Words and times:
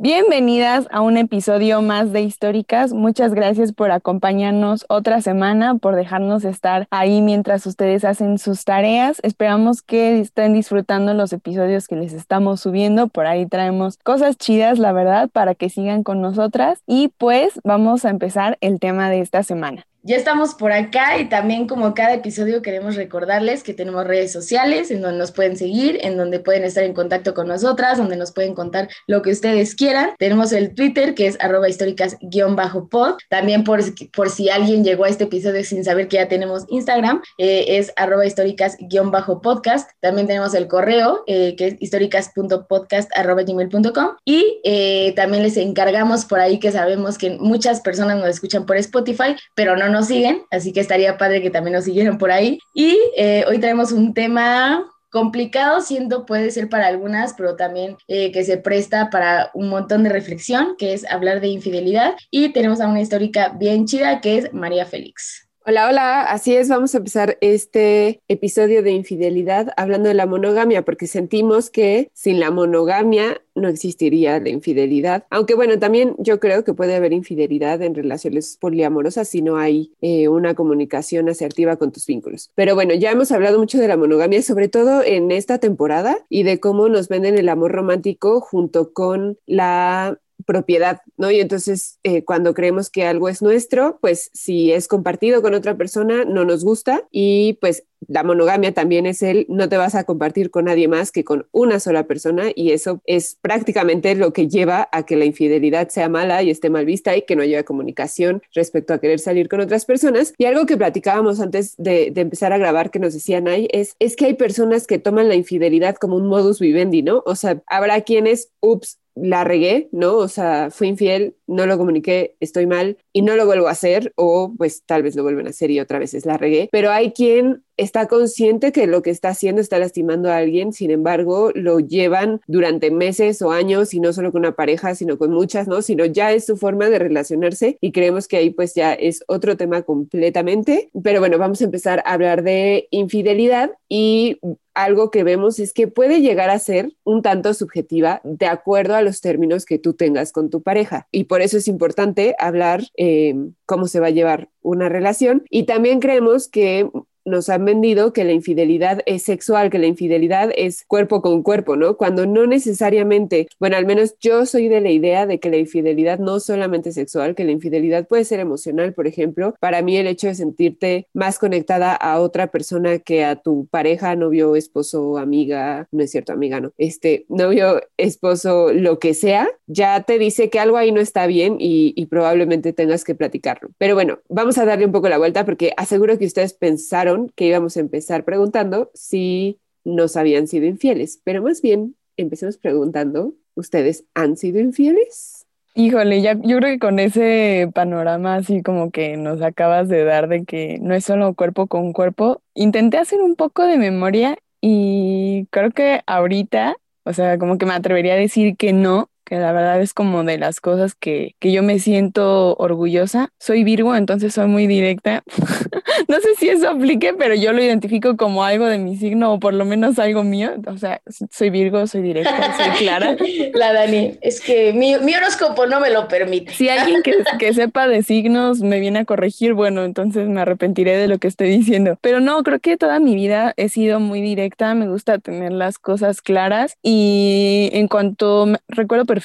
Bienvenidas 0.00 0.86
a 0.92 1.00
un 1.00 1.16
episodio 1.16 1.82
más 1.82 2.12
de 2.12 2.22
Históricas. 2.22 2.92
Muchas 2.92 3.34
gracias 3.34 3.72
por 3.72 3.90
acompañarnos 3.90 4.86
otra 4.88 5.20
semana, 5.22 5.74
por 5.74 5.96
dejarnos 5.96 6.44
estar 6.44 6.86
ahí 6.92 7.20
mientras 7.20 7.66
ustedes 7.66 8.04
hacen 8.04 8.38
sus 8.38 8.64
tareas. 8.64 9.18
Esperamos 9.24 9.82
que 9.82 10.20
estén 10.20 10.52
disfrutando 10.52 11.14
los 11.14 11.32
episodios 11.32 11.88
que 11.88 11.96
les 11.96 12.12
estamos 12.12 12.60
subiendo. 12.60 13.08
Por 13.08 13.26
ahí 13.26 13.46
traemos 13.46 13.96
cosas 13.96 14.36
chidas, 14.36 14.78
la 14.78 14.92
verdad, 14.92 15.30
para 15.30 15.56
que 15.56 15.68
sigan 15.68 16.04
con 16.04 16.22
nosotras. 16.22 16.80
Y 16.86 17.08
pues 17.18 17.58
vamos 17.64 18.04
a 18.04 18.10
empezar 18.10 18.56
el 18.60 18.78
tema 18.78 19.10
de 19.10 19.18
esta 19.18 19.42
semana. 19.42 19.87
Ya 20.04 20.16
estamos 20.16 20.54
por 20.54 20.70
acá 20.70 21.18
y 21.18 21.28
también 21.28 21.66
como 21.66 21.92
cada 21.92 22.14
episodio 22.14 22.62
queremos 22.62 22.94
recordarles 22.94 23.64
que 23.64 23.74
tenemos 23.74 24.06
redes 24.06 24.30
sociales 24.30 24.92
en 24.92 25.02
donde 25.02 25.18
nos 25.18 25.32
pueden 25.32 25.56
seguir, 25.56 25.98
en 26.02 26.16
donde 26.16 26.38
pueden 26.38 26.62
estar 26.62 26.84
en 26.84 26.94
contacto 26.94 27.34
con 27.34 27.48
nosotras, 27.48 27.98
donde 27.98 28.14
nos 28.16 28.30
pueden 28.30 28.54
contar 28.54 28.88
lo 29.08 29.22
que 29.22 29.32
ustedes 29.32 29.74
quieran. 29.74 30.10
Tenemos 30.16 30.52
el 30.52 30.72
Twitter 30.72 31.16
que 31.16 31.26
es 31.26 31.36
arroba 31.40 31.68
históricas-pod. 31.68 33.16
También 33.28 33.64
por, 33.64 33.80
por 34.12 34.30
si 34.30 34.50
alguien 34.50 34.84
llegó 34.84 35.02
a 35.04 35.08
este 35.08 35.24
episodio 35.24 35.64
sin 35.64 35.82
saber 35.84 36.06
que 36.06 36.18
ya 36.18 36.28
tenemos 36.28 36.64
Instagram, 36.68 37.20
eh, 37.36 37.78
es 37.78 37.92
arroba 37.96 38.24
históricas-podcast. 38.24 39.90
También 39.98 40.28
tenemos 40.28 40.54
el 40.54 40.68
correo 40.68 41.24
eh, 41.26 41.56
que 41.56 41.66
es 41.66 41.74
históricas.podcast.gmail.com 41.80 44.10
y 44.24 44.60
eh, 44.62 45.12
también 45.16 45.42
les 45.42 45.56
encargamos 45.56 46.24
por 46.24 46.38
ahí 46.38 46.60
que 46.60 46.70
sabemos 46.70 47.18
que 47.18 47.36
muchas 47.40 47.80
personas 47.80 48.18
nos 48.18 48.28
escuchan 48.28 48.64
por 48.64 48.76
Spotify, 48.76 49.34
pero 49.56 49.76
no 49.76 49.87
nos 49.88 50.06
siguen, 50.06 50.42
así 50.50 50.72
que 50.72 50.80
estaría 50.80 51.18
padre 51.18 51.42
que 51.42 51.50
también 51.50 51.74
nos 51.74 51.84
siguieran 51.84 52.18
por 52.18 52.30
ahí. 52.30 52.58
Y 52.74 52.98
eh, 53.16 53.44
hoy 53.48 53.58
tenemos 53.58 53.92
un 53.92 54.14
tema 54.14 54.84
complicado, 55.10 55.80
siendo 55.80 56.26
puede 56.26 56.50
ser 56.50 56.68
para 56.68 56.86
algunas, 56.86 57.34
pero 57.34 57.56
también 57.56 57.96
eh, 58.08 58.30
que 58.32 58.44
se 58.44 58.58
presta 58.58 59.10
para 59.10 59.50
un 59.54 59.68
montón 59.68 60.04
de 60.04 60.10
reflexión, 60.10 60.76
que 60.76 60.92
es 60.92 61.04
hablar 61.10 61.40
de 61.40 61.48
infidelidad. 61.48 62.14
Y 62.30 62.50
tenemos 62.50 62.80
a 62.80 62.88
una 62.88 63.00
histórica 63.00 63.50
bien 63.50 63.86
chida, 63.86 64.20
que 64.20 64.38
es 64.38 64.52
María 64.52 64.84
Félix. 64.84 65.47
Hola, 65.70 65.86
hola, 65.86 66.22
así 66.22 66.56
es, 66.56 66.70
vamos 66.70 66.94
a 66.94 66.96
empezar 66.96 67.36
este 67.42 68.22
episodio 68.26 68.82
de 68.82 68.92
infidelidad 68.92 69.74
hablando 69.76 70.08
de 70.08 70.14
la 70.14 70.24
monogamia, 70.24 70.82
porque 70.82 71.06
sentimos 71.06 71.68
que 71.68 72.10
sin 72.14 72.40
la 72.40 72.50
monogamia 72.50 73.42
no 73.54 73.68
existiría 73.68 74.40
la 74.40 74.48
infidelidad. 74.48 75.26
Aunque 75.28 75.54
bueno, 75.54 75.78
también 75.78 76.16
yo 76.16 76.40
creo 76.40 76.64
que 76.64 76.72
puede 76.72 76.96
haber 76.96 77.12
infidelidad 77.12 77.82
en 77.82 77.94
relaciones 77.94 78.56
poliamorosas 78.58 79.28
si 79.28 79.42
no 79.42 79.58
hay 79.58 79.92
eh, 80.00 80.28
una 80.28 80.54
comunicación 80.54 81.28
asertiva 81.28 81.76
con 81.76 81.92
tus 81.92 82.06
vínculos. 82.06 82.50
Pero 82.54 82.74
bueno, 82.74 82.94
ya 82.94 83.10
hemos 83.10 83.30
hablado 83.30 83.58
mucho 83.58 83.76
de 83.76 83.88
la 83.88 83.98
monogamia, 83.98 84.40
sobre 84.40 84.68
todo 84.68 85.02
en 85.04 85.30
esta 85.30 85.58
temporada, 85.58 86.16
y 86.30 86.44
de 86.44 86.60
cómo 86.60 86.88
nos 86.88 87.08
venden 87.08 87.36
el 87.36 87.50
amor 87.50 87.72
romántico 87.72 88.40
junto 88.40 88.94
con 88.94 89.36
la 89.44 90.18
propiedad, 90.48 91.02
¿no? 91.18 91.30
Y 91.30 91.40
entonces 91.40 92.00
eh, 92.04 92.24
cuando 92.24 92.54
creemos 92.54 92.88
que 92.88 93.04
algo 93.04 93.28
es 93.28 93.42
nuestro, 93.42 93.98
pues 94.00 94.30
si 94.32 94.72
es 94.72 94.88
compartido 94.88 95.42
con 95.42 95.52
otra 95.52 95.76
persona, 95.76 96.24
no 96.24 96.46
nos 96.46 96.64
gusta 96.64 97.06
y 97.12 97.58
pues 97.60 97.84
la 98.06 98.22
monogamia 98.22 98.72
también 98.72 99.04
es 99.04 99.22
el 99.22 99.44
no 99.50 99.68
te 99.68 99.76
vas 99.76 99.94
a 99.94 100.04
compartir 100.04 100.50
con 100.50 100.64
nadie 100.66 100.88
más 100.88 101.12
que 101.12 101.24
con 101.24 101.46
una 101.52 101.80
sola 101.80 102.06
persona 102.06 102.46
y 102.54 102.70
eso 102.70 103.02
es 103.04 103.36
prácticamente 103.42 104.14
lo 104.14 104.32
que 104.32 104.48
lleva 104.48 104.88
a 104.90 105.04
que 105.04 105.16
la 105.16 105.26
infidelidad 105.26 105.88
sea 105.90 106.08
mala 106.08 106.42
y 106.42 106.48
esté 106.48 106.70
mal 106.70 106.86
vista 106.86 107.14
y 107.14 107.22
que 107.22 107.36
no 107.36 107.42
haya 107.42 107.64
comunicación 107.64 108.42
respecto 108.54 108.94
a 108.94 109.00
querer 109.00 109.18
salir 109.18 109.48
con 109.50 109.60
otras 109.60 109.84
personas. 109.84 110.32
Y 110.38 110.46
algo 110.46 110.64
que 110.64 110.78
platicábamos 110.78 111.40
antes 111.40 111.74
de, 111.76 112.12
empezar 112.16 112.54
a 112.54 112.58
grabar 112.58 112.90
que 112.90 113.00
nos 113.00 113.12
decían 113.12 113.48
ahí 113.48 113.68
es, 113.70 113.96
es 113.98 114.16
que 114.16 114.24
hay 114.24 114.34
personas 114.34 114.86
que 114.86 114.98
toman 114.98 115.28
la 115.28 115.34
infidelidad 115.34 115.96
como 115.96 116.16
un 116.16 116.26
modus 116.26 116.58
vivendi, 116.58 117.02
¿no? 117.02 117.22
O 117.26 117.34
sea, 117.34 117.62
habrá 117.66 118.00
quienes, 118.00 118.50
ups, 118.60 118.98
la 119.22 119.44
regué, 119.44 119.88
¿no? 119.92 120.16
O 120.16 120.28
sea, 120.28 120.70
fui 120.70 120.88
infiel, 120.88 121.36
no 121.46 121.66
lo 121.66 121.78
comuniqué, 121.78 122.36
estoy 122.40 122.66
mal 122.66 122.98
y 123.12 123.22
no 123.22 123.36
lo 123.36 123.46
vuelvo 123.46 123.68
a 123.68 123.72
hacer 123.72 124.12
o 124.16 124.54
pues 124.56 124.84
tal 124.84 125.02
vez 125.02 125.16
lo 125.16 125.22
vuelven 125.22 125.46
a 125.46 125.50
hacer 125.50 125.70
y 125.70 125.80
otra 125.80 125.98
vez 125.98 126.14
es 126.14 126.26
la 126.26 126.36
regué, 126.36 126.68
pero 126.72 126.90
hay 126.90 127.12
quien 127.12 127.64
está 127.78 128.06
consciente 128.06 128.72
que 128.72 128.86
lo 128.86 129.02
que 129.02 129.10
está 129.10 129.30
haciendo 129.30 129.62
está 129.62 129.78
lastimando 129.78 130.30
a 130.30 130.36
alguien, 130.36 130.72
sin 130.72 130.90
embargo, 130.90 131.52
lo 131.54 131.80
llevan 131.80 132.40
durante 132.46 132.90
meses 132.90 133.40
o 133.40 133.52
años 133.52 133.94
y 133.94 134.00
no 134.00 134.12
solo 134.12 134.32
con 134.32 134.40
una 134.40 134.56
pareja, 134.56 134.94
sino 134.94 135.16
con 135.16 135.30
muchas, 135.30 135.68
¿no? 135.68 135.80
Sino 135.80 136.04
ya 136.04 136.32
es 136.32 136.44
su 136.44 136.56
forma 136.56 136.90
de 136.90 136.98
relacionarse 136.98 137.78
y 137.80 137.92
creemos 137.92 138.28
que 138.28 138.36
ahí 138.36 138.50
pues 138.50 138.74
ya 138.74 138.92
es 138.92 139.24
otro 139.28 139.56
tema 139.56 139.82
completamente. 139.82 140.90
Pero 141.02 141.20
bueno, 141.20 141.38
vamos 141.38 141.60
a 141.60 141.64
empezar 141.64 142.02
a 142.04 142.12
hablar 142.12 142.42
de 142.42 142.88
infidelidad 142.90 143.70
y 143.88 144.38
algo 144.74 145.10
que 145.10 145.24
vemos 145.24 145.58
es 145.58 145.72
que 145.72 145.88
puede 145.88 146.20
llegar 146.20 146.50
a 146.50 146.58
ser 146.58 146.92
un 147.02 147.22
tanto 147.22 147.52
subjetiva 147.54 148.20
de 148.22 148.46
acuerdo 148.46 148.94
a 148.94 149.02
los 149.02 149.20
términos 149.20 149.64
que 149.64 149.78
tú 149.78 149.94
tengas 149.94 150.30
con 150.30 150.50
tu 150.50 150.62
pareja. 150.62 151.08
Y 151.10 151.24
por 151.24 151.40
eso 151.40 151.56
es 151.56 151.66
importante 151.66 152.36
hablar 152.38 152.84
eh, 152.96 153.34
cómo 153.66 153.88
se 153.88 153.98
va 153.98 154.06
a 154.08 154.10
llevar 154.10 154.50
una 154.62 154.88
relación. 154.88 155.44
Y 155.50 155.64
también 155.64 155.98
creemos 155.98 156.48
que 156.48 156.88
nos 157.28 157.48
han 157.48 157.64
vendido 157.64 158.12
que 158.12 158.24
la 158.24 158.32
infidelidad 158.32 159.00
es 159.06 159.22
sexual, 159.22 159.70
que 159.70 159.78
la 159.78 159.86
infidelidad 159.86 160.50
es 160.56 160.84
cuerpo 160.86 161.22
con 161.22 161.42
cuerpo, 161.42 161.76
¿no? 161.76 161.96
Cuando 161.96 162.26
no 162.26 162.46
necesariamente, 162.46 163.48
bueno, 163.60 163.76
al 163.76 163.86
menos 163.86 164.16
yo 164.20 164.46
soy 164.46 164.68
de 164.68 164.80
la 164.80 164.90
idea 164.90 165.26
de 165.26 165.38
que 165.38 165.50
la 165.50 165.56
infidelidad 165.56 166.18
no 166.18 166.40
solamente 166.40 166.90
es 166.90 166.94
sexual, 166.94 167.34
que 167.34 167.44
la 167.44 167.52
infidelidad 167.52 168.06
puede 168.06 168.24
ser 168.24 168.40
emocional, 168.40 168.92
por 168.92 169.06
ejemplo. 169.06 169.54
Para 169.60 169.82
mí 169.82 169.96
el 169.96 170.06
hecho 170.06 170.26
de 170.26 170.34
sentirte 170.34 171.06
más 171.14 171.38
conectada 171.38 171.94
a 171.94 172.20
otra 172.20 172.48
persona 172.48 172.98
que 172.98 173.24
a 173.24 173.36
tu 173.36 173.66
pareja, 173.66 174.16
novio, 174.16 174.56
esposo, 174.56 175.18
amiga, 175.18 175.86
no 175.92 176.02
es 176.02 176.10
cierto, 176.10 176.32
amiga, 176.32 176.60
no, 176.60 176.72
este, 176.78 177.26
novio, 177.28 177.80
esposo, 177.96 178.72
lo 178.72 178.98
que 178.98 179.14
sea, 179.14 179.48
ya 179.66 180.02
te 180.02 180.18
dice 180.18 180.50
que 180.50 180.60
algo 180.60 180.76
ahí 180.76 180.92
no 180.92 181.00
está 181.00 181.26
bien 181.26 181.56
y, 181.58 181.92
y 181.96 182.06
probablemente 182.06 182.72
tengas 182.72 183.04
que 183.04 183.14
platicarlo. 183.14 183.70
Pero 183.78 183.94
bueno, 183.94 184.18
vamos 184.28 184.58
a 184.58 184.64
darle 184.64 184.86
un 184.86 184.92
poco 184.92 185.08
la 185.08 185.18
vuelta 185.18 185.44
porque 185.44 185.72
aseguro 185.76 186.18
que 186.18 186.26
ustedes 186.26 186.54
pensaron 186.54 187.17
que 187.34 187.46
íbamos 187.46 187.76
a 187.76 187.80
empezar 187.80 188.24
preguntando 188.24 188.90
si 188.94 189.58
nos 189.84 190.16
habían 190.16 190.46
sido 190.46 190.66
infieles, 190.66 191.20
pero 191.24 191.42
más 191.42 191.62
bien 191.62 191.96
empecemos 192.16 192.58
preguntando, 192.58 193.34
¿ustedes 193.54 194.04
han 194.14 194.36
sido 194.36 194.60
infieles? 194.60 195.46
Híjole, 195.74 196.20
ya, 196.22 196.32
yo 196.32 196.56
creo 196.56 196.72
que 196.72 196.78
con 196.78 196.98
ese 196.98 197.70
panorama 197.72 198.34
así 198.34 198.62
como 198.62 198.90
que 198.90 199.16
nos 199.16 199.40
acabas 199.42 199.88
de 199.88 200.02
dar 200.02 200.28
de 200.28 200.44
que 200.44 200.78
no 200.80 200.94
es 200.94 201.04
solo 201.04 201.34
cuerpo 201.34 201.68
con 201.68 201.92
cuerpo, 201.92 202.42
intenté 202.54 202.98
hacer 202.98 203.20
un 203.20 203.36
poco 203.36 203.64
de 203.64 203.78
memoria 203.78 204.36
y 204.60 205.46
creo 205.50 205.70
que 205.70 206.00
ahorita, 206.06 206.76
o 207.04 207.12
sea, 207.12 207.38
como 207.38 207.58
que 207.58 207.66
me 207.66 207.74
atrevería 207.74 208.14
a 208.14 208.16
decir 208.16 208.56
que 208.56 208.72
no, 208.72 209.08
que 209.28 209.36
la 209.36 209.52
verdad 209.52 209.80
es 209.82 209.92
como 209.92 210.24
de 210.24 210.38
las 210.38 210.60
cosas 210.60 210.94
que, 210.94 211.34
que 211.38 211.52
yo 211.52 211.62
me 211.62 211.78
siento 211.78 212.56
orgullosa. 212.56 213.28
Soy 213.38 213.62
Virgo, 213.62 213.94
entonces 213.94 214.32
soy 214.32 214.46
muy 214.46 214.66
directa. 214.66 215.22
no 216.08 216.18
sé 216.20 216.34
si 216.38 216.48
eso 216.48 216.70
aplique, 216.70 217.12
pero 217.12 217.34
yo 217.34 217.52
lo 217.52 217.62
identifico 217.62 218.16
como 218.16 218.42
algo 218.42 218.64
de 218.64 218.78
mi 218.78 218.96
signo 218.96 219.34
o 219.34 219.38
por 219.38 219.52
lo 219.52 219.66
menos 219.66 219.98
algo 219.98 220.24
mío. 220.24 220.52
O 220.66 220.78
sea, 220.78 221.02
soy 221.30 221.50
Virgo, 221.50 221.86
soy 221.86 222.00
directa, 222.00 222.56
soy 222.56 222.70
clara. 222.78 223.16
La 223.52 223.74
Dani, 223.74 224.18
es 224.22 224.40
que 224.40 224.72
mi, 224.72 224.96
mi 224.98 225.14
horóscopo 225.14 225.66
no 225.66 225.78
me 225.78 225.90
lo 225.90 226.08
permite. 226.08 226.52
Si 226.54 226.70
alguien 226.70 227.02
que, 227.02 227.12
que 227.38 227.52
sepa 227.52 227.86
de 227.86 228.02
signos 228.02 228.60
me 228.60 228.80
viene 228.80 229.00
a 229.00 229.04
corregir, 229.04 229.52
bueno, 229.52 229.84
entonces 229.84 230.26
me 230.26 230.40
arrepentiré 230.40 230.96
de 230.96 231.06
lo 231.06 231.18
que 231.18 231.28
estoy 231.28 231.50
diciendo. 231.50 231.98
Pero 232.00 232.20
no, 232.20 232.42
creo 232.42 232.60
que 232.60 232.78
toda 232.78 232.98
mi 232.98 233.14
vida 233.14 233.52
he 233.58 233.68
sido 233.68 234.00
muy 234.00 234.22
directa, 234.22 234.74
me 234.74 234.88
gusta 234.88 235.18
tener 235.18 235.52
las 235.52 235.78
cosas 235.78 236.22
claras 236.22 236.78
y 236.82 237.68
en 237.74 237.88
cuanto 237.88 238.46
recuerdo 238.68 239.04
perfectamente 239.04 239.17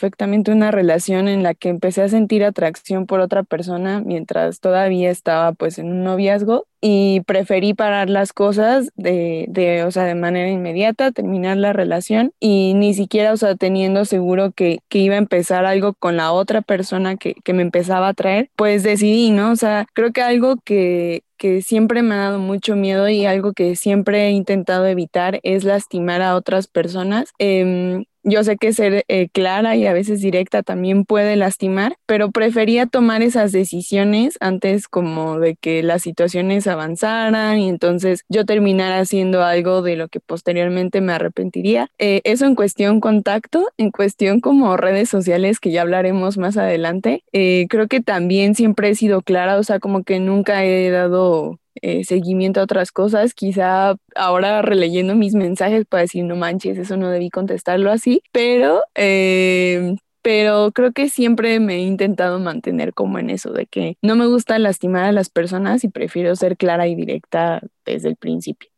una 0.52 0.72
relación 0.72 1.28
en 1.28 1.44
la 1.44 1.54
que 1.54 1.70
empecé 1.70 2.02
a 2.02 2.10
sentir 2.10 2.44
atracción 2.44 3.06
por 3.06 3.20
otra 3.20 3.44
persona 3.44 4.02
mientras 4.06 4.60
todavía 4.60 5.10
estaba 5.10 5.54
pues 5.54 5.78
en 5.80 5.88
un 5.92 6.04
noviazgo 6.04 6.66
y 6.82 7.22
preferí 7.22 7.74
parar 7.74 8.10
las 8.10 8.34
cosas 8.34 8.90
de, 8.96 9.46
de, 9.48 9.86
o 9.86 9.92
sea, 9.92 10.04
de 10.04 10.16
manera 10.16 10.50
inmediata, 10.50 11.12
terminar 11.12 11.56
la 11.56 11.72
relación 11.72 12.34
y 12.42 12.74
ni 12.74 12.94
siquiera, 12.94 13.32
o 13.32 13.38
sea, 13.38 13.56
teniendo 13.56 14.04
seguro 14.04 14.52
que, 14.52 14.80
que 14.90 15.00
iba 15.00 15.16
a 15.16 15.20
empezar 15.20 15.66
algo 15.66 15.94
con 15.94 16.18
la 16.18 16.34
otra 16.34 16.62
persona 16.62 17.16
que, 17.16 17.36
que 17.44 17.54
me 17.54 17.62
empezaba 17.62 18.10
a 18.10 18.14
traer, 18.14 18.50
pues 18.58 18.84
decidí, 18.84 19.32
¿no? 19.32 19.52
O 19.52 19.56
sea, 19.56 19.86
creo 19.94 20.12
que 20.12 20.22
algo 20.22 20.58
que, 20.66 21.24
que 21.38 21.62
siempre 21.62 22.02
me 22.02 22.16
ha 22.16 22.18
dado 22.18 22.40
mucho 22.40 22.76
miedo 22.76 23.08
y 23.08 23.26
algo 23.26 23.54
que 23.54 23.78
siempre 23.78 24.28
he 24.28 24.32
intentado 24.32 24.86
evitar 24.86 25.40
es 25.44 25.64
lastimar 25.64 26.22
a 26.22 26.36
otras 26.36 26.68
personas. 26.68 27.32
Eh, 27.40 28.04
yo 28.24 28.44
sé 28.44 28.58
que 28.58 28.74
ser 28.74 29.06
eh, 29.08 29.30
clara 29.32 29.76
y 29.76 29.86
a 29.86 29.94
veces 29.94 30.22
directa 30.22 30.64
también 30.64 31.06
puede 31.06 31.36
lastimar, 31.36 31.96
pero 32.06 32.32
prefería 32.32 32.86
tomar 32.86 33.22
esas 33.22 33.52
decisiones 33.52 34.38
antes 34.40 34.88
como 34.88 35.40
de 35.40 35.56
que 35.56 35.84
las 35.84 36.02
situaciones 36.02 36.68
avanzaran 36.68 37.60
y 37.60 37.70
entonces 37.70 38.24
yo 38.30 38.46
terminara 38.46 39.00
haciendo 39.00 39.44
algo 39.44 39.82
de 39.82 39.96
lo 39.96 40.08
que 40.08 40.20
posteriormente 40.20 41.02
me 41.02 41.14
arrepentiría. 41.14 41.90
Eh, 42.00 42.22
eso 42.24 42.46
en 42.46 42.56
cuestión 42.56 43.00
contacto, 43.00 43.68
en 43.78 43.92
cuestión 43.92 44.40
como 44.40 44.78
redes 44.78 45.10
sociales 45.10 45.60
que 45.60 45.72
ya 45.72 45.82
hablaremos 45.82 46.38
más 46.38 46.58
adelante, 46.58 47.24
eh, 47.34 47.68
creo 47.70 47.88
que 47.88 48.02
también 48.02 48.56
siempre 48.56 48.90
he 48.90 48.96
sido 48.96 49.22
clara, 49.22 49.58
o 49.58 49.64
sea, 49.64 49.80
como 49.80 50.04
que 50.04 50.20
nunca 50.20 50.64
he 50.66 50.90
dado 50.90 51.60
eh, 51.82 52.04
seguimiento 52.04 52.60
a 52.60 52.64
otras 52.64 52.92
cosas. 52.92 53.34
Quizá 53.34 53.96
ahora 54.16 54.62
releyendo 54.62 55.16
mis 55.16 55.36
mensajes 55.36 55.86
para 55.86 56.02
decir, 56.02 56.24
no 56.24 56.36
manches, 56.36 56.78
eso 56.78 56.98
no 56.98 57.10
debí 57.10 57.30
contestarlo 57.30 57.92
así, 57.92 58.22
pero, 58.32 58.84
eh, 58.96 59.96
pero 60.22 60.72
creo 60.72 60.92
que 60.92 61.10
siempre 61.10 61.60
me 61.60 61.76
he 61.76 61.82
intentado 61.82 62.40
mantener 62.40 62.94
como 62.94 63.20
en 63.20 63.30
eso, 63.30 63.52
de 63.52 63.66
que 63.66 63.98
no 64.02 64.16
me 64.16 64.28
gusta 64.28 64.58
lastimar 64.60 65.06
a 65.06 65.12
las 65.12 65.30
personas 65.30 65.84
y 65.84 65.90
prefiero 65.90 66.36
ser 66.36 66.58
clara 66.58 66.88
y 66.88 66.96
directa 66.96 67.62
desde 67.86 68.10
el 68.10 68.16
principio. 68.16 68.70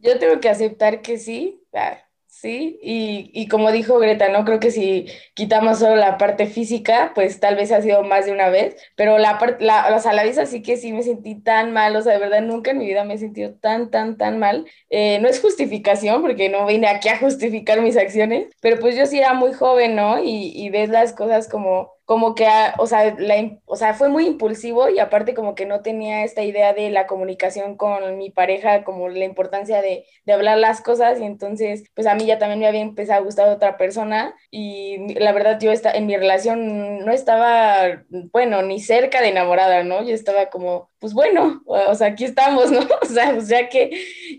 Yo 0.00 0.18
tengo 0.18 0.38
que 0.40 0.48
aceptar 0.48 1.00
que 1.02 1.18
sí. 1.18 1.62
Sí, 2.44 2.78
y, 2.82 3.30
y, 3.32 3.48
como 3.48 3.72
dijo 3.72 3.98
Greta, 3.98 4.28
¿no? 4.28 4.44
Creo 4.44 4.60
que 4.60 4.70
si 4.70 5.06
quitamos 5.32 5.78
solo 5.78 5.96
la 5.96 6.18
parte 6.18 6.44
física, 6.46 7.12
pues 7.14 7.40
tal 7.40 7.56
vez 7.56 7.72
ha 7.72 7.80
sido 7.80 8.02
más 8.02 8.26
de 8.26 8.32
una 8.32 8.50
vez, 8.50 8.76
pero 8.96 9.16
la 9.16 9.38
parte, 9.38 9.64
la, 9.64 9.96
o 9.96 9.98
sea, 9.98 10.12
la 10.12 10.24
vez 10.24 10.36
así 10.36 10.60
que 10.60 10.76
sí 10.76 10.92
me 10.92 11.02
sentí 11.02 11.36
tan 11.40 11.72
mal, 11.72 11.96
o 11.96 12.02
sea, 12.02 12.12
de 12.12 12.18
verdad 12.18 12.42
nunca 12.42 12.72
en 12.72 12.78
mi 12.78 12.86
vida 12.86 13.02
me 13.04 13.14
he 13.14 13.18
sentido 13.18 13.54
tan, 13.54 13.90
tan, 13.90 14.18
tan 14.18 14.38
mal. 14.38 14.66
Eh, 14.90 15.20
no 15.20 15.28
es 15.28 15.40
justificación, 15.40 16.20
porque 16.20 16.50
no 16.50 16.66
vine 16.66 16.86
aquí 16.88 17.08
a 17.08 17.16
justificar 17.18 17.80
mis 17.80 17.96
acciones, 17.96 18.48
pero 18.60 18.78
pues 18.78 18.94
yo 18.94 19.06
sí 19.06 19.18
era 19.18 19.32
muy 19.32 19.54
joven, 19.54 19.96
¿no? 19.96 20.22
Y, 20.22 20.52
y 20.54 20.68
ves 20.68 20.90
las 20.90 21.14
cosas 21.14 21.48
como 21.48 21.93
como 22.04 22.34
que, 22.34 22.46
ah, 22.46 22.74
o 22.78 22.86
sea, 22.86 23.14
la, 23.18 23.58
o 23.64 23.76
sea, 23.76 23.94
fue 23.94 24.08
muy 24.08 24.26
impulsivo 24.26 24.88
y 24.90 24.98
aparte 24.98 25.34
como 25.34 25.54
que 25.54 25.64
no 25.64 25.80
tenía 25.82 26.24
esta 26.24 26.42
idea 26.42 26.74
de 26.74 26.90
la 26.90 27.06
comunicación 27.06 27.76
con 27.76 28.18
mi 28.18 28.30
pareja, 28.30 28.84
como 28.84 29.08
la 29.08 29.24
importancia 29.24 29.80
de, 29.80 30.04
de, 30.26 30.32
hablar 30.32 30.58
las 30.58 30.82
cosas 30.82 31.18
y 31.20 31.24
entonces, 31.24 31.84
pues 31.94 32.06
a 32.06 32.14
mí 32.14 32.26
ya 32.26 32.38
también 32.38 32.60
me 32.60 32.66
había 32.66 32.82
empezado 32.82 33.20
a 33.20 33.24
gustar 33.24 33.48
otra 33.48 33.78
persona 33.78 34.34
y 34.50 35.14
la 35.14 35.32
verdad 35.32 35.58
yo 35.60 35.72
está, 35.72 35.92
en 35.92 36.06
mi 36.06 36.16
relación 36.16 37.04
no 37.04 37.12
estaba, 37.12 38.04
bueno, 38.32 38.62
ni 38.62 38.80
cerca 38.80 39.22
de 39.22 39.28
enamorada, 39.28 39.82
¿no? 39.82 40.02
Yo 40.04 40.14
estaba 40.14 40.50
como, 40.50 40.90
pues 40.98 41.14
bueno, 41.14 41.62
o 41.66 41.94
sea, 41.94 42.08
aquí 42.08 42.24
estamos, 42.24 42.70
¿no? 42.70 42.80
O 43.02 43.06
sea, 43.06 43.32
pues 43.34 43.48
ya 43.48 43.68
que, 43.68 43.90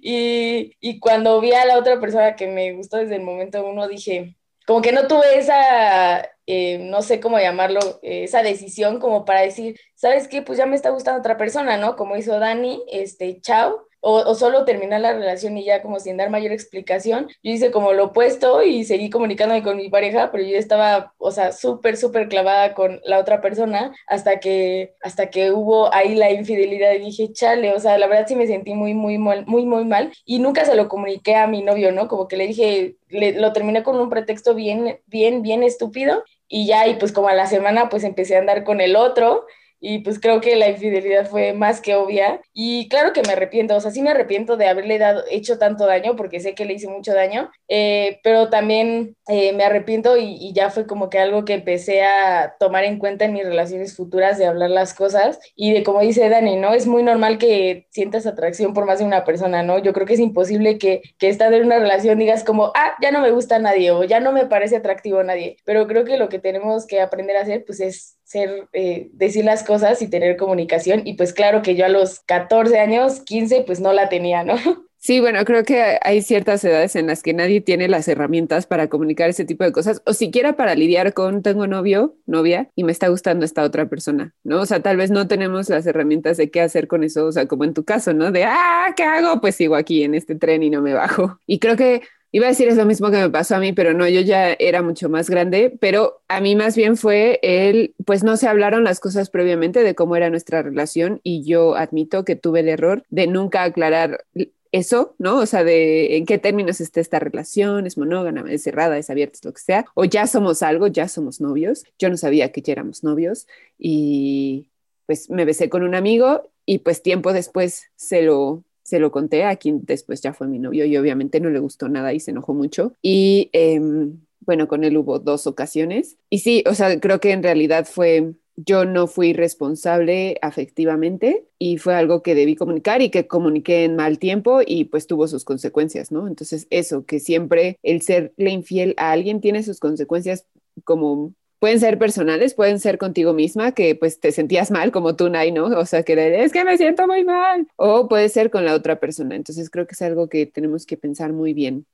y, 0.02 0.74
y 0.80 1.00
cuando 1.00 1.40
vi 1.42 1.54
a 1.54 1.66
la 1.66 1.78
otra 1.78 2.00
persona 2.00 2.36
que 2.36 2.48
me 2.48 2.74
gustó 2.74 2.98
desde 2.98 3.16
el 3.16 3.22
momento 3.24 3.66
uno, 3.66 3.88
dije, 3.88 4.36
como 4.66 4.82
que 4.82 4.92
no 4.92 5.08
tuve 5.08 5.38
esa 5.38 6.30
eh, 6.48 6.78
no 6.80 7.02
sé 7.02 7.20
cómo 7.20 7.40
llamarlo, 7.40 7.80
eh, 8.04 8.24
esa 8.26 8.44
decisión 8.44 9.00
como 9.00 9.26
para 9.26 9.42
decir, 9.42 9.80
¿sabes 9.96 10.28
qué? 10.28 10.42
Pues 10.42 10.58
ya 10.58 10.66
me 10.66 10.76
está 10.76 10.92
gustando 10.92 11.20
otra 11.20 11.38
persona, 11.38 11.78
¿no? 11.78 11.96
Como 11.96 12.18
hizo 12.18 12.40
Dani, 12.40 12.84
este, 12.88 13.42
chao 13.42 13.88
o, 14.07 14.36
solo 14.36 14.66
terminar 14.66 15.02
la 15.02 15.13
relación 15.13 15.57
y 15.57 15.66
ya 15.66 15.81
como 15.81 16.00
sin 16.00 16.16
dar 16.16 16.30
mayor 16.30 16.52
explicación. 16.52 17.28
Yo 17.42 17.52
hice 17.52 17.72
como 17.72 17.92
lo 17.94 18.06
opuesto 18.06 18.62
y 18.62 18.84
seguí 18.84 19.10
comunicándome 19.10 19.63
con 19.63 19.78
mi 19.78 19.90
pareja, 19.90 20.31
pero 20.31 20.44
yo 20.44 20.57
estaba, 20.57 21.13
o 21.18 21.31
sea, 21.31 21.52
súper, 21.52 21.98
súper 21.98 22.30
clavada 22.30 22.75
con 22.75 23.02
la 23.06 23.18
otra 23.18 23.42
persona 23.42 23.96
hasta 24.06 24.40
que, 24.40 24.94
hasta 25.02 25.31
que 25.31 25.52
hubo 25.52 25.92
ahí 25.92 26.13
la 26.13 26.30
infidelidad 26.30 26.94
y 26.94 27.00
dije, 27.00 27.34
chale, 27.34 27.74
o 27.74 27.80
sea, 27.80 27.98
la 27.98 28.06
verdad 28.06 28.28
sí 28.28 28.36
me 28.36 28.46
sentí 28.46 28.75
muy, 28.75 28.94
muy, 28.94 29.18
muy, 29.18 29.44
muy, 29.46 29.66
muy 29.66 29.86
mal 29.86 30.13
y 30.24 30.38
nunca 30.38 30.66
se 30.66 30.75
lo 30.75 30.88
comuniqué 30.88 31.36
a 31.36 31.48
mi 31.48 31.63
novio, 31.63 31.92
¿no? 31.92 32.08
Como 32.08 32.28
que 32.28 32.38
le 32.38 32.46
dije, 32.46 32.98
le, 33.10 33.31
lo 33.34 33.54
terminé 33.54 33.81
con 33.81 34.00
un 34.00 34.12
pretexto 34.12 34.54
bien, 34.54 35.00
bien, 35.08 35.42
bien 35.42 35.63
estúpido 35.63 36.24
y 36.48 36.68
ya, 36.68 36.88
y 36.88 36.96
pues 36.98 37.12
como 37.12 37.30
a 37.30 37.34
la 37.34 37.48
semana 37.48 37.90
pues 37.90 38.04
empecé 38.04 38.36
a 38.36 38.40
andar 38.40 38.63
con 38.63 38.81
el 38.81 38.96
otro 38.96 39.48
y 39.80 40.00
pues 40.00 40.19
creo 40.19 40.42
que 40.42 40.56
la 40.56 40.69
infidelidad 40.69 41.27
fue 41.27 41.54
más 41.54 41.81
que 41.81 41.95
obvia 41.95 42.42
y 42.54 42.88
claro 42.89 43.13
que 43.13 43.22
me 43.22 43.33
arrepiento, 43.33 43.75
o 43.75 43.80
sea, 43.80 43.92
sí 43.92 44.01
me 44.01 44.12
arrepiento 44.12 44.57
de 44.57 44.68
haberle 44.68 44.98
dado, 44.98 45.24
hecho 45.30 45.57
tanto 45.57 45.86
daño 45.86 46.16
porque 46.16 46.39
sé 46.39 46.56
que 46.56 46.66
le 46.66 46.74
hice 46.74 46.88
mucho 46.88 47.13
daño, 47.13 47.51
eh, 47.68 48.19
pero 48.24 48.50
también 48.50 49.16
eh, 49.27 49.54
me 49.54 49.63
arrepiento 49.63 50.18
y, 50.18 50.54
ya 50.54 50.69
fue 50.69 50.88
como 50.88 51.10
que 51.10 51.19
algo 51.19 51.44
que 51.44 51.54
empecé 51.54 52.04
a 52.04 52.56
tomar 52.60 52.86
en 52.86 52.98
cuenta 52.98 53.25
en 53.25 53.33
mis 53.33 53.45
relaciones 53.45 53.95
futuras 53.95 54.38
de 54.38 54.45
hablar 54.45 54.69
las 54.69 54.94
cosas 54.94 55.39
y 55.56 55.74
de 55.74 55.83
como 55.83 56.00
dice 56.01 56.30
Dani, 56.30 56.56
¿no? 56.56 56.74
Es 56.74 56.88
muy 56.88 57.04
normal 57.04 57.38
que 57.38 57.88
sientas 57.89 58.25
atracción 58.25 58.74
por 58.74 58.86
más 58.86 59.00
de 59.00 59.06
una 59.06 59.25
persona, 59.25 59.63
¿no? 59.63 59.80
Yo 59.80 59.92
creo 59.94 60.06
que 60.06 60.13
es 60.13 60.19
imposible 60.19 60.77
que, 60.77 61.01
que 61.18 61.30
estando 61.30 61.57
en 61.57 61.66
una 61.66 61.80
relación 61.80 62.19
digas 62.19 62.44
como, 62.44 62.72
ah, 62.75 62.95
ya 63.01 63.12
no 63.12 63.22
me 63.22 63.31
gusta 63.31 63.60
nadie 63.60 63.92
o 63.92 64.04
ya 64.04 64.19
no 64.19 64.31
me 64.31 64.45
parece 64.45 64.77
atractivo 64.77 65.19
a 65.19 65.24
nadie, 65.24 65.57
pero 65.66 65.88
creo 65.88 66.06
que 66.06 66.18
lo 66.18 66.30
que 66.30 66.39
tenemos 66.39 66.86
que 66.88 67.01
aprender 67.01 67.38
a 67.38 67.42
hacer 67.42 67.66
pues 67.66 67.80
es 67.80 68.18
ser, 68.25 68.68
eh, 68.74 69.10
decir 69.13 69.45
las 69.45 69.63
cosas 69.63 70.01
y 70.01 70.10
tener 70.10 70.36
comunicación. 70.36 71.04
Y 71.06 71.13
pues 71.13 71.31
claro 71.31 71.62
que 71.62 71.75
yo 71.75 71.86
a 71.86 71.89
los 71.89 72.19
14 72.22 72.77
años, 72.80 73.22
15, 73.22 73.62
pues 73.62 73.80
no 73.80 73.94
la 73.94 74.10
tenía, 74.10 74.44
¿no? 74.44 74.56
Sí, 74.98 75.19
bueno, 75.19 75.45
creo 75.45 75.63
que 75.63 76.00
hay 76.01 76.24
ciertas 76.24 76.63
edades 76.63 76.95
en 76.95 77.06
las 77.06 77.22
que 77.22 77.36
nadie 77.36 77.62
tiene 77.62 77.88
las 77.88 78.07
herramientas 78.07 78.66
para 78.66 78.88
comunicar 78.88 79.30
ese 79.30 79.45
tipo 79.45 79.63
de 79.63 79.72
cosas, 79.72 80.01
o 80.04 80.13
siquiera 80.13 80.56
para 80.56 80.74
lidiar 80.74 81.13
con 81.13 81.44
tengo 81.44 81.68
novio, 81.68 82.16
novia, 82.25 82.72
y 82.74 82.83
me 82.83 82.92
está 82.92 83.10
gustando 83.10 83.45
esta 83.45 83.62
otra 83.62 83.88
persona, 83.88 84.33
¿no? 84.44 84.62
O 84.62 84.66
sea, 84.66 84.81
tal 84.81 84.98
vez 84.98 85.12
no 85.12 85.27
tenemos 85.27 85.69
las 85.69 85.86
herramientas 85.86 86.38
de 86.38 86.50
qué 86.50 86.60
hacer 86.60 86.88
con 86.88 87.04
eso, 87.04 87.27
o 87.27 87.31
sea, 87.31 87.45
como 87.45 87.66
en 87.66 87.75
tu 87.75 87.83
caso, 87.83 88.16
¿no? 88.16 88.31
De, 88.31 88.45
ah, 88.45 88.95
¿qué 88.98 89.04
hago? 89.04 89.39
Pues 89.42 89.54
sigo 89.54 89.75
aquí 89.75 90.04
en 90.04 90.16
este 90.16 90.33
tren 90.33 90.63
y 90.63 90.72
no 90.72 90.81
me 90.81 90.94
bajo. 90.94 91.39
Y 91.45 91.60
creo 91.60 91.75
que 91.75 92.01
Iba 92.36 92.48
a 92.48 92.50
decir 92.50 92.68
es 92.68 92.76
lo 92.76 92.86
mismo 92.86 93.12
que 93.12 93.16
me 93.16 93.30
pasó 93.30 93.56
a 93.56 93.62
mí, 93.62 93.72
pero 93.72 93.94
no, 93.94 94.10
yo 94.10 94.20
ya 94.20 94.52
era 94.60 94.82
mucho 94.82 95.08
más 95.08 95.30
grande, 95.30 95.74
pero 95.80 96.22
a 96.28 96.42
mí 96.42 96.58
más 96.58 96.76
bien 96.76 96.98
fue 96.98 97.40
el, 97.44 97.96
pues 98.06 98.26
no 98.26 98.36
se 98.36 98.50
hablaron 98.50 98.84
las 98.84 99.00
cosas 99.00 99.30
previamente 99.30 99.84
de 99.84 99.96
cómo 99.96 100.18
era 100.18 100.30
nuestra 100.30 100.62
relación 100.62 101.22
y 101.24 101.46
yo 101.46 101.78
admito 101.78 102.26
que 102.26 102.36
tuve 102.36 102.60
el 102.60 102.68
error 102.68 103.06
de 103.10 103.28
nunca 103.28 103.64
aclarar 103.64 104.26
eso, 104.74 105.16
¿no? 105.18 105.38
O 105.38 105.46
sea, 105.46 105.64
de 105.64 106.18
en 106.18 106.26
qué 106.26 106.38
términos 106.38 106.82
está 106.82 107.00
esta 107.00 107.20
relación, 107.20 107.88
es 107.88 107.98
monógama, 107.98 108.52
es 108.52 108.64
cerrada, 108.64 108.98
es 108.98 109.10
abierta, 109.10 109.38
es 109.38 109.46
lo 109.46 109.54
que 109.54 109.62
sea, 109.62 109.86
o 109.94 110.04
ya 110.04 110.28
somos 110.28 110.62
algo, 110.62 110.88
ya 110.88 111.08
somos 111.08 111.40
novios. 111.40 111.86
Yo 111.98 112.10
no 112.10 112.18
sabía 112.18 112.52
que 112.52 112.62
ya 112.62 112.74
éramos 112.74 113.02
novios 113.02 113.48
y 113.80 114.68
pues 115.06 115.30
me 115.30 115.46
besé 115.46 115.70
con 115.70 115.84
un 115.84 115.96
amigo 115.96 116.52
y 116.66 116.80
pues 116.80 117.02
tiempo 117.02 117.32
después 117.32 117.86
se 117.96 118.24
lo 118.24 118.66
se 118.86 119.00
lo 119.00 119.12
conté 119.12 119.44
a 119.44 119.56
quien 119.56 119.82
después 119.84 120.22
ya 120.22 120.32
fue 120.34 120.48
mi 120.48 120.60
novio 120.60 120.86
y 120.86 120.96
obviamente 120.96 121.40
no 121.40 121.50
le 121.50 121.58
gustó 121.58 121.90
nada 121.90 122.14
y 122.14 122.20
se 122.20 122.32
enojó 122.32 122.54
mucho. 122.54 122.94
Y 123.02 123.50
em, 123.52 124.20
bueno, 124.42 124.68
con 124.68 124.84
él 124.84 124.96
hubo 124.96 125.18
dos 125.18 125.48
ocasiones. 125.48 126.18
Y 126.30 126.40
sí, 126.40 126.64
o 126.70 126.76
sea, 126.76 127.00
creo 127.00 127.20
que 127.20 127.32
en 127.32 127.42
realidad 127.42 127.88
fue, 127.90 128.36
yo 128.56 128.86
no 128.86 129.08
fui 129.08 129.34
responsable 129.34 130.38
afectivamente 130.44 131.48
y 131.58 131.80
fue 131.80 131.96
algo 131.96 132.22
que 132.22 132.36
debí 132.36 132.56
comunicar 132.56 133.02
y 133.02 133.10
que 133.10 133.26
comuniqué 133.26 133.86
en 133.86 133.96
mal 133.96 134.20
tiempo 134.20 134.60
y 134.64 134.86
pues 134.86 135.08
tuvo 135.08 135.28
sus 135.28 135.46
consecuencias, 135.46 136.12
¿no? 136.12 136.27
Entonces 136.27 136.68
eso, 136.70 137.06
que 137.06 137.20
siempre 137.20 137.80
el 137.82 138.04
serle 138.04 138.51
infiel 138.51 138.94
a 138.98 139.12
alguien 139.12 139.42
tiene 139.42 139.63
sus 139.63 139.80
consecuencias 139.80 140.46
como 140.84 141.34
pueden 141.60 141.80
ser 141.80 141.98
personales, 141.98 142.54
pueden 142.54 142.80
ser 142.80 142.98
contigo 142.98 143.34
misma, 143.34 143.74
que 143.74 143.96
pues 143.96 144.20
te 144.20 144.32
sentías 144.32 144.72
mal 144.72 144.92
como 144.92 145.16
tú, 145.16 145.30
Nay, 145.30 145.52
¿no? 145.52 145.66
O 145.66 145.86
sea, 145.86 146.04
que 146.04 146.44
es 146.44 146.52
que 146.52 146.64
me 146.64 146.78
siento 146.78 147.08
muy 147.08 147.24
mal. 147.24 147.68
O 147.76 148.08
puede 148.08 148.30
ser 148.30 148.52
con 148.52 148.66
la 148.66 148.74
otra 148.74 149.00
persona. 149.00 149.36
Entonces 149.36 149.70
creo 149.70 149.88
que 149.88 149.94
es 149.94 150.02
algo 150.02 150.30
que 150.30 150.46
tenemos 150.46 150.86
que 150.86 150.98
pensar 150.98 151.34
muy 151.34 151.54
bien. 151.54 151.86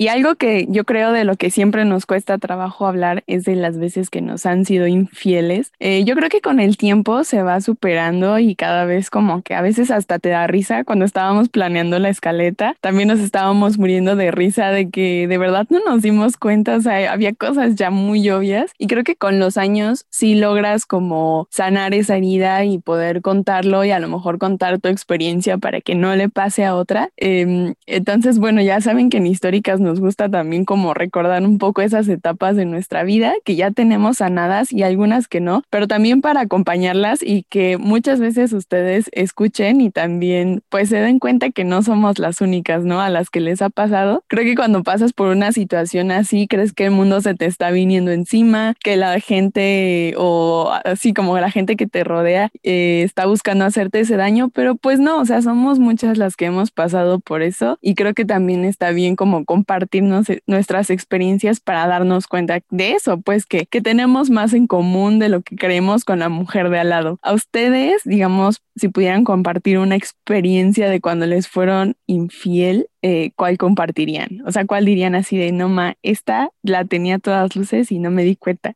Y 0.00 0.06
algo 0.06 0.36
que 0.36 0.66
yo 0.68 0.84
creo 0.84 1.10
de 1.10 1.24
lo 1.24 1.34
que 1.34 1.50
siempre 1.50 1.84
nos 1.84 2.06
cuesta 2.06 2.38
trabajo 2.38 2.86
hablar 2.86 3.24
es 3.26 3.44
de 3.44 3.56
las 3.56 3.78
veces 3.78 4.10
que 4.10 4.22
nos 4.22 4.46
han 4.46 4.64
sido 4.64 4.86
infieles. 4.86 5.72
Eh, 5.80 6.04
yo 6.04 6.14
creo 6.14 6.28
que 6.28 6.40
con 6.40 6.60
el 6.60 6.76
tiempo 6.76 7.24
se 7.24 7.42
va 7.42 7.60
superando 7.60 8.38
y 8.38 8.54
cada 8.54 8.84
vez 8.84 9.10
como 9.10 9.42
que 9.42 9.56
a 9.56 9.60
veces 9.60 9.90
hasta 9.90 10.20
te 10.20 10.28
da 10.28 10.46
risa 10.46 10.84
cuando 10.84 11.04
estábamos 11.04 11.48
planeando 11.48 11.98
la 11.98 12.10
escaleta. 12.10 12.76
También 12.80 13.08
nos 13.08 13.18
estábamos 13.18 13.76
muriendo 13.76 14.14
de 14.14 14.30
risa 14.30 14.70
de 14.70 14.88
que 14.88 15.26
de 15.26 15.36
verdad 15.36 15.66
no 15.68 15.80
nos 15.84 16.02
dimos 16.02 16.36
cuenta, 16.36 16.76
o 16.76 16.80
sea, 16.80 17.12
había 17.12 17.32
cosas 17.32 17.74
ya 17.74 17.90
muy 17.90 18.30
obvias 18.30 18.70
y 18.78 18.86
creo 18.86 19.02
que 19.02 19.16
con 19.16 19.40
los 19.40 19.56
años 19.56 20.06
sí 20.10 20.36
logras 20.36 20.86
como 20.86 21.48
sanar 21.50 21.92
esa 21.92 22.16
herida 22.16 22.64
y 22.64 22.78
poder 22.78 23.20
contarlo 23.20 23.84
y 23.84 23.90
a 23.90 23.98
lo 23.98 24.06
mejor 24.06 24.38
contar 24.38 24.78
tu 24.78 24.86
experiencia 24.86 25.58
para 25.58 25.80
que 25.80 25.96
no 25.96 26.14
le 26.14 26.28
pase 26.28 26.64
a 26.64 26.76
otra. 26.76 27.10
Em, 27.16 27.74
entonces, 27.86 28.38
bueno, 28.38 28.62
ya 28.62 28.80
saben 28.80 29.10
que 29.10 29.16
en 29.16 29.26
históricas 29.26 29.80
nos 29.88 30.00
gusta 30.00 30.28
también 30.28 30.66
como 30.66 30.92
recordar 30.92 31.42
un 31.42 31.56
poco 31.56 31.80
esas 31.80 32.08
etapas 32.08 32.56
de 32.56 32.66
nuestra 32.66 33.04
vida 33.04 33.32
que 33.42 33.56
ya 33.56 33.70
tenemos 33.70 34.18
sanadas 34.18 34.70
y 34.70 34.82
algunas 34.82 35.28
que 35.28 35.40
no, 35.40 35.62
pero 35.70 35.88
también 35.88 36.20
para 36.20 36.42
acompañarlas 36.42 37.22
y 37.22 37.44
que 37.44 37.78
muchas 37.78 38.20
veces 38.20 38.52
ustedes 38.52 39.08
escuchen 39.12 39.80
y 39.80 39.90
también 39.90 40.62
pues 40.68 40.90
se 40.90 40.98
den 40.98 41.18
cuenta 41.18 41.50
que 41.50 41.64
no 41.64 41.82
somos 41.82 42.18
las 42.18 42.42
únicas, 42.42 42.84
¿no? 42.84 43.00
A 43.00 43.08
las 43.08 43.30
que 43.30 43.40
les 43.40 43.62
ha 43.62 43.70
pasado. 43.70 44.22
Creo 44.28 44.44
que 44.44 44.54
cuando 44.54 44.82
pasas 44.82 45.14
por 45.14 45.28
una 45.28 45.52
situación 45.52 46.10
así, 46.10 46.46
crees 46.48 46.74
que 46.74 46.84
el 46.84 46.90
mundo 46.90 47.22
se 47.22 47.34
te 47.34 47.46
está 47.46 47.70
viniendo 47.70 48.10
encima, 48.10 48.74
que 48.84 48.98
la 48.98 49.20
gente 49.20 50.14
o 50.18 50.70
así 50.84 51.14
como 51.14 51.38
la 51.38 51.50
gente 51.50 51.76
que 51.76 51.86
te 51.86 52.04
rodea 52.04 52.50
eh, 52.62 53.02
está 53.04 53.24
buscando 53.24 53.64
hacerte 53.64 54.00
ese 54.00 54.16
daño, 54.16 54.50
pero 54.50 54.74
pues 54.74 55.00
no, 55.00 55.18
o 55.18 55.24
sea, 55.24 55.40
somos 55.40 55.78
muchas 55.78 56.18
las 56.18 56.36
que 56.36 56.44
hemos 56.44 56.70
pasado 56.72 57.20
por 57.20 57.40
eso 57.40 57.78
y 57.80 57.94
creo 57.94 58.12
que 58.12 58.26
también 58.26 58.66
está 58.66 58.90
bien 58.90 59.16
como 59.16 59.46
compartir 59.46 59.77
compartirnos 59.78 60.26
nuestras 60.46 60.90
experiencias 60.90 61.60
para 61.60 61.86
darnos 61.86 62.26
cuenta 62.26 62.60
de 62.70 62.92
eso, 62.92 63.20
pues 63.20 63.46
que, 63.46 63.66
que 63.66 63.80
tenemos 63.80 64.28
más 64.28 64.52
en 64.52 64.66
común 64.66 65.20
de 65.20 65.28
lo 65.28 65.42
que 65.42 65.54
creemos 65.54 66.04
con 66.04 66.18
la 66.18 66.28
mujer 66.28 66.68
de 66.70 66.80
al 66.80 66.88
lado. 66.88 67.18
A 67.22 67.32
ustedes, 67.32 68.02
digamos, 68.04 68.60
si 68.74 68.88
pudieran 68.88 69.22
compartir 69.22 69.78
una 69.78 69.94
experiencia 69.94 70.90
de 70.90 71.00
cuando 71.00 71.26
les 71.26 71.46
fueron 71.46 71.94
infiel, 72.06 72.88
eh, 73.02 73.30
¿cuál 73.36 73.56
compartirían? 73.56 74.42
O 74.46 74.50
sea, 74.50 74.66
¿cuál 74.66 74.84
dirían 74.84 75.14
así 75.14 75.38
de, 75.38 75.52
no, 75.52 75.68
ma, 75.68 75.94
esta 76.02 76.50
la 76.62 76.84
tenía 76.84 77.20
todas 77.20 77.54
luces 77.54 77.92
y 77.92 78.00
no 78.00 78.10
me 78.10 78.24
di 78.24 78.34
cuenta? 78.34 78.74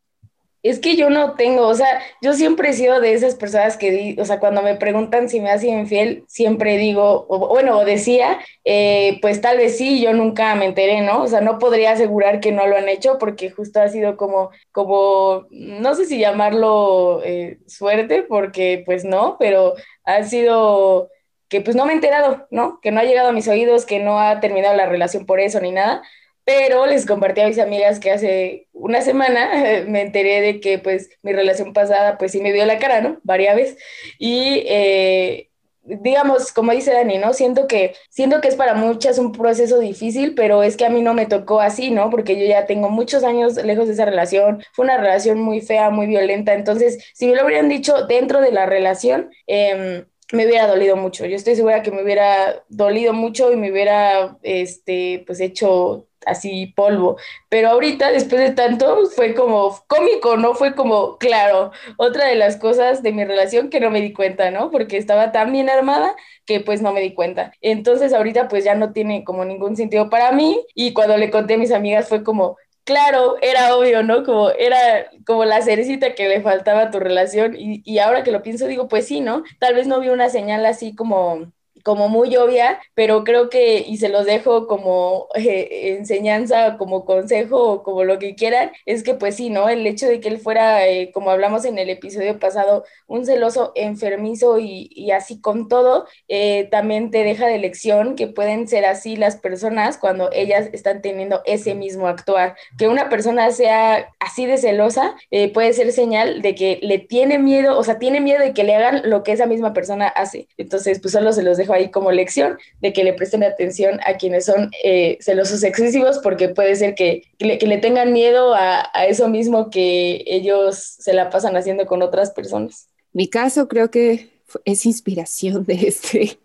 Es 0.62 0.78
que 0.78 0.94
yo 0.94 1.10
no 1.10 1.34
tengo, 1.34 1.66
o 1.66 1.74
sea, 1.74 2.00
yo 2.20 2.34
siempre 2.34 2.70
he 2.70 2.72
sido 2.72 3.00
de 3.00 3.14
esas 3.14 3.34
personas 3.34 3.76
que, 3.76 4.14
o 4.16 4.24
sea, 4.24 4.38
cuando 4.38 4.62
me 4.62 4.76
preguntan 4.76 5.28
si 5.28 5.40
me 5.40 5.50
ha 5.50 5.58
sido 5.58 5.76
infiel, 5.76 6.24
siempre 6.28 6.76
digo, 6.78 7.26
bueno, 7.26 7.78
o 7.78 7.84
decía, 7.84 8.38
eh, 8.64 9.18
pues 9.20 9.40
tal 9.40 9.56
vez 9.58 9.76
sí, 9.76 10.00
yo 10.00 10.12
nunca 10.12 10.54
me 10.54 10.66
enteré, 10.66 11.00
¿no? 11.00 11.22
O 11.22 11.26
sea, 11.26 11.40
no 11.40 11.58
podría 11.58 11.90
asegurar 11.92 12.38
que 12.38 12.52
no 12.52 12.68
lo 12.68 12.76
han 12.76 12.88
hecho 12.88 13.18
porque 13.18 13.50
justo 13.50 13.80
ha 13.80 13.88
sido 13.88 14.16
como, 14.16 14.50
como, 14.70 15.46
no 15.50 15.96
sé 15.96 16.04
si 16.06 16.18
llamarlo 16.18 17.22
eh, 17.24 17.58
suerte, 17.66 18.22
porque 18.22 18.84
pues 18.86 19.04
no, 19.04 19.36
pero 19.40 19.74
ha 20.04 20.22
sido 20.22 21.10
que 21.48 21.60
pues 21.60 21.76
no 21.76 21.86
me 21.86 21.92
he 21.92 21.96
enterado, 21.96 22.46
¿no? 22.52 22.80
Que 22.80 22.92
no 22.92 23.00
ha 23.00 23.04
llegado 23.04 23.30
a 23.30 23.32
mis 23.32 23.48
oídos, 23.48 23.84
que 23.84 23.98
no 23.98 24.20
ha 24.20 24.38
terminado 24.38 24.76
la 24.76 24.86
relación 24.86 25.26
por 25.26 25.40
eso 25.40 25.60
ni 25.60 25.72
nada 25.72 26.02
pero 26.44 26.86
les 26.86 27.06
compartí 27.06 27.40
a 27.40 27.46
mis 27.48 27.58
amigas 27.58 28.00
que 28.00 28.10
hace 28.10 28.68
una 28.72 29.00
semana 29.02 29.84
me 29.88 30.02
enteré 30.02 30.40
de 30.40 30.60
que 30.60 30.78
pues 30.78 31.10
mi 31.22 31.32
relación 31.32 31.72
pasada 31.72 32.18
pues 32.18 32.32
sí 32.32 32.40
me 32.40 32.52
dio 32.52 32.64
la 32.66 32.78
cara, 32.78 33.00
¿no? 33.00 33.18
Varias 33.22 33.56
veces. 33.56 33.78
Y 34.18 34.64
eh, 34.66 35.48
digamos, 35.84 36.52
como 36.52 36.72
dice 36.72 36.92
Dani, 36.92 37.18
¿no? 37.18 37.32
Siento 37.32 37.66
que, 37.66 37.94
siento 38.08 38.40
que 38.40 38.48
es 38.48 38.56
para 38.56 38.74
muchas 38.74 39.18
un 39.18 39.32
proceso 39.32 39.78
difícil, 39.78 40.34
pero 40.34 40.62
es 40.62 40.76
que 40.76 40.86
a 40.86 40.90
mí 40.90 41.02
no 41.02 41.14
me 41.14 41.26
tocó 41.26 41.60
así, 41.60 41.90
¿no? 41.90 42.10
Porque 42.10 42.38
yo 42.38 42.46
ya 42.46 42.66
tengo 42.66 42.88
muchos 42.88 43.24
años 43.24 43.56
lejos 43.56 43.88
de 43.88 43.94
esa 43.94 44.04
relación, 44.04 44.62
fue 44.72 44.84
una 44.84 44.96
relación 44.98 45.40
muy 45.40 45.60
fea, 45.60 45.90
muy 45.90 46.06
violenta, 46.06 46.54
entonces, 46.54 47.04
si 47.14 47.26
me 47.26 47.34
lo 47.34 47.44
hubieran 47.44 47.68
dicho 47.68 48.06
dentro 48.06 48.40
de 48.40 48.52
la 48.52 48.66
relación, 48.66 49.30
eh, 49.46 50.04
me 50.32 50.46
hubiera 50.46 50.66
dolido 50.66 50.96
mucho. 50.96 51.26
Yo 51.26 51.36
estoy 51.36 51.56
segura 51.56 51.82
que 51.82 51.90
me 51.90 52.02
hubiera 52.02 52.64
dolido 52.68 53.12
mucho 53.12 53.52
y 53.52 53.56
me 53.56 53.70
hubiera, 53.70 54.38
este, 54.42 55.24
pues 55.26 55.40
hecho 55.40 56.06
así 56.26 56.72
polvo. 56.76 57.16
Pero 57.48 57.68
ahorita, 57.70 58.10
después 58.12 58.40
de 58.40 58.52
tanto, 58.52 59.06
fue 59.14 59.34
como 59.34 59.78
cómico, 59.86 60.36
¿no? 60.36 60.54
Fue 60.54 60.74
como, 60.74 61.18
claro, 61.18 61.72
otra 61.96 62.26
de 62.26 62.34
las 62.36 62.56
cosas 62.56 63.02
de 63.02 63.12
mi 63.12 63.24
relación 63.24 63.70
que 63.70 63.80
no 63.80 63.90
me 63.90 64.00
di 64.00 64.12
cuenta, 64.12 64.50
¿no? 64.50 64.70
Porque 64.70 64.96
estaba 64.96 65.32
tan 65.32 65.52
bien 65.52 65.68
armada 65.70 66.14
que 66.46 66.60
pues 66.60 66.82
no 66.82 66.92
me 66.92 67.00
di 67.00 67.14
cuenta. 67.14 67.52
Entonces 67.60 68.12
ahorita 68.12 68.48
pues 68.48 68.64
ya 68.64 68.74
no 68.74 68.92
tiene 68.92 69.24
como 69.24 69.44
ningún 69.44 69.76
sentido 69.76 70.10
para 70.10 70.32
mí 70.32 70.64
y 70.74 70.92
cuando 70.92 71.16
le 71.16 71.30
conté 71.30 71.54
a 71.54 71.58
mis 71.58 71.72
amigas 71.72 72.08
fue 72.08 72.22
como, 72.24 72.56
claro, 72.84 73.36
era 73.42 73.76
obvio, 73.76 74.02
¿no? 74.02 74.24
Como 74.24 74.50
era 74.50 75.06
como 75.26 75.44
la 75.44 75.62
cerecita 75.62 76.14
que 76.14 76.28
le 76.28 76.40
faltaba 76.42 76.82
a 76.82 76.90
tu 76.90 76.98
relación 77.00 77.54
y, 77.56 77.82
y 77.84 77.98
ahora 77.98 78.22
que 78.24 78.32
lo 78.32 78.42
pienso 78.42 78.66
digo, 78.66 78.88
pues 78.88 79.06
sí, 79.06 79.20
¿no? 79.20 79.42
Tal 79.58 79.74
vez 79.74 79.86
no 79.86 80.00
vi 80.00 80.08
una 80.08 80.28
señal 80.28 80.66
así 80.66 80.94
como 80.94 81.52
como 81.82 82.08
muy 82.08 82.34
obvia, 82.36 82.80
pero 82.94 83.24
creo 83.24 83.50
que, 83.50 83.78
y 83.86 83.96
se 83.96 84.08
los 84.08 84.26
dejo 84.26 84.66
como 84.66 85.28
eh, 85.34 85.94
enseñanza, 85.98 86.76
como 86.78 87.04
consejo, 87.04 87.82
como 87.82 88.04
lo 88.04 88.18
que 88.18 88.34
quieran, 88.34 88.72
es 88.86 89.02
que 89.02 89.14
pues 89.14 89.36
sí, 89.36 89.50
¿no? 89.50 89.68
El 89.68 89.86
hecho 89.86 90.06
de 90.06 90.20
que 90.20 90.28
él 90.28 90.38
fuera, 90.38 90.86
eh, 90.86 91.10
como 91.12 91.30
hablamos 91.30 91.64
en 91.64 91.78
el 91.78 91.90
episodio 91.90 92.38
pasado, 92.38 92.84
un 93.06 93.24
celoso 93.26 93.72
enfermizo 93.74 94.58
y, 94.58 94.90
y 94.94 95.10
así 95.10 95.40
con 95.40 95.68
todo, 95.68 96.06
eh, 96.28 96.68
también 96.70 97.10
te 97.10 97.24
deja 97.24 97.46
de 97.46 97.58
lección 97.58 98.16
que 98.16 98.26
pueden 98.26 98.68
ser 98.68 98.84
así 98.84 99.16
las 99.16 99.36
personas 99.36 99.98
cuando 99.98 100.30
ellas 100.32 100.68
están 100.72 101.02
teniendo 101.02 101.42
ese 101.44 101.74
mismo 101.74 102.08
actuar. 102.08 102.56
Que 102.78 102.88
una 102.88 103.08
persona 103.08 103.50
sea 103.50 104.10
así 104.20 104.46
de 104.46 104.58
celosa 104.58 105.16
puede 105.54 105.72
ser 105.72 105.92
señal 105.92 106.42
de 106.42 106.54
que 106.54 106.78
le 106.82 106.98
tiene 106.98 107.38
miedo, 107.38 107.78
o 107.78 107.84
sea, 107.84 107.98
tiene 107.98 108.20
miedo 108.20 108.40
de 108.40 108.52
que 108.52 108.64
le 108.64 108.74
hagan 108.74 109.02
lo 109.08 109.22
que 109.22 109.32
esa 109.32 109.46
misma 109.46 109.72
persona 109.72 110.08
hace. 110.08 110.48
Entonces, 110.56 111.00
pues 111.00 111.12
solo 111.12 111.32
se 111.32 111.42
los 111.42 111.56
dejo 111.56 111.71
ahí 111.74 111.90
como 111.90 112.12
lección 112.12 112.58
de 112.80 112.92
que 112.92 113.04
le 113.04 113.12
presten 113.12 113.42
atención 113.42 114.00
a 114.06 114.16
quienes 114.16 114.44
son 114.44 114.70
eh, 114.84 115.18
celosos 115.20 115.62
excesivos 115.62 116.18
porque 116.18 116.48
puede 116.48 116.76
ser 116.76 116.94
que, 116.94 117.24
le, 117.38 117.78
tengan 117.78 118.12
miedo 118.12 118.54
a, 118.54 118.90
eso 119.08 119.28
mismo 119.28 119.70
que 119.70 120.24
ellos 120.26 120.76
se 120.78 121.12
la 121.12 121.30
pasan 121.30 121.56
haciendo 121.56 121.86
con 121.86 122.02
otras 122.02 122.30
personas. 122.30 122.88
Mi 123.12 123.28
caso 123.28 123.68
creo 123.68 123.90
que 123.90 124.30
es 124.64 124.86
inspiración 124.86 125.64
de 125.64 125.74
este, 125.74 126.38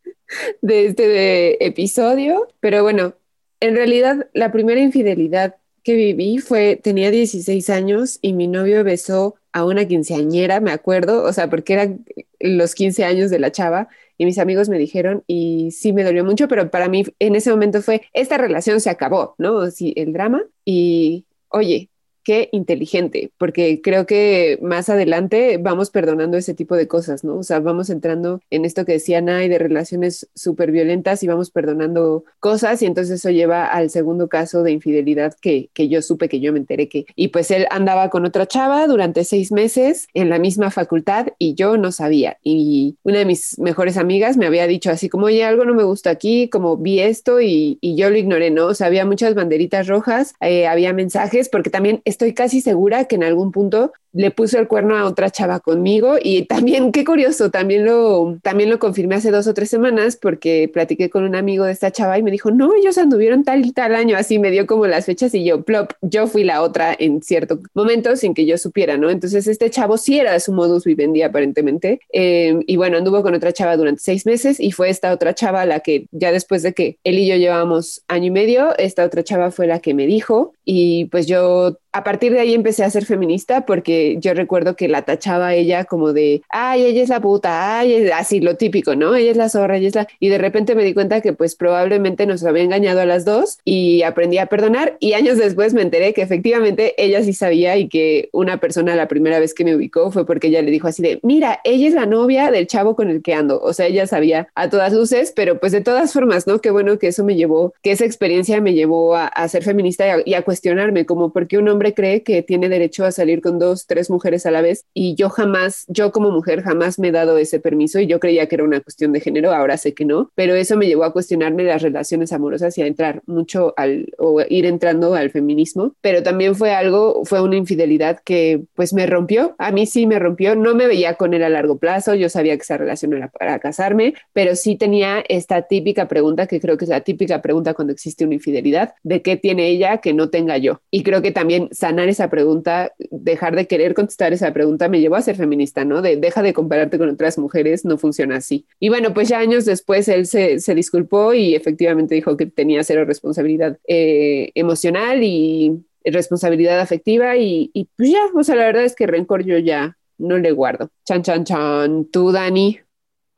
de 0.62 0.86
este 0.88 1.66
episodio, 1.66 2.48
pero 2.60 2.84
bueno, 2.84 3.16
en 3.60 3.76
realidad 3.76 4.28
la 4.34 4.52
primera 4.52 4.80
infidelidad 4.80 5.56
que 5.84 5.96
viví 5.96 6.40
fue, 6.40 6.76
tenía 6.76 7.12
16 7.12 7.70
años 7.70 8.20
y 8.22 8.34
mi 8.34 8.48
novio 8.48 8.84
besó 8.84 9.36
a 9.54 9.64
una 9.64 9.88
quinceañera, 9.88 10.60
me 10.60 10.72
acuerdo, 10.72 11.24
o 11.24 11.32
sea, 11.32 11.50
porque 11.50 11.74
eran 11.74 12.06
los 12.40 12.76
15 12.76 13.06
años 13.06 13.32
de 13.32 13.40
la 13.40 13.52
chava 13.52 13.88
y 14.18 14.26
mis 14.26 14.40
amigos 14.40 14.70
me 14.70 14.78
dijeron 14.80 15.24
y 15.28 15.72
sí 15.72 15.94
me 15.94 16.04
dolió 16.04 16.24
mucho, 16.26 16.48
pero 16.48 16.70
para 16.72 16.90
mí 16.90 17.04
en 17.20 17.36
ese 17.36 17.52
momento 17.52 17.82
fue, 17.82 18.04
esta 18.14 18.38
relación 18.38 18.80
se 18.82 18.90
acabó, 18.90 19.36
¿no? 19.38 19.70
Sí, 19.72 19.94
el 19.98 20.14
drama 20.14 20.44
y, 20.66 21.26
oye, 21.50 21.90
qué 22.28 22.50
inteligente, 22.52 23.32
porque 23.38 23.80
creo 23.82 24.06
que 24.06 24.60
más 24.62 24.90
adelante 24.90 25.58
vamos 25.62 25.92
perdonando 25.92 26.36
ese 26.36 26.54
tipo 26.54 26.76
de 26.76 26.86
cosas, 26.86 27.24
¿no? 27.24 27.38
O 27.38 27.44
sea, 27.44 27.62
vamos 27.62 27.90
entrando 27.90 28.42
en 28.50 28.66
esto 28.66 28.84
que 28.84 28.92
decía 28.92 29.22
Nay 29.22 29.48
de 29.48 29.58
relaciones 29.58 30.28
súper 30.36 30.72
violentas 30.72 31.24
y 31.24 31.28
vamos 31.28 31.52
perdonando 31.52 32.26
cosas 32.42 32.82
y 32.82 32.86
entonces 32.86 33.22
eso 33.22 33.30
lleva 33.30 33.68
al 33.68 33.90
segundo 33.90 34.28
caso 34.28 34.62
de 34.64 34.74
infidelidad 34.74 35.36
que, 35.40 35.70
que 35.74 35.88
yo 35.88 36.02
supe, 36.02 36.28
que 36.28 36.42
yo 36.42 36.52
me 36.52 36.60
enteré 36.60 36.90
que, 36.90 37.06
y 37.16 37.30
pues 37.30 37.50
él 37.50 37.66
andaba 37.72 38.10
con 38.10 38.26
otra 38.26 38.46
chava 38.46 38.86
durante 38.88 39.24
seis 39.24 39.54
meses 39.54 40.10
en 40.14 40.28
la 40.28 40.38
misma 40.38 40.70
facultad 40.70 41.28
y 41.40 41.54
yo 41.56 41.78
no 41.78 41.94
sabía. 41.94 42.40
Y 42.44 42.98
una 43.04 43.20
de 43.20 43.26
mis 43.26 43.58
mejores 43.58 43.96
amigas 43.96 44.36
me 44.36 44.48
había 44.48 44.68
dicho 44.68 44.92
así 44.92 45.08
como, 45.08 45.28
oye, 45.28 45.46
algo 45.46 45.64
no 45.64 45.74
me 45.74 45.86
gusta 45.86 46.10
aquí, 46.10 46.50
como 46.50 46.76
vi 46.76 47.00
esto 47.00 47.40
y, 47.40 47.78
y 47.80 47.96
yo 47.96 48.10
lo 48.10 48.18
ignoré, 48.18 48.52
¿no? 48.52 48.66
O 48.66 48.74
sea, 48.74 48.88
había 48.88 49.06
muchas 49.06 49.34
banderitas 49.34 49.88
rojas, 49.88 50.34
eh, 50.42 50.68
había 50.68 50.92
mensajes, 50.92 51.48
porque 51.48 51.70
también 51.70 52.02
estoy 52.18 52.34
casi 52.34 52.62
segura 52.62 53.06
que 53.06 53.16
en 53.16 53.24
algún 53.24 53.52
punto 53.52 53.94
le 54.18 54.32
puso 54.32 54.58
el 54.58 54.68
cuerno 54.68 54.98
a 54.98 55.06
otra 55.06 55.30
chava 55.30 55.60
conmigo 55.60 56.16
y 56.22 56.44
también, 56.44 56.92
qué 56.92 57.06
curioso, 57.06 57.52
también 57.52 57.86
lo, 57.86 58.40
también 58.42 58.70
lo 58.72 58.80
confirmé 58.80 59.16
hace 59.16 59.30
dos 59.30 59.46
o 59.46 59.54
tres 59.54 59.70
semanas 59.70 60.18
porque 60.20 60.70
platiqué 60.74 61.12
con 61.12 61.24
un 61.24 61.36
amigo 61.36 61.66
de 61.66 61.72
esta 61.72 61.92
chava 61.92 62.18
y 62.18 62.24
me 62.24 62.32
dijo, 62.32 62.50
no, 62.50 62.74
ellos 62.74 62.98
anduvieron 62.98 63.44
tal 63.44 63.64
y 63.64 63.72
tal 63.72 63.94
año, 63.94 64.18
así 64.18 64.40
me 64.40 64.50
dio 64.50 64.66
como 64.66 64.88
las 64.88 65.06
fechas 65.06 65.36
y 65.36 65.46
yo, 65.46 65.62
plop, 65.62 65.92
yo 66.02 66.26
fui 66.26 66.44
la 66.44 66.64
otra 66.64 66.96
en 66.98 67.22
cierto 67.22 67.60
momento 67.76 68.16
sin 68.16 68.34
que 68.34 68.48
yo 68.48 68.58
supiera, 68.58 68.98
¿no? 68.98 69.12
Entonces 69.12 69.46
este 69.46 69.70
chavo 69.70 69.98
sí 69.98 70.20
era 70.20 70.40
su 70.40 70.52
modus 70.52 70.84
vivendi 70.84 71.22
aparentemente 71.22 72.00
eh, 72.12 72.58
y 72.66 72.76
bueno, 72.76 72.98
anduvo 72.98 73.22
con 73.22 73.36
otra 73.36 73.54
chava 73.54 73.78
durante 73.78 74.02
seis 74.02 74.26
meses 74.26 74.60
y 74.60 74.72
fue 74.72 74.90
esta 74.90 75.14
otra 75.14 75.36
chava 75.36 75.64
la 75.68 75.82
que 75.82 76.08
ya 76.12 76.32
después 76.32 76.64
de 76.64 76.74
que 76.74 76.98
él 77.04 77.20
y 77.20 77.28
yo 77.28 77.36
llevábamos 77.36 78.02
año 78.08 78.26
y 78.26 78.32
medio, 78.32 78.76
esta 78.80 79.06
otra 79.06 79.24
chava 79.24 79.52
fue 79.52 79.68
la 79.68 79.80
que 79.80 79.94
me 79.94 80.08
dijo 80.08 80.54
y 80.66 81.06
pues 81.06 81.28
yo 81.28 81.78
a 81.98 82.04
partir 82.04 82.32
de 82.32 82.40
ahí 82.40 82.54
empecé 82.54 82.84
a 82.84 82.90
ser 82.90 83.06
feminista 83.06 83.66
porque 83.66 84.07
yo 84.20 84.34
recuerdo 84.34 84.76
que 84.76 84.88
la 84.88 85.04
tachaba 85.04 85.54
ella 85.54 85.86
como 85.86 86.14
de, 86.14 86.42
ay, 86.50 86.86
ella 86.86 87.04
es 87.04 87.10
la 87.10 87.22
puta, 87.22 87.80
ay, 87.80 88.10
así 88.10 88.40
lo 88.40 88.56
típico, 88.56 88.96
¿no? 88.96 89.16
Ella 89.16 89.32
es 89.32 89.38
la 89.38 89.50
zorra, 89.50 89.78
ella 89.78 89.88
es 89.88 89.96
la... 89.96 90.08
Y 90.20 90.30
de 90.30 90.38
repente 90.38 90.76
me 90.76 90.84
di 90.84 90.94
cuenta 90.94 91.22
que 91.22 91.34
pues 91.34 91.56
probablemente 91.56 92.26
nos 92.26 92.44
había 92.44 92.64
engañado 92.64 93.02
a 93.02 93.06
las 93.06 93.26
dos 93.26 93.60
y 93.66 94.04
aprendí 94.04 94.38
a 94.38 94.46
perdonar 94.48 94.98
y 95.00 95.14
años 95.14 95.38
después 95.38 95.74
me 95.74 95.82
enteré 95.82 96.14
que 96.14 96.22
efectivamente 96.22 96.94
ella 96.98 97.24
sí 97.24 97.34
sabía 97.34 97.78
y 97.78 97.90
que 97.90 98.30
una 98.32 98.60
persona 98.60 98.96
la 98.96 99.08
primera 99.08 99.40
vez 99.40 99.54
que 99.54 99.64
me 99.64 99.76
ubicó 99.76 100.12
fue 100.12 100.26
porque 100.26 100.48
ella 100.48 100.62
le 100.62 100.72
dijo 100.72 100.88
así 100.88 101.02
de, 101.02 101.20
mira, 101.24 101.60
ella 101.64 101.88
es 101.88 101.94
la 101.94 102.06
novia 102.06 102.52
del 102.52 102.68
chavo 102.68 102.96
con 102.96 103.10
el 103.10 103.22
que 103.22 103.34
ando. 103.34 103.60
O 103.62 103.74
sea, 103.74 103.88
ella 103.88 104.08
sabía 104.08 104.50
a 104.56 104.70
todas 104.70 104.94
luces, 104.94 105.34
pero 105.36 105.60
pues 105.60 105.72
de 105.72 105.82
todas 105.82 106.14
formas, 106.14 106.48
¿no? 106.48 106.60
Qué 106.60 106.72
bueno 106.72 107.00
que 107.00 107.08
eso 107.08 107.24
me 107.24 107.36
llevó, 107.36 107.74
que 107.82 107.92
esa 107.92 108.06
experiencia 108.06 108.62
me 108.62 108.74
llevó 108.74 109.16
a, 109.16 109.48
ser 109.48 109.64
feminista 109.64 110.06
y 110.06 110.10
a, 110.10 110.18
y 110.26 110.34
a 110.34 110.42
cuestionarme 110.44 111.06
como 111.06 111.32
por 111.32 111.48
qué 111.48 111.58
un 111.58 111.70
hombre 111.70 111.94
cree 111.94 112.24
que 112.24 112.44
tiene 112.44 112.70
derecho 112.70 113.06
a 113.06 113.12
salir 113.12 113.42
con 113.42 113.60
dos, 113.60 113.87
tres 113.88 114.10
mujeres 114.10 114.46
a 114.46 114.52
la 114.52 114.62
vez 114.62 114.86
y 114.94 115.16
yo 115.16 115.30
jamás, 115.30 115.86
yo 115.88 116.12
como 116.12 116.32
mujer 116.32 116.62
jamás 116.62 117.00
me 117.00 117.10
he 117.10 117.12
dado 117.12 117.38
ese 117.38 117.60
permiso 117.60 118.00
y 118.00 118.08
yo 118.08 118.20
creía 118.20 118.48
que 118.48 118.56
era 118.56 118.64
una 118.64 118.82
cuestión 118.82 119.12
de 119.12 119.22
género, 119.22 119.54
ahora 119.54 119.78
sé 119.78 119.94
que 119.94 120.06
no, 120.06 120.32
pero 120.36 120.56
eso 120.56 120.78
me 120.78 120.88
llevó 120.88 121.04
a 121.04 121.14
cuestionarme 121.14 121.64
las 121.64 121.82
relaciones 121.82 122.32
amorosas 122.34 122.78
y 122.78 122.82
a 122.82 122.88
entrar 122.88 123.22
mucho 123.26 123.74
al, 123.78 124.14
o 124.18 124.42
ir 124.50 124.66
entrando 124.66 125.16
al 125.16 125.32
feminismo, 125.32 125.96
pero 126.02 126.24
también 126.24 126.56
fue 126.56 126.72
algo, 126.72 127.24
fue 127.26 127.42
una 127.42 127.56
infidelidad 127.56 128.20
que 128.24 128.64
pues 128.76 128.94
me 128.94 129.06
rompió, 129.06 129.56
a 129.58 129.72
mí 129.72 129.86
sí 129.86 130.06
me 130.06 130.20
rompió, 130.20 130.56
no 130.56 130.76
me 130.76 130.88
veía 130.88 131.16
con 131.16 131.34
él 131.34 131.44
a 131.44 131.50
largo 131.50 131.78
plazo, 131.78 132.16
yo 132.16 132.30
sabía 132.30 132.56
que 132.56 132.64
esa 132.64 132.78
relación 132.78 133.14
era 133.14 133.30
para 133.30 133.60
casarme, 133.60 134.14
pero 134.34 134.56
sí 134.56 134.76
tenía 134.76 135.24
esta 135.28 135.64
típica 135.64 136.08
pregunta 136.08 136.48
que 136.48 136.60
creo 136.60 136.78
que 136.78 136.86
es 136.86 136.90
la 136.90 137.02
típica 137.02 137.42
pregunta 137.42 137.74
cuando 137.74 137.94
existe 137.94 138.26
una 138.26 138.36
infidelidad, 138.36 138.94
de 139.04 139.22
qué 139.22 139.38
tiene 139.38 139.68
ella 139.68 139.98
que 139.98 140.14
no 140.14 140.30
tenga 140.30 140.58
yo. 140.58 140.82
Y 140.92 141.04
creo 141.04 141.22
que 141.22 141.32
también 141.32 141.70
sanar 141.72 142.10
esa 142.10 142.30
pregunta, 142.30 142.94
dejar 143.12 143.56
de 143.56 143.68
querer 143.78 143.94
contestar 143.94 144.34
esa 144.34 144.52
pregunta 144.54 144.90
me 144.90 145.00
llevó 145.00 145.16
a 145.16 145.22
ser 145.22 145.36
feminista, 145.36 145.86
¿no? 145.86 146.02
De 146.02 146.18
deja 146.18 146.42
de 146.42 146.54
compararte 146.54 146.98
con 146.98 147.10
otras 147.10 147.38
mujeres, 147.38 147.86
no 147.86 147.98
funciona 148.00 148.38
así. 148.38 148.66
Y 148.80 148.90
bueno, 148.90 149.14
pues 149.14 149.30
ya 149.30 149.38
años 149.38 149.66
después 149.66 150.08
él 150.08 150.26
se, 150.26 150.60
se 150.60 150.74
disculpó 150.74 151.34
y 151.36 151.54
efectivamente 151.54 152.16
dijo 152.16 152.36
que 152.36 152.48
tenía 152.48 152.84
cero 152.84 153.06
responsabilidad 153.06 153.78
eh, 153.88 154.52
emocional 154.56 155.22
y 155.22 155.84
responsabilidad 156.04 156.80
afectiva 156.80 157.38
y, 157.38 157.70
y 157.74 157.88
pues 157.96 158.12
ya, 158.12 158.22
o 158.34 158.44
sea, 158.44 158.56
la 158.56 158.66
verdad 158.66 158.84
es 158.84 158.96
que 158.96 159.06
rencor 159.06 159.44
yo 159.44 159.58
ya 159.60 159.98
no 160.18 160.40
le 160.40 160.52
guardo. 160.52 160.90
Chan, 161.06 161.22
chan, 161.22 161.44
chan. 161.44 162.06
¿Tú, 162.06 162.32
Dani? 162.32 162.80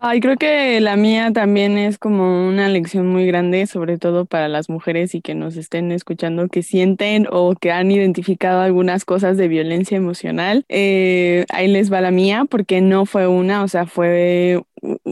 Ay, 0.01 0.21
creo 0.21 0.37
que 0.37 0.79
la 0.79 0.95
mía 0.95 1.31
también 1.33 1.77
es 1.77 1.97
como 1.97 2.47
una 2.47 2.69
lección 2.69 3.07
muy 3.07 3.25
grande, 3.27 3.67
sobre 3.67 3.97
todo 3.97 4.25
para 4.25 4.47
las 4.47 4.69
mujeres 4.69 5.13
y 5.13 5.19
que 5.21 5.35
nos 5.35 5.57
estén 5.57 5.91
escuchando, 5.91 6.47
que 6.47 6.63
sienten 6.63 7.27
o 7.29 7.53
que 7.59 7.73
han 7.73 7.91
identificado 7.91 8.61
algunas 8.61 9.03
cosas 9.03 9.35
de 9.35 9.49
violencia 9.49 9.97
emocional. 9.97 10.63
Eh, 10.69 11.45
ahí 11.49 11.67
les 11.67 11.91
va 11.91 11.99
la 11.99 12.11
mía, 12.11 12.45
porque 12.49 12.79
no 12.79 13.05
fue 13.05 13.27
una, 13.27 13.61
o 13.61 13.67
sea, 13.67 13.85
fue 13.87 14.61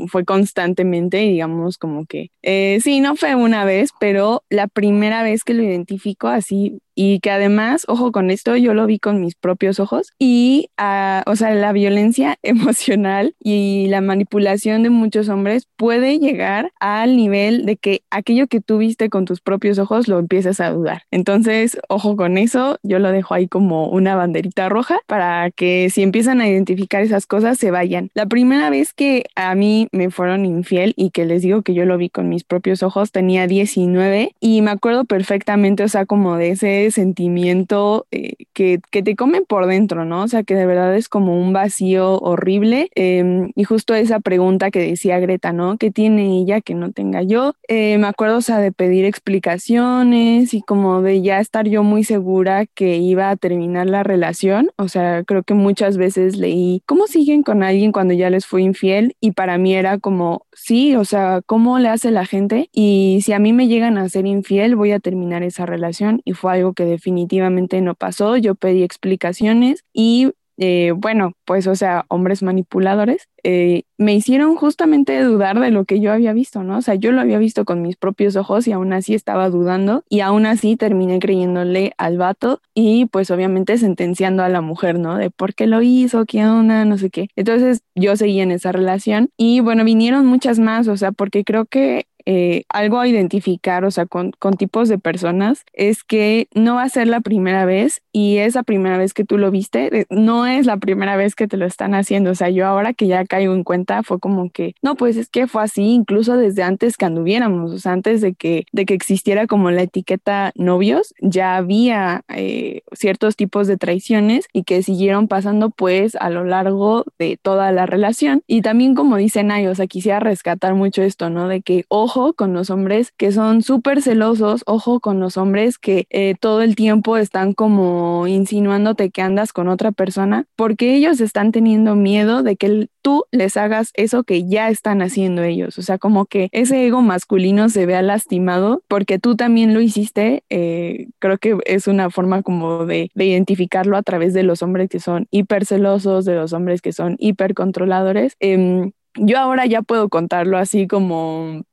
fue 0.07 0.23
constantemente, 0.23 1.17
digamos, 1.17 1.77
como 1.77 2.05
que, 2.05 2.31
eh, 2.41 2.79
sí, 2.81 3.01
no 3.01 3.17
fue 3.17 3.35
una 3.35 3.65
vez, 3.65 3.89
pero 3.99 4.43
la 4.49 4.67
primera 4.67 5.23
vez 5.23 5.43
que 5.43 5.53
lo 5.53 5.63
identifico 5.63 6.29
así 6.29 6.79
y 6.99 7.19
que 7.19 7.29
además, 7.29 7.85
ojo 7.87 8.11
con 8.11 8.31
esto, 8.31 8.57
yo 8.57 8.73
lo 8.73 8.87
vi 8.87 8.97
con 8.97 9.21
mis 9.21 9.35
propios 9.35 9.79
ojos 9.79 10.11
y, 10.17 10.71
ah, 10.77 11.21
o 11.27 11.35
sea, 11.35 11.53
la 11.53 11.71
violencia 11.71 12.39
emocional 12.43 13.35
y 13.39 13.85
la 13.89 14.01
manipulación 14.01 14.81
de 14.81 14.89
muchos 14.89 15.29
hombres 15.29 15.67
puede 15.77 16.17
llegar 16.17 16.71
al 16.79 17.15
nivel 17.15 17.67
de 17.67 17.77
que 17.77 18.01
aquello 18.09 18.47
que 18.47 18.61
tú 18.61 18.79
viste 18.79 19.09
con 19.11 19.25
tus 19.25 19.41
propios 19.41 19.77
ojos 19.77 20.07
lo 20.07 20.17
empiezas 20.17 20.59
a 20.59 20.71
dudar. 20.71 21.03
Entonces, 21.11 21.77
ojo 21.87 22.15
con 22.15 22.39
eso, 22.39 22.79
yo 22.81 22.97
lo 22.97 23.11
dejo 23.11 23.35
ahí 23.35 23.47
como 23.47 23.89
una 23.89 24.15
banderita 24.15 24.67
roja 24.67 24.99
para 25.05 25.51
que 25.51 25.91
si 25.91 26.01
empiezan 26.01 26.41
a 26.41 26.49
identificar 26.49 27.03
esas 27.03 27.27
cosas 27.27 27.59
se 27.59 27.69
vayan. 27.69 28.09
La 28.15 28.25
primera 28.25 28.71
vez 28.71 28.93
que 28.93 29.25
a 29.35 29.53
mí 29.53 29.87
me 29.91 30.09
fueron 30.09 30.47
infiel 30.47 30.95
y 30.97 31.11
que 31.11 31.25
les 31.25 31.43
digo 31.43 31.61
que 31.61 31.75
yo 31.75 31.85
lo 31.85 31.99
vi 31.99 32.09
con 32.09 32.27
mis 32.27 32.43
propios 32.43 32.81
ojos, 32.81 33.11
tenía 33.11 33.45
19 33.45 34.33
y 34.39 34.63
me 34.63 34.71
acuerdo 34.71 35.05
perfectamente, 35.05 35.83
o 35.83 35.87
sea, 35.89 36.07
como 36.07 36.37
de 36.37 36.49
ese 36.51 36.86
sentimiento 36.91 38.07
eh, 38.11 38.33
que, 38.53 38.79
que, 38.91 39.03
te 39.03 39.15
comen 39.15 39.45
por 39.45 39.67
dentro, 39.67 40.05
¿no? 40.05 40.23
O 40.23 40.27
sea, 40.27 40.43
que 40.43 40.55
de 40.55 40.65
verdad 40.65 40.95
es 40.95 41.09
como 41.09 41.39
un 41.39 41.53
vacío 41.53 42.17
horrible. 42.19 42.89
Em, 42.95 43.51
y 43.55 43.63
justo 43.63 43.93
esa 43.93 44.19
pregunta 44.19 44.71
que 44.71 44.79
decía 44.79 45.19
Greta, 45.19 45.53
¿no? 45.53 45.77
¿Qué 45.77 45.91
tiene 45.91 46.37
ella 46.39 46.61
que 46.61 46.75
no 46.75 46.91
tenga 46.91 47.21
yo? 47.23 47.53
Eh, 47.67 47.97
me 47.97 48.07
acuerdo, 48.07 48.37
o 48.37 48.41
sea, 48.41 48.59
de 48.59 48.71
pedir 48.71 49.05
explicaciones 49.05 50.53
y 50.53 50.61
como 50.61 51.01
de 51.01 51.21
ya 51.21 51.39
estar 51.39 51.67
yo 51.67 51.83
muy 51.83 52.03
segura 52.03 52.65
que 52.65 52.97
iba 52.97 53.29
a 53.29 53.35
terminar 53.35 53.87
la 53.87 54.03
relación. 54.03 54.71
O 54.77 54.87
sea, 54.87 55.23
creo 55.23 55.43
que 55.43 55.53
muchas 55.53 55.97
veces 55.97 56.37
leí 56.37 56.81
cómo 56.85 57.07
siguen 57.07 57.43
con 57.43 57.63
alguien 57.63 57.91
cuando 57.91 58.13
ya 58.13 58.29
les 58.29 58.45
fue 58.45 58.61
infiel 58.61 59.15
y 59.19 59.31
para 59.31 59.57
mí 59.57 59.75
era 59.75 59.97
como, 59.99 60.45
sí, 60.53 60.95
o 60.95 61.05
sea, 61.05 61.41
¿cómo 61.45 61.79
le 61.79 61.89
hace 61.89 62.11
la 62.11 62.25
gente? 62.25 62.69
Y 62.71 63.19
si 63.23 63.33
a 63.33 63.39
mí 63.39 63.53
me 63.53 63.67
llegan 63.67 63.97
a 63.97 64.09
ser 64.09 64.25
infiel, 64.25 64.75
voy 64.75 64.91
a 64.91 64.99
terminar 64.99 65.43
esa 65.43 65.65
relación 65.65 66.21
y 66.25 66.33
fue 66.33 66.53
algo 66.53 66.73
que 66.77 66.85
definitivamente 66.85 67.81
no 67.81 67.95
pasó. 67.95 68.37
Yo 68.37 68.55
pedí 68.55 68.83
explicaciones 68.83 69.83
y 69.91 70.31
eh, 70.59 70.93
bueno, 70.95 71.33
pues 71.45 71.67
o 71.67 71.75
sea, 71.75 72.05
hombres 72.09 72.41
manipuladores, 72.41 73.27
eh, 73.43 73.83
me 73.99 74.15
hicieron 74.15 74.55
justamente 74.55 75.21
dudar 75.21 75.59
de 75.59 75.69
lo 75.69 75.85
que 75.85 75.99
yo 75.99 76.11
había 76.11 76.33
visto, 76.33 76.63
¿no? 76.63 76.77
O 76.79 76.81
sea, 76.81 76.95
yo 76.95 77.11
lo 77.11 77.21
había 77.21 77.37
visto 77.37 77.63
con 77.63 77.83
mis 77.83 77.95
propios 77.95 78.35
ojos 78.35 78.67
y 78.67 78.71
aún 78.71 78.91
así 78.91 79.13
estaba 79.13 79.49
dudando 79.51 80.03
y 80.09 80.21
aún 80.21 80.47
así 80.47 80.75
terminé 80.75 81.19
creyéndole 81.19 81.93
al 81.97 82.17
vato 82.17 82.59
y 82.73 83.05
pues 83.05 83.29
obviamente 83.29 83.77
sentenciando 83.77 84.43
a 84.43 84.49
la 84.49 84.61
mujer, 84.61 84.97
¿no? 84.99 85.15
De 85.17 85.29
por 85.29 85.53
qué 85.53 85.67
lo 85.67 85.83
hizo, 85.83 86.25
qué 86.25 86.43
onda, 86.45 86.85
no 86.85 86.97
sé 86.97 87.11
qué. 87.11 87.29
Entonces 87.35 87.81
yo 87.93 88.15
seguí 88.15 88.39
en 88.41 88.51
esa 88.51 88.71
relación 88.71 89.29
y 89.37 89.59
bueno, 89.59 89.83
vinieron 89.83 90.25
muchas 90.25 90.57
más, 90.57 90.87
o 90.87 90.97
sea, 90.97 91.11
porque 91.11 91.43
creo 91.43 91.65
que 91.65 92.07
eh, 92.29 92.65
algo 92.67 92.99
a 92.99 93.07
identificar, 93.07 93.85
o 93.85 93.91
sea, 93.91 94.05
con, 94.05 94.33
tipos 94.57 94.89
de 94.89 94.99
personas, 94.99 95.63
es 95.71 96.03
que 96.03 96.49
no 96.53 96.75
va 96.75 96.83
a 96.83 96.89
ser 96.89 97.07
la 97.07 97.21
primera 97.21 97.63
vez 97.63 98.01
y 98.11 98.39
esa 98.39 98.63
primera 98.63 98.97
vez 98.97 99.13
que 99.13 99.23
tú 99.23 99.37
lo 99.37 99.49
viste, 99.49 100.05
no 100.09 100.45
es 100.45 100.65
la 100.65 100.75
primera 100.75 101.15
vez 101.15 101.35
que 101.35 101.47
te 101.47 101.55
lo 101.55 101.65
están 101.65 101.95
haciendo. 101.95 102.31
O 102.31 102.35
sea, 102.35 102.49
yo 102.49 102.67
ahora 102.67 102.91
que 102.91 103.07
ya 103.07 103.23
caigo 103.23 103.53
en 103.53 103.63
cuenta, 103.63 104.03
fue 104.03 104.19
como 104.19 104.49
que, 104.49 104.75
no, 104.81 104.95
pues 104.95 105.15
es 105.15 105.29
que 105.29 105.47
fue 105.47 105.63
así, 105.63 105.83
incluso 105.83 106.35
desde 106.35 106.63
antes 106.63 106.97
que 106.97 107.05
anduviéramos, 107.05 107.71
o 107.71 107.79
sea, 107.79 107.93
antes 107.93 108.19
de 108.19 108.33
que, 108.33 108.65
de 108.73 108.85
que 108.85 108.93
existiera 108.93 109.47
como 109.47 109.71
la 109.71 109.83
etiqueta 109.83 110.51
novios, 110.55 111.13
ya 111.21 111.55
había 111.55 112.25
eh, 112.27 112.81
ciertos 112.91 113.37
tipos 113.37 113.67
de 113.67 113.77
traiciones 113.77 114.47
y 114.51 114.63
que 114.63 114.83
siguieron 114.83 115.29
pasando 115.29 115.69
pues 115.69 116.15
a 116.15 116.29
lo 116.29 116.43
largo 116.43 117.05
de 117.19 117.39
toda 117.41 117.71
la 117.71 117.85
relación. 117.85 118.43
Y 118.47 118.63
también 118.63 118.95
como 118.95 119.15
dicen 119.15 119.49
ahí, 119.51 119.65
o 119.67 119.75
sea, 119.75 119.87
quisiera 119.87 120.19
rescatar 120.19 120.73
mucho 120.73 121.03
esto, 121.03 121.29
¿no? 121.29 121.47
De 121.47 121.61
que, 121.61 121.85
ojo, 121.87 122.16
con 122.35 122.53
los 122.53 122.69
hombres 122.69 123.11
que 123.15 123.31
son 123.31 123.61
súper 123.61 124.01
celosos, 124.01 124.63
ojo 124.65 124.99
con 124.99 125.19
los 125.19 125.37
hombres 125.37 125.77
que 125.77 126.07
eh, 126.09 126.35
todo 126.39 126.61
el 126.61 126.75
tiempo 126.75 127.15
están 127.17 127.53
como 127.53 128.27
insinuándote 128.27 129.11
que 129.11 129.21
andas 129.21 129.53
con 129.53 129.67
otra 129.67 129.91
persona, 129.91 130.45
porque 130.55 130.95
ellos 130.95 131.21
están 131.21 131.51
teniendo 131.51 131.95
miedo 131.95 132.41
de 132.41 132.55
que 132.55 132.89
tú 133.01 133.25
les 133.31 133.55
hagas 133.55 133.91
eso 133.93 134.23
que 134.23 134.47
ya 134.47 134.69
están 134.69 135.01
haciendo 135.01 135.43
ellos. 135.43 135.77
O 135.77 135.81
sea, 135.81 135.97
como 135.99 136.25
que 136.25 136.49
ese 136.51 136.85
ego 136.87 137.01
masculino 137.01 137.69
se 137.69 137.85
vea 137.85 138.01
lastimado 138.01 138.81
porque 138.87 139.19
tú 139.19 139.35
también 139.35 139.73
lo 139.73 139.79
hiciste. 139.79 140.43
Eh, 140.49 141.07
creo 141.19 141.37
que 141.37 141.57
es 141.65 141.87
una 141.87 142.09
forma 142.09 142.41
como 142.41 142.85
de, 142.85 143.11
identificarlo 143.15 143.95
a 143.95 144.03
través 144.03 144.33
de 144.33 144.43
los 144.43 144.63
hombres 144.63 144.89
que 144.89 144.99
son 144.99 145.27
hiper 145.29 145.65
celosos, 145.65 146.25
de 146.25 146.35
los 146.35 146.53
hombres 146.53 146.81
que 146.81 146.93
son 146.93 147.15
hiper 147.19 147.53
controladores. 147.53 148.35
Em, 148.39 148.91
yo 149.15 149.39
ahora 149.39 149.65
ya 149.65 149.81
puedo 149.81 150.09
contarlo 150.09 150.57
así 150.57 150.87
como 150.87 151.63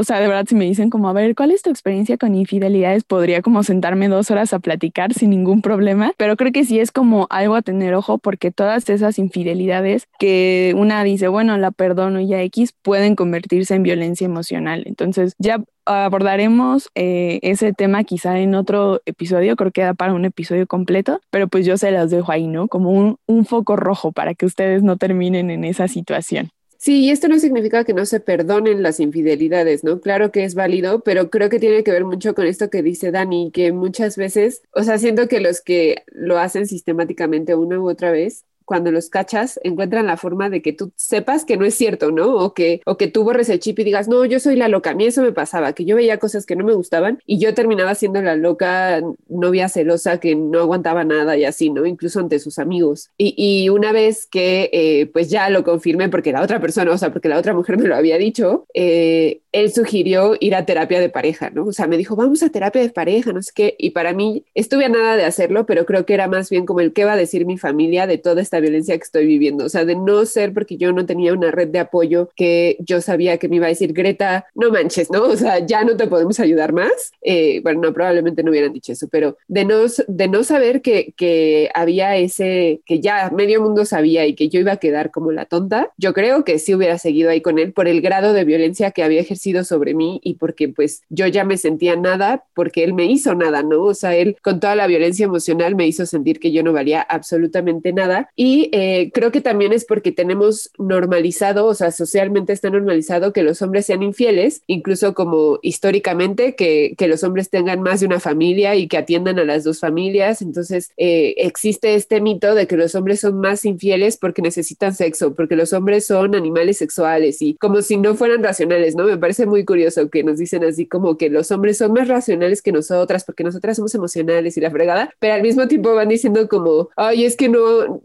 o 0.00 0.04
sea, 0.04 0.20
de 0.20 0.28
verdad, 0.28 0.46
si 0.48 0.54
me 0.54 0.64
dicen 0.64 0.90
como, 0.90 1.08
a 1.08 1.12
ver, 1.12 1.34
¿cuál 1.34 1.50
es 1.50 1.62
tu 1.62 1.70
experiencia 1.70 2.16
con 2.16 2.34
infidelidades? 2.34 3.04
Podría 3.04 3.42
como 3.42 3.62
sentarme 3.62 4.08
dos 4.08 4.30
horas 4.30 4.52
a 4.52 4.58
platicar 4.58 5.12
sin 5.14 5.30
ningún 5.30 5.62
problema, 5.62 6.12
pero 6.16 6.36
creo 6.36 6.52
que 6.52 6.64
sí 6.64 6.80
es 6.80 6.92
como 6.92 7.26
algo 7.30 7.54
a 7.54 7.62
tener 7.62 7.94
ojo 7.94 8.18
porque 8.18 8.50
todas 8.50 8.88
esas 8.88 9.18
infidelidades 9.18 10.08
que 10.18 10.74
una 10.76 11.04
dice, 11.04 11.28
bueno, 11.28 11.56
la 11.58 11.70
perdono 11.70 12.20
y 12.20 12.28
ya 12.28 12.42
X, 12.42 12.74
pueden 12.82 13.16
convertirse 13.16 13.74
en 13.74 13.82
violencia 13.82 14.24
emocional. 14.24 14.84
Entonces, 14.86 15.34
ya 15.38 15.62
abordaremos 15.84 16.90
eh, 16.94 17.40
ese 17.42 17.72
tema 17.72 18.04
quizá 18.04 18.38
en 18.38 18.54
otro 18.54 19.00
episodio, 19.04 19.56
creo 19.56 19.72
que 19.72 19.82
da 19.82 19.94
para 19.94 20.14
un 20.14 20.24
episodio 20.24 20.66
completo, 20.66 21.20
pero 21.30 21.48
pues 21.48 21.66
yo 21.66 21.76
se 21.76 21.90
las 21.90 22.10
dejo 22.10 22.30
ahí, 22.30 22.46
¿no? 22.46 22.68
Como 22.68 22.90
un, 22.90 23.16
un 23.26 23.44
foco 23.44 23.76
rojo 23.76 24.12
para 24.12 24.34
que 24.34 24.46
ustedes 24.46 24.82
no 24.82 24.96
terminen 24.96 25.50
en 25.50 25.64
esa 25.64 25.88
situación. 25.88 26.50
Sí, 26.84 27.04
y 27.04 27.10
esto 27.10 27.28
no 27.28 27.38
significa 27.38 27.84
que 27.84 27.94
no 27.94 28.04
se 28.06 28.18
perdonen 28.18 28.82
las 28.82 28.98
infidelidades, 28.98 29.84
¿no? 29.84 30.00
Claro 30.00 30.32
que 30.32 30.42
es 30.42 30.56
válido, 30.56 31.00
pero 31.04 31.30
creo 31.30 31.48
que 31.48 31.60
tiene 31.60 31.84
que 31.84 31.92
ver 31.92 32.04
mucho 32.04 32.34
con 32.34 32.44
esto 32.46 32.70
que 32.70 32.82
dice 32.82 33.12
Dani, 33.12 33.52
que 33.52 33.70
muchas 33.70 34.16
veces, 34.16 34.62
o 34.74 34.82
sea, 34.82 34.98
siento 34.98 35.28
que 35.28 35.38
los 35.40 35.60
que 35.60 36.02
lo 36.08 36.38
hacen 36.38 36.66
sistemáticamente 36.66 37.54
una 37.54 37.78
u 37.78 37.88
otra 37.88 38.10
vez, 38.10 38.44
cuando 38.72 38.90
los 38.90 39.10
cachas, 39.10 39.60
encuentran 39.64 40.06
la 40.06 40.16
forma 40.16 40.48
de 40.48 40.62
que 40.62 40.72
tú 40.72 40.92
sepas 40.96 41.44
que 41.44 41.58
no 41.58 41.66
es 41.66 41.74
cierto, 41.74 42.10
¿no? 42.10 42.36
O 42.36 42.54
que, 42.54 42.80
o 42.86 42.96
que 42.96 43.06
tú 43.06 43.22
borres 43.22 43.50
el 43.50 43.60
chip 43.60 43.78
y 43.80 43.84
digas, 43.84 44.08
no, 44.08 44.24
yo 44.24 44.40
soy 44.40 44.56
la 44.56 44.68
loca. 44.68 44.92
A 44.92 44.94
mí 44.94 45.04
eso 45.04 45.20
me 45.20 45.30
pasaba, 45.30 45.74
que 45.74 45.84
yo 45.84 45.94
veía 45.94 46.16
cosas 46.16 46.46
que 46.46 46.56
no 46.56 46.64
me 46.64 46.72
gustaban 46.72 47.18
y 47.26 47.38
yo 47.38 47.52
terminaba 47.52 47.94
siendo 47.94 48.22
la 48.22 48.34
loca 48.34 49.02
novia 49.28 49.68
celosa 49.68 50.20
que 50.20 50.34
no 50.34 50.60
aguantaba 50.60 51.04
nada 51.04 51.36
y 51.36 51.44
así, 51.44 51.68
¿no? 51.68 51.84
Incluso 51.84 52.18
ante 52.18 52.38
sus 52.38 52.58
amigos. 52.58 53.10
Y, 53.18 53.34
y 53.36 53.68
una 53.68 53.92
vez 53.92 54.26
que, 54.26 54.70
eh, 54.72 55.10
pues 55.12 55.28
ya 55.28 55.50
lo 55.50 55.64
confirmé 55.64 56.08
porque 56.08 56.32
la 56.32 56.40
otra 56.40 56.58
persona, 56.58 56.92
o 56.92 56.96
sea, 56.96 57.12
porque 57.12 57.28
la 57.28 57.38
otra 57.38 57.52
mujer 57.52 57.76
me 57.76 57.88
lo 57.88 57.94
había 57.94 58.16
dicho, 58.16 58.64
eh, 58.72 59.42
él 59.52 59.70
sugirió 59.70 60.34
ir 60.40 60.54
a 60.54 60.64
terapia 60.64 60.98
de 60.98 61.10
pareja, 61.10 61.50
¿no? 61.50 61.66
O 61.66 61.72
sea, 61.72 61.86
me 61.86 61.98
dijo, 61.98 62.16
vamos 62.16 62.42
a 62.42 62.48
terapia 62.48 62.80
de 62.80 62.88
pareja, 62.88 63.34
no 63.34 63.42
sé 63.42 63.52
qué. 63.54 63.76
Y 63.78 63.90
para 63.90 64.14
mí 64.14 64.46
estuve 64.54 64.86
a 64.86 64.88
nada 64.88 65.16
de 65.16 65.24
hacerlo, 65.24 65.66
pero 65.66 65.84
creo 65.84 66.06
que 66.06 66.14
era 66.14 66.26
más 66.26 66.48
bien 66.48 66.64
como 66.64 66.80
el 66.80 66.94
qué 66.94 67.04
va 67.04 67.12
a 67.12 67.16
decir 67.16 67.44
mi 67.44 67.58
familia 67.58 68.06
de 68.06 68.16
toda 68.16 68.40
esta 68.40 68.60
violencia 68.62 68.96
que 68.96 69.04
estoy 69.04 69.26
viviendo. 69.26 69.66
O 69.66 69.68
sea, 69.68 69.84
de 69.84 69.94
no 69.94 70.24
ser 70.24 70.54
porque 70.54 70.78
yo 70.78 70.92
no 70.92 71.04
tenía 71.04 71.34
una 71.34 71.50
red 71.50 71.68
de 71.68 71.80
apoyo 71.80 72.30
que 72.34 72.78
yo 72.80 73.02
sabía 73.02 73.36
que 73.36 73.48
me 73.48 73.56
iba 73.56 73.66
a 73.66 73.68
decir, 73.68 73.92
Greta, 73.92 74.46
no 74.54 74.70
manches, 74.70 75.10
¿no? 75.10 75.24
O 75.24 75.36
sea, 75.36 75.58
ya 75.66 75.84
no 75.84 75.96
te 75.96 76.06
podemos 76.06 76.40
ayudar 76.40 76.72
más. 76.72 77.12
Eh, 77.20 77.60
bueno, 77.62 77.82
no, 77.82 77.92
probablemente 77.92 78.42
no 78.42 78.50
hubieran 78.50 78.72
dicho 78.72 78.92
eso, 78.92 79.08
pero 79.10 79.36
de 79.48 79.64
no, 79.64 79.82
de 80.08 80.28
no 80.28 80.44
saber 80.44 80.80
que, 80.80 81.12
que 81.16 81.70
había 81.74 82.16
ese, 82.16 82.80
que 82.86 83.00
ya 83.00 83.30
medio 83.30 83.60
mundo 83.60 83.84
sabía 83.84 84.26
y 84.26 84.34
que 84.34 84.48
yo 84.48 84.60
iba 84.60 84.72
a 84.72 84.76
quedar 84.76 85.10
como 85.10 85.32
la 85.32 85.44
tonta, 85.44 85.90
yo 85.98 86.14
creo 86.14 86.44
que 86.44 86.58
sí 86.58 86.74
hubiera 86.74 86.98
seguido 86.98 87.30
ahí 87.30 87.40
con 87.40 87.58
él 87.58 87.72
por 87.72 87.88
el 87.88 88.00
grado 88.00 88.32
de 88.32 88.44
violencia 88.44 88.90
que 88.92 89.02
había 89.02 89.20
ejercido 89.20 89.64
sobre 89.64 89.94
mí 89.94 90.20
y 90.22 90.34
porque 90.34 90.68
pues 90.68 91.02
yo 91.08 91.26
ya 91.26 91.44
me 91.44 91.56
sentía 91.56 91.96
nada 91.96 92.44
porque 92.54 92.84
él 92.84 92.94
me 92.94 93.06
hizo 93.06 93.34
nada, 93.34 93.62
¿no? 93.62 93.82
O 93.82 93.94
sea, 93.94 94.14
él 94.14 94.36
con 94.42 94.60
toda 94.60 94.74
la 94.76 94.86
violencia 94.86 95.24
emocional 95.24 95.74
me 95.74 95.86
hizo 95.86 96.06
sentir 96.06 96.40
que 96.40 96.52
yo 96.52 96.62
no 96.62 96.72
valía 96.72 97.02
absolutamente 97.02 97.92
nada 97.92 98.30
Y 98.44 98.70
eh, 98.72 99.12
creo 99.14 99.30
que 99.30 99.40
también 99.40 99.72
es 99.72 99.84
porque 99.84 100.10
tenemos 100.10 100.72
normalizado, 100.76 101.64
o 101.66 101.74
sea, 101.74 101.92
socialmente 101.92 102.52
está 102.52 102.70
normalizado 102.70 103.32
que 103.32 103.44
los 103.44 103.62
hombres 103.62 103.86
sean 103.86 104.02
infieles, 104.02 104.64
incluso 104.66 105.14
como 105.14 105.60
históricamente, 105.62 106.56
que, 106.56 106.96
que 106.98 107.06
los 107.06 107.22
hombres 107.22 107.50
tengan 107.50 107.82
más 107.82 108.00
de 108.00 108.06
una 108.06 108.18
familia 108.18 108.74
y 108.74 108.88
que 108.88 108.96
atiendan 108.96 109.38
a 109.38 109.44
las 109.44 109.62
dos 109.62 109.78
familias. 109.78 110.42
Entonces, 110.42 110.90
eh, 110.96 111.34
existe 111.36 111.94
este 111.94 112.20
mito 112.20 112.56
de 112.56 112.66
que 112.66 112.76
los 112.76 112.96
hombres 112.96 113.20
son 113.20 113.38
más 113.38 113.64
infieles 113.64 114.16
porque 114.16 114.42
necesitan 114.42 114.92
sexo, 114.92 115.34
porque 115.34 115.54
los 115.54 115.72
hombres 115.72 116.04
son 116.04 116.34
animales 116.34 116.78
sexuales 116.78 117.42
y 117.42 117.54
como 117.54 117.80
si 117.80 117.96
no 117.96 118.16
fueran 118.16 118.42
racionales, 118.42 118.96
¿no? 118.96 119.04
Me 119.04 119.18
parece 119.18 119.46
muy 119.46 119.64
curioso 119.64 120.10
que 120.10 120.24
nos 120.24 120.38
dicen 120.38 120.64
así 120.64 120.84
como 120.86 121.16
que 121.16 121.30
los 121.30 121.52
hombres 121.52 121.78
son 121.78 121.92
más 121.92 122.08
racionales 122.08 122.60
que 122.60 122.72
nosotras 122.72 123.22
porque 123.22 123.44
nosotras 123.44 123.76
somos 123.76 123.94
emocionales 123.94 124.56
y 124.56 124.60
la 124.60 124.72
fregada, 124.72 125.14
pero 125.20 125.34
al 125.34 125.42
mismo 125.42 125.68
tiempo 125.68 125.94
van 125.94 126.08
diciendo 126.08 126.48
como, 126.48 126.88
ay, 126.96 127.24
es 127.24 127.36
que 127.36 127.48
no, 127.48 128.02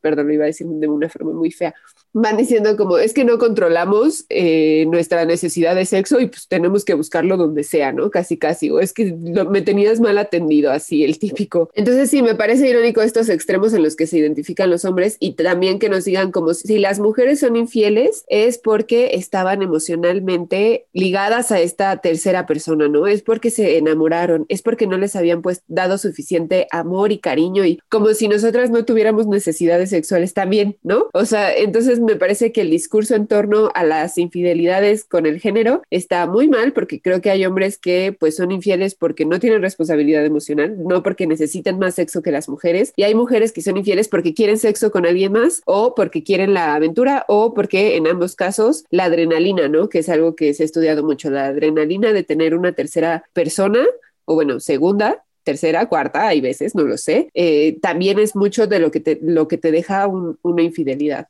perdón, 0.00 0.28
lo 0.28 0.34
iba 0.34 0.44
a 0.44 0.46
decir 0.46 0.66
de 0.66 0.86
una 0.86 1.08
forma 1.08 1.32
muy 1.32 1.50
fea, 1.50 1.74
van 2.12 2.36
diciendo 2.36 2.76
como, 2.76 2.98
es 2.98 3.12
que 3.12 3.24
no 3.24 3.38
controlamos 3.38 4.24
eh, 4.28 4.86
nuestra 4.88 5.24
necesidad 5.24 5.74
de 5.74 5.84
sexo 5.84 6.20
y 6.20 6.26
pues 6.26 6.48
tenemos 6.48 6.84
que 6.84 6.94
buscarlo 6.94 7.36
donde 7.36 7.64
sea, 7.64 7.92
¿no? 7.92 8.10
Casi, 8.10 8.36
casi, 8.36 8.70
o 8.70 8.80
es 8.80 8.92
que 8.92 9.12
me 9.12 9.62
tenías 9.62 10.00
mal 10.00 10.18
atendido, 10.18 10.70
así, 10.70 11.04
el 11.04 11.18
típico. 11.18 11.70
Entonces 11.74 12.10
sí, 12.10 12.22
me 12.22 12.34
parece 12.34 12.68
irónico 12.68 13.02
estos 13.02 13.28
extremos 13.28 13.72
en 13.74 13.82
los 13.82 13.96
que 13.96 14.06
se 14.06 14.18
identifican 14.18 14.70
los 14.70 14.84
hombres 14.84 15.16
y 15.20 15.34
también 15.34 15.78
que 15.78 15.88
nos 15.88 16.04
digan 16.04 16.32
como 16.32 16.54
si 16.54 16.78
las 16.78 16.98
mujeres 16.98 17.40
son 17.40 17.56
infieles 17.56 18.24
es 18.28 18.58
porque 18.58 19.10
estaban 19.14 19.62
emocionalmente 19.62 20.86
ligadas 20.92 21.52
a 21.52 21.60
esta 21.60 21.96
tercera 21.98 22.46
persona, 22.46 22.88
¿no? 22.88 23.06
Es 23.06 23.22
porque 23.22 23.50
se 23.50 23.78
enamoraron, 23.78 24.46
es 24.48 24.62
porque 24.62 24.86
no 24.86 24.96
les 24.96 25.16
habían 25.16 25.42
pues 25.42 25.62
dado 25.68 25.98
suficiente 25.98 26.66
amor 26.70 27.12
y 27.12 27.18
cariño 27.18 27.64
y 27.64 27.80
como 27.88 28.08
si 28.14 28.28
nosotras 28.28 28.70
no 28.70 28.84
tuviéramos 28.84 29.26
necesidades 29.48 29.90
sexuales 29.90 30.34
también, 30.34 30.76
¿no? 30.82 31.06
O 31.14 31.24
sea, 31.24 31.54
entonces 31.54 32.00
me 32.00 32.16
parece 32.16 32.52
que 32.52 32.60
el 32.60 32.70
discurso 32.70 33.14
en 33.14 33.26
torno 33.26 33.70
a 33.74 33.82
las 33.82 34.18
infidelidades 34.18 35.04
con 35.04 35.24
el 35.24 35.40
género 35.40 35.82
está 35.90 36.26
muy 36.26 36.48
mal 36.48 36.72
porque 36.72 37.00
creo 37.00 37.20
que 37.20 37.30
hay 37.30 37.46
hombres 37.46 37.78
que 37.78 38.14
pues 38.18 38.36
son 38.36 38.50
infieles 38.50 38.94
porque 38.94 39.24
no 39.24 39.40
tienen 39.40 39.62
responsabilidad 39.62 40.24
emocional, 40.24 40.76
no 40.84 41.02
porque 41.02 41.26
necesitan 41.26 41.78
más 41.78 41.94
sexo 41.94 42.22
que 42.22 42.30
las 42.30 42.48
mujeres 42.48 42.92
y 42.96 43.04
hay 43.04 43.14
mujeres 43.14 43.52
que 43.52 43.62
son 43.62 43.76
infieles 43.76 44.08
porque 44.08 44.34
quieren 44.34 44.58
sexo 44.58 44.90
con 44.90 45.06
alguien 45.06 45.32
más 45.32 45.62
o 45.64 45.94
porque 45.94 46.22
quieren 46.22 46.52
la 46.52 46.74
aventura 46.74 47.24
o 47.28 47.54
porque 47.54 47.96
en 47.96 48.06
ambos 48.06 48.36
casos 48.36 48.84
la 48.90 49.04
adrenalina, 49.04 49.68
¿no? 49.68 49.88
Que 49.88 50.00
es 50.00 50.08
algo 50.08 50.36
que 50.36 50.52
se 50.52 50.62
ha 50.62 50.66
estudiado 50.66 51.02
mucho, 51.02 51.30
la 51.30 51.46
adrenalina 51.46 52.12
de 52.12 52.22
tener 52.22 52.54
una 52.54 52.72
tercera 52.72 53.24
persona 53.32 53.80
o 54.26 54.34
bueno, 54.34 54.60
segunda 54.60 55.24
tercera, 55.48 55.86
cuarta, 55.88 56.28
hay 56.28 56.40
veces, 56.42 56.74
no 56.74 56.82
lo 56.82 56.98
sé, 56.98 57.30
eh, 57.32 57.78
también 57.80 58.18
es 58.18 58.36
mucho 58.36 58.66
de 58.66 58.78
lo 58.80 58.90
que 58.90 59.00
te, 59.00 59.18
lo 59.22 59.48
que 59.48 59.56
te 59.56 59.70
deja 59.72 60.06
una 60.06 60.62
infidelidad. 60.62 61.28